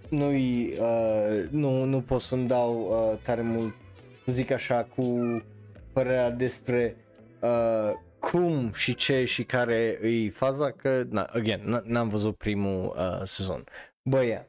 [0.08, 3.74] nu uh, nu, nu pot să-mi dau uh, tare mult,
[4.26, 5.42] să zic așa, cu
[5.92, 6.96] părerea despre
[7.40, 12.94] uh, cum și ce și care e faza, că, na, again, n- n-am văzut primul
[12.96, 13.64] uh, sezon.
[14.02, 14.44] Bă, yeah.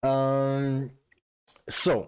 [0.00, 1.00] Um,
[1.64, 2.06] so,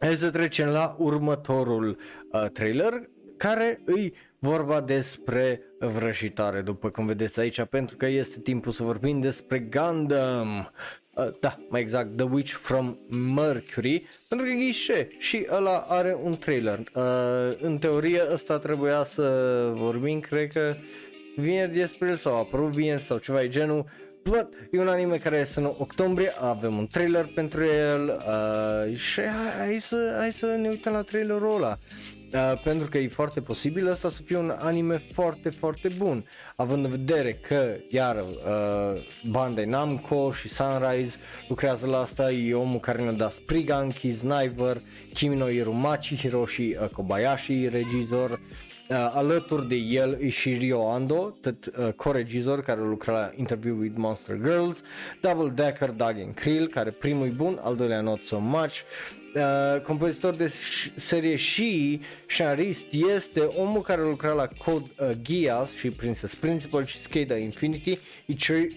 [0.00, 1.98] hai să trecem la următorul
[2.32, 8.72] uh, trailer, care îi vorba despre vrăjitoare, după cum vedeți aici, pentru că este timpul
[8.72, 10.72] să vorbim despre Gundam.
[11.14, 12.98] Uh, da, mai exact, The Witch from
[13.34, 16.78] Mercury, pentru că ghișe și ăla are un trailer.
[16.78, 17.04] Uh,
[17.60, 19.22] în teorie ăsta trebuia să
[19.74, 20.74] vorbim, cred că
[21.36, 23.84] vineri despre el sau a apărut vineri sau ceva de genul.
[24.22, 29.20] But, e un anime care este în octombrie, avem un trailer pentru el uh, și
[29.20, 31.78] hai, hai, să, hai să ne uităm la trailerul ăla.
[32.34, 36.24] Uh, pentru că e foarte posibil asta să fie un anime foarte, foarte bun,
[36.56, 41.16] având în vedere că, iar, uh, Bandai Namco și Sunrise
[41.48, 44.80] lucrează la asta, e omul care ne-a dat Spriggan, Sniper,
[45.14, 51.66] Kimino Irumachi, Hiroshi uh, Kobayashi, regizor, uh, alături de el e și Rio Ando, tot
[51.66, 54.82] uh, co-regizor care lucra la Interview with Monster Girls,
[55.20, 58.74] Double Decker Dagen Krill, care primul e bun, al doilea not so much,
[59.34, 60.52] Uh, compozitor de
[60.94, 62.86] serie și scenarist
[63.16, 67.98] este omul care lucra la Code uh, Geass și Princess Principal și Skate Infinity,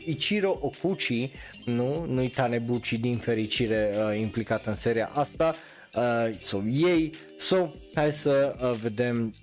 [0.06, 1.32] Ichiro Okuchi,
[1.66, 5.56] nu, nu-i Tanebuchi din fericire uh, implicat în seria asta,
[5.96, 9.34] uh, so ei, so hai să uh, vedem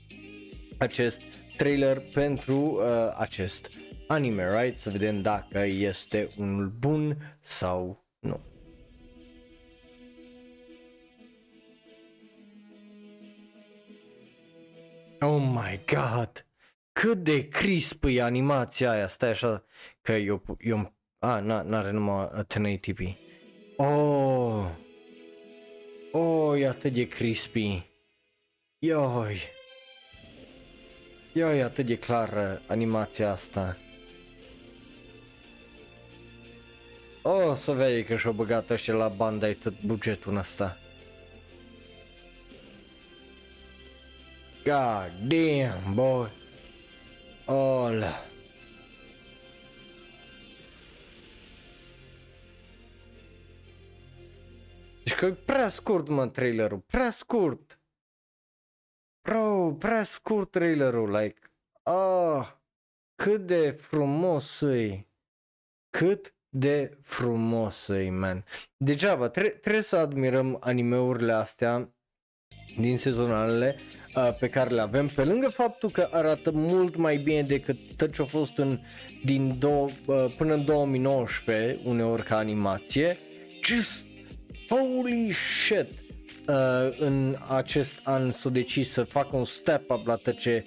[0.78, 1.20] acest
[1.56, 3.70] trailer pentru uh, acest
[4.06, 4.78] anime, right?
[4.78, 8.40] Să vedem dacă este unul bun sau nu.
[15.24, 16.46] Oh my god!
[16.92, 19.64] Cât de crisp e animația aia, stai așa,
[20.00, 23.14] că eu, eu a, n-are numai 1080p.
[23.76, 24.70] Oh!
[26.12, 27.90] Oh, e atât de crispy.
[28.78, 29.40] Ioi!
[31.32, 33.76] Ioi, e atât de clară animația asta.
[37.22, 40.76] Oh, să vezi că și-au băgat ăștia la banda tot bugetul ăsta.
[44.64, 46.28] God damn, boy.
[47.46, 48.04] All.
[55.04, 57.80] Deci că e prea scurt, mă, trailerul, prea scurt.
[59.28, 61.40] Bro, prea scurt trailerul, like,
[61.82, 62.52] ah,
[63.14, 65.06] cât de frumos e.
[65.90, 68.44] Cât de frumos e, man.
[68.76, 71.94] Degeaba, tre- trebuie să admirăm animeurile astea
[72.78, 73.76] din sezonalele
[74.16, 78.14] uh, pe care le avem, pe lângă faptul că arată mult mai bine decât tot
[78.14, 78.78] ce a fost în,
[79.24, 83.16] din două, uh, până în 2019, uneori ca animație,
[83.62, 84.06] just
[84.68, 85.32] holy
[85.64, 86.00] shit!
[86.48, 90.64] Uh, în acest an s-a decis să facă un step up la tot ce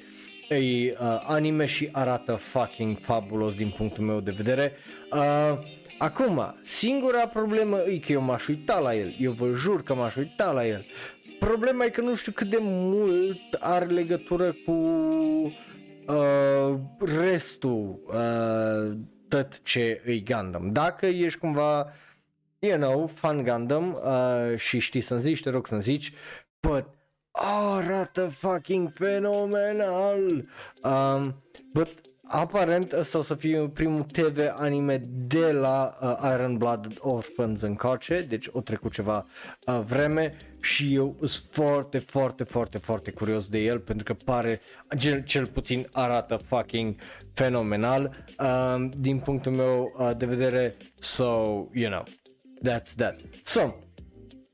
[0.49, 0.95] e uh,
[1.27, 4.72] anime și arată fucking fabulos din punctul meu de vedere.
[5.11, 5.59] Uh,
[5.97, 10.15] acum, singura problemă e că eu m-aș uita la el, eu vă jur că m-aș
[10.15, 10.85] uita la el.
[11.39, 14.71] Problema e că nu știu cât de mult are legătură cu
[16.07, 18.97] uh, restul, uh,
[19.27, 20.71] tot ce îi Gundam.
[20.71, 21.93] Dacă ești cumva,
[22.59, 26.13] you know, fan Gundam uh, și știi să-mi zici, te rog să-mi zici,
[26.59, 26.85] but
[27.31, 30.45] oh, arată fucking fenomenal.
[30.83, 31.43] Um,
[31.73, 31.89] but
[32.27, 38.25] aparent ăsta o să fie primul TV anime de la uh, Iron Blood Orphans încoace,
[38.29, 39.25] deci o trecut ceva
[39.65, 40.33] uh, vreme
[40.65, 44.61] și eu sunt foarte, foarte, foarte, foarte curios de el pentru că pare,
[44.97, 46.95] cel, cel puțin arată fucking
[47.33, 51.23] fenomenal uh, din punctul meu uh, de vedere, so,
[51.73, 52.03] you know,
[52.63, 53.19] that's that.
[53.43, 53.75] So,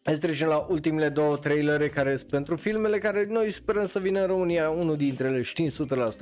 [0.03, 3.99] Hai să trecem la ultimele două trailere care sunt pentru filmele care noi sperăm să
[3.99, 5.71] vină în România, unul dintre ele știm 100%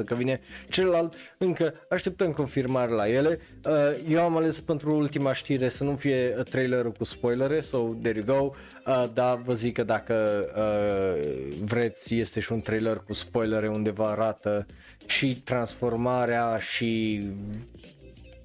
[0.06, 0.40] că vine,
[0.70, 1.14] celălalt.
[1.38, 3.40] Încă așteptăm confirmare la ele.
[3.66, 3.74] Uh,
[4.08, 8.38] eu am ales pentru ultima știre să nu fie trailerul cu spoilere, so there you
[8.38, 8.54] go,
[8.92, 13.90] uh, dar vă zic că dacă uh, vreți este și un trailer cu spoilere unde
[13.90, 14.66] vă arată
[15.06, 17.24] și transformarea și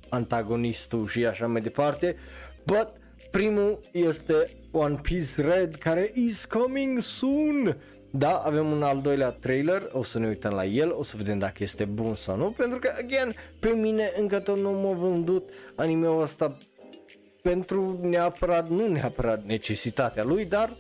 [0.09, 2.17] antagonistul și așa mai departe,
[2.65, 3.03] but
[3.39, 4.35] primul este
[4.71, 7.77] One Piece Red care is coming soon.
[8.11, 11.39] Da, avem un al doilea trailer, o să ne uităm la el, o să vedem
[11.39, 15.49] dacă este bun sau nu, pentru că, again, pe mine încă tot nu m-a vândut
[15.75, 16.59] animeul ăsta
[17.43, 20.71] pentru neapărat, nu neapărat necesitatea lui, dar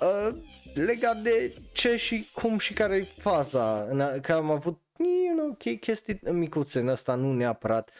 [0.00, 0.36] uh,
[0.74, 3.88] legat de ce și cum și care e faza,
[4.22, 7.90] că am avut, you know, chestii micuțe în asta, nu neapărat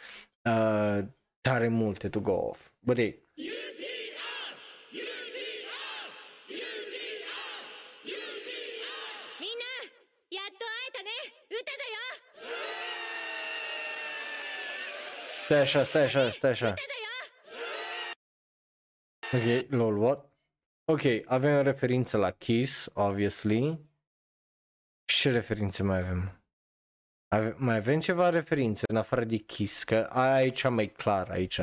[0.43, 0.99] uh,
[1.41, 2.59] tare multe to go off.
[2.79, 3.23] But hey,
[15.45, 16.73] Stai așa, stai așa, stai așa.
[19.33, 20.29] Ok, lol, what?
[20.91, 23.79] Ok, avem o referință la Kiss, obviously.
[25.05, 26.43] Ce referințe mai avem?
[27.27, 31.59] Ave- mai avem ceva referințe în afară de Kiss, că aici mai clar, aici.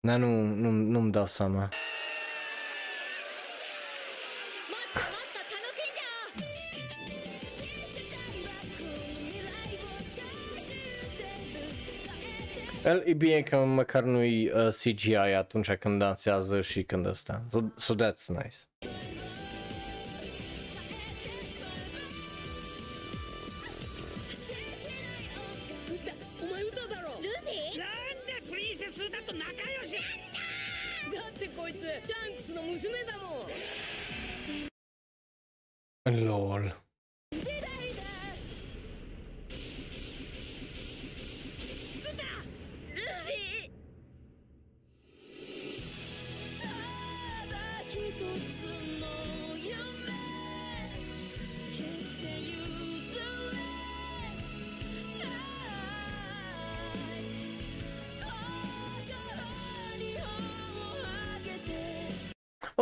[0.00, 1.68] Dar nu, nu, nu-mi dau seama.
[12.84, 17.42] El, e bine că măcar nu-i uh, CGI atunci când dansează și când ăsta.
[17.50, 18.56] So, so that's nice.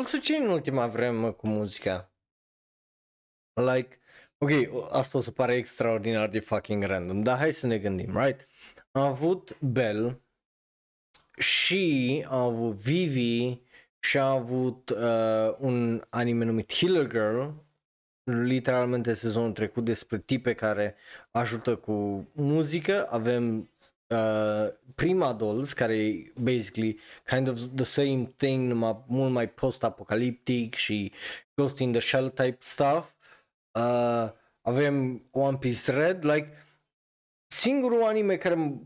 [0.03, 2.13] Also ce în ultima vreme cu muzica?
[3.53, 3.99] Like,
[4.39, 4.51] ok,
[4.91, 8.49] asta o să pare extraordinar de fucking random, dar hai să ne gândim, right?
[8.91, 10.23] Am avut Bell
[11.39, 13.61] și am avut Vivi
[13.99, 17.49] și am avut uh, un anime numit Healer Girl,
[18.23, 20.95] literalmente sezonul trecut despre tipe care
[21.31, 23.71] ajută cu muzică, avem
[24.13, 30.75] uh, Prima Dolls, care e basically kind of the same thing, numai mult mai post-apocaliptic
[30.75, 31.13] și
[31.55, 33.11] Ghost in the Shell type stuff.
[33.79, 34.31] Uh,
[34.61, 36.53] avem One Piece Red, like
[37.47, 38.81] singurul anime care m-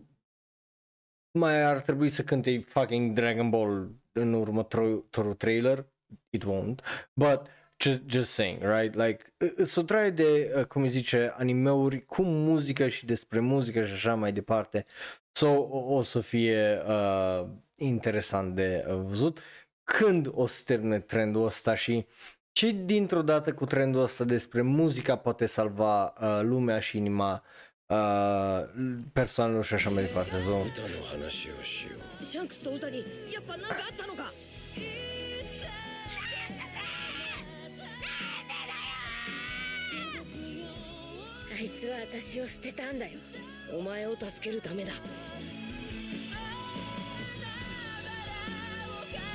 [1.38, 5.86] mai ar trebui să cânte e fucking Dragon Ball în următorul trailer,
[6.30, 7.46] it won't, but
[7.78, 8.94] just, just saying, right?
[8.94, 9.34] Like,
[9.64, 13.92] să o traie de, uh, cum îi zice, animeuri cu muzică și despre muzică și
[13.92, 14.86] așa mai departe.
[15.32, 19.38] So, o, o să fie uh, interesant de uh, văzut
[19.84, 22.06] când o să termine trendul ăsta și
[22.52, 27.42] ce dintr-o dată cu trendul ăsta despre muzica poate salva uh, lumea și inima
[27.86, 28.62] uh,
[29.12, 30.30] persoanelor și așa mai departe.
[30.30, 30.62] So,
[41.58, 43.18] あいつは私を捨てたんだよ
[43.72, 44.92] お前を助けるためだ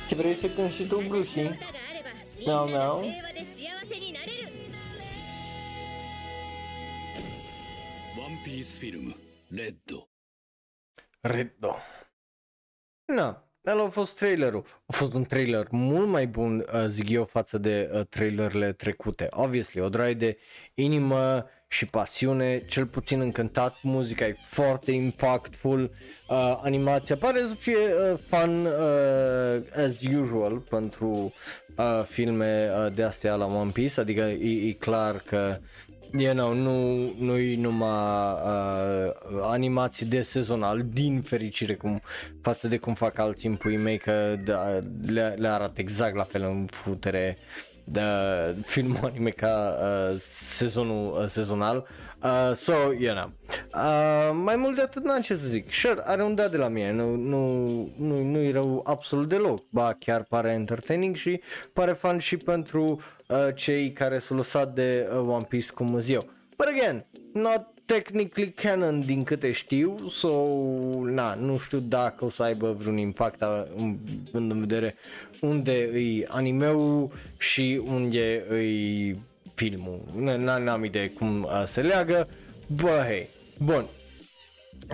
[0.07, 1.57] Quebrei esse gancho do Gucci.
[2.45, 2.99] Não, não.
[8.17, 9.13] One Piece Film
[9.49, 9.77] Red.
[11.23, 11.51] Red.
[13.05, 14.65] Na, ăla a fost trailerul.
[14.85, 19.27] A fost un trailer mult mai bun, uh, zic eu, față de uh, trailerele trecute.
[19.31, 20.37] Obviously, o draie de
[20.73, 25.91] inimă, și pasiune, cel puțin încântat, muzica e foarte impactful,
[26.29, 31.33] uh, animația pare să fie uh, fun uh, as usual pentru
[31.77, 35.57] uh, filme uh, de astea la One Piece, adică e, e clar că
[36.17, 39.11] You know, nu, nu e numai uh,
[39.41, 42.01] animații de sezonal, din fericire, cum,
[42.41, 46.23] față de cum fac alții în puii mei, că da, le, le arată exact la
[46.23, 47.37] fel în futere
[47.91, 48.01] de
[48.65, 51.87] filmul anime ca uh, sezonul uh, sezonal.
[52.23, 53.31] Uh, so, you know.
[53.73, 55.71] Uh, mai mult de atât n-am ce să zic.
[55.71, 57.65] Sure, are un da de la mine, nu, nu,
[57.97, 59.63] nu, nu-i rău absolut deloc.
[59.69, 61.41] Ba, chiar pare entertaining și
[61.73, 66.15] pare fun și pentru uh, cei care s-au lăsat de uh, One Piece cum zic
[66.15, 66.29] eu.
[66.57, 70.29] But again, not technically canon din câte știu, so,
[71.03, 74.95] na, nu știu dacă o să aibă vreun impact având în vedere
[75.39, 79.15] unde e animeul și unde e
[79.53, 79.99] filmul.
[80.17, 82.27] N- N-am idee cum uh, se leagă,
[82.67, 83.27] bă, hei,
[83.57, 83.85] bun.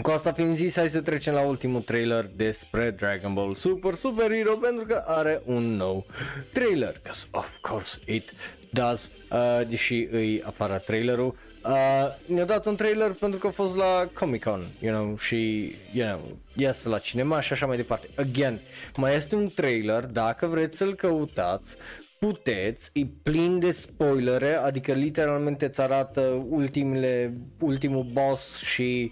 [0.01, 4.31] Cu asta fiind zis, hai să trecem la ultimul trailer despre Dragon Ball Super Super
[4.31, 6.05] Hero pentru că are un nou
[6.53, 6.99] trailer.
[7.01, 8.33] Because of course it
[8.69, 11.35] does, uh, deși îi apară trailerul.
[11.67, 15.71] Uh, ne-a dat un trailer pentru că a fost la Comic Con, you know, și,
[15.93, 18.07] you know, iasă la cinema și așa mai departe.
[18.15, 18.59] Again,
[18.95, 21.75] mai este un trailer, dacă vreți să-l căutați,
[22.19, 29.11] puteți, e plin de spoilere, adică literalmente îți arată ultimele, ultimul boss și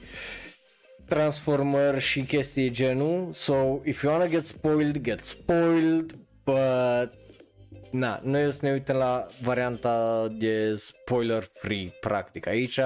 [1.07, 3.29] transformări și chestii de genul.
[3.33, 7.24] So, if you wanna get spoiled, get spoiled, but
[7.95, 12.79] na, noi o să ne uităm la varianta de spoiler free practic aici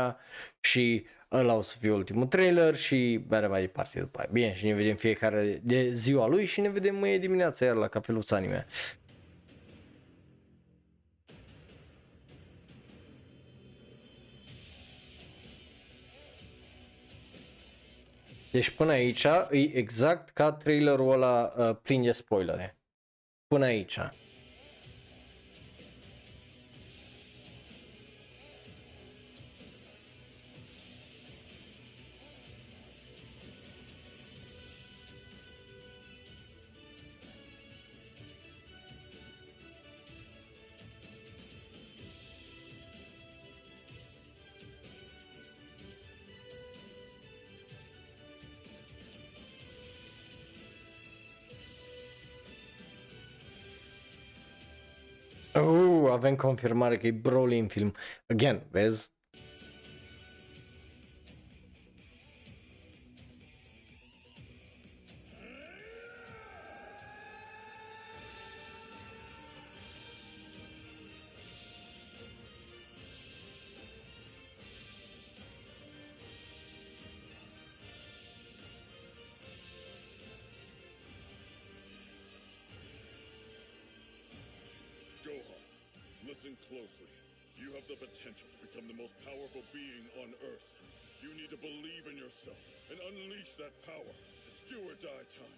[0.59, 4.29] și ăla o să fie ultimul trailer și mergem mai departe după aia.
[4.31, 7.87] Bine, și ne vedem fiecare de ziua lui și ne vedem mâine dimineața iar la
[7.87, 8.65] cafeluța anime.
[18.51, 22.77] Deci până aici e exact ca trailerul ăla uh, plin de spoilere.
[23.47, 23.99] Până aici.
[55.53, 57.93] Uh, avem confirmare că e Broly în film.
[58.27, 59.11] Again, vezi?
[93.49, 94.13] Unleash that power.
[94.47, 95.57] It's do or die time.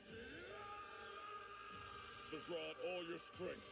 [2.29, 3.67] So draw out all your strength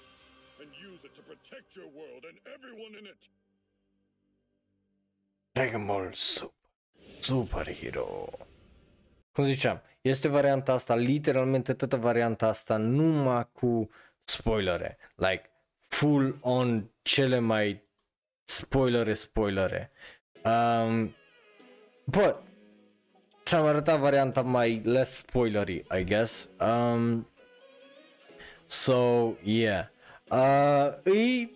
[0.59, 3.29] and use it to protect your world and everyone in it.
[5.55, 6.51] Dragon Ball Super.
[7.21, 8.29] Superhero.
[9.31, 13.89] Cum ziceam, este varianta asta, literalmente toată varianta asta, numai cu
[14.23, 14.97] spoilere.
[15.15, 15.49] Like,
[15.87, 17.83] full on cele mai
[18.43, 19.91] spoilere, spoilere.
[20.43, 21.15] Um,
[22.05, 22.48] but,
[23.49, 26.49] ți-am arătat varianta mai less spoilery, I guess.
[26.59, 27.27] Um,
[28.65, 29.85] so, yeah.
[30.31, 31.49] Uh, e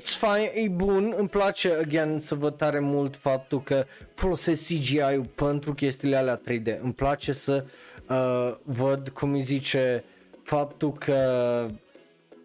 [0.00, 5.30] It's fine, e bun, îmi place again să văd tare mult faptul că folosesc CGI-ul
[5.34, 6.80] pentru chestiile alea 3D.
[6.82, 7.64] Îmi place să
[8.08, 10.04] uh, văd cum îi zice
[10.42, 11.20] faptul că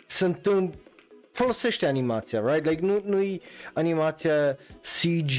[0.08, 0.74] sunt în
[1.32, 2.70] folosește animația, right?
[2.70, 3.42] Like nu nu-i
[3.74, 5.32] animația CG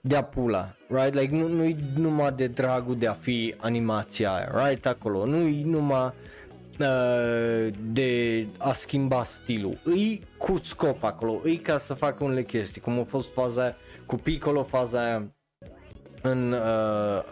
[0.00, 1.14] de-a pula, right?
[1.14, 4.86] Like nu, nu-i numai de dragul de a fi animația aia, right?
[4.86, 6.12] Acolo, nu-i numai
[6.80, 9.78] uh, de a schimba stilul.
[9.82, 13.76] Îi cu scop acolo, îi ca să facă unele chestii, cum a fost faza aia
[14.06, 15.32] cu Piccolo, faza aia
[16.22, 17.22] în uh,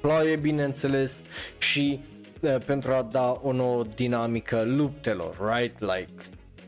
[0.00, 1.22] ploaie, bineînțeles,
[1.58, 2.00] și
[2.40, 5.80] uh, pentru a da o nouă dinamică luptelor, right?
[5.80, 6.12] Like,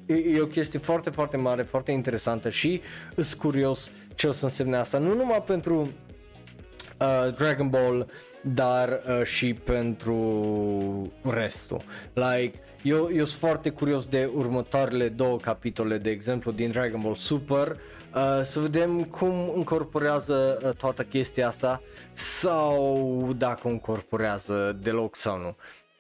[0.07, 2.81] e, e o chestie foarte, foarte mare, foarte interesantă și
[3.15, 8.07] îs curios ce o să însemne asta, nu numai pentru uh, Dragon Ball,
[8.41, 11.81] dar uh, și pentru restul.
[12.13, 17.15] Like, eu, eu sunt foarte curios de următoarele două capitole, de exemplu, din Dragon Ball
[17.15, 17.69] Super,
[18.15, 21.83] uh, să vedem cum încorporează uh, toată chestia asta
[22.13, 25.57] sau dacă încorporează deloc sau nu.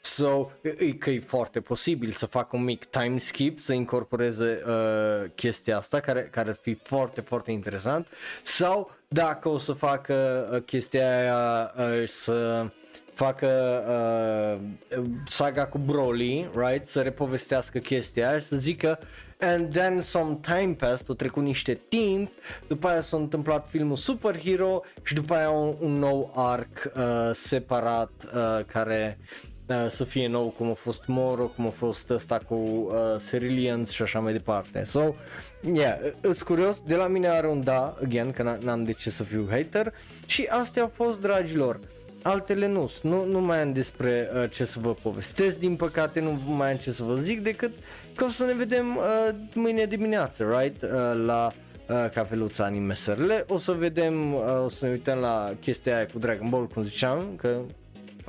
[0.06, 5.31] So, e că e foarte posibil să fac un mic time skip, să incorporeze uh,
[5.35, 8.06] chestia asta, care, care ar fi foarte, foarte interesant,
[8.43, 12.66] sau dacă o să facă uh, chestia aia uh, să
[13.14, 13.48] facă
[13.89, 18.98] uh, saga cu Broly, right, să repovestească chestia aia și să zică
[19.40, 22.31] and then some time passed, a trecut niște timp,
[22.66, 28.10] după aia s-a întâmplat filmul Superhero și după aia un, un nou arc uh, separat
[28.35, 29.52] uh, care uh,
[29.88, 32.92] să fie nou cum a fost Moro, cum a fost ăsta cu uh,
[33.30, 34.84] Ceruleans și așa mai departe.
[34.84, 35.10] So,
[35.72, 39.10] yeah, îs curios, de la mine are un da, again, că n- n-am de ce
[39.10, 39.92] să fiu hater
[40.26, 41.80] și astea au fost, dragilor.
[42.22, 46.40] Altele nu, nu, nu mai am despre uh, ce să vă povestesc, din păcate nu
[46.46, 47.72] mai am ce să vă zic decât
[48.14, 50.90] că o să ne vedem uh, mâine dimineață, right, uh,
[51.26, 51.52] la
[51.88, 56.06] uh, cafeluța anime SRL, o să vedem, uh, o să ne uităm la chestia aia
[56.06, 57.58] cu Dragon Ball, cum ziceam, că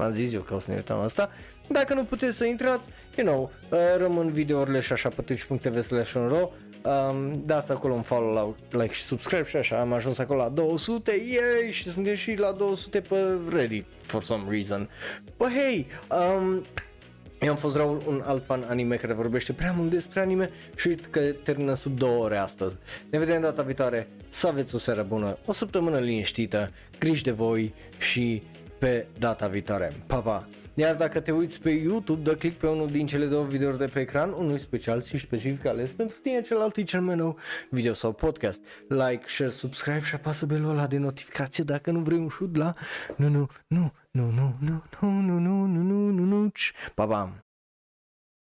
[0.03, 1.29] am zis eu că o să ne uităm la asta.
[1.67, 6.13] Dacă nu puteți să intrați, you know, uh, rămân videourile și așa pe twitch.tv slash
[6.13, 6.51] unro.
[6.81, 11.11] Um, dați acolo un follow, like și subscribe și așa, am ajuns acolo la 200,
[11.11, 13.17] yay, și suntem și la 200 pe
[13.49, 14.89] Reddit, for some reason.
[15.37, 15.87] But hey,
[16.37, 16.63] um,
[17.41, 20.87] eu am fost Raul, un alt fan anime care vorbește prea mult despre anime și
[20.87, 22.75] uite că termină sub două ore astăzi.
[23.09, 27.73] Ne vedem data viitoare, să aveți o seară bună, o săptămână liniștită, griji de voi
[27.97, 28.41] și
[28.79, 29.93] pe data viitoare.
[30.07, 30.47] Pa, pa!
[30.77, 33.85] Iar dacă te uiți pe YouTube, dă click pe unul din cele două videouri de
[33.85, 37.37] pe ecran, unul special și specific ales pentru tine, celălalt e cel mai nou
[37.69, 38.61] video sau podcast.
[38.87, 42.73] Like, share, subscribe și apasă belul ăla de notificație dacă nu vrei un șut la...
[43.15, 46.51] Nu, nu, nu, nu, nu, nu, nu, nu, nu, nu, nu, nu, nu,
[46.93, 47.44] pa, pa!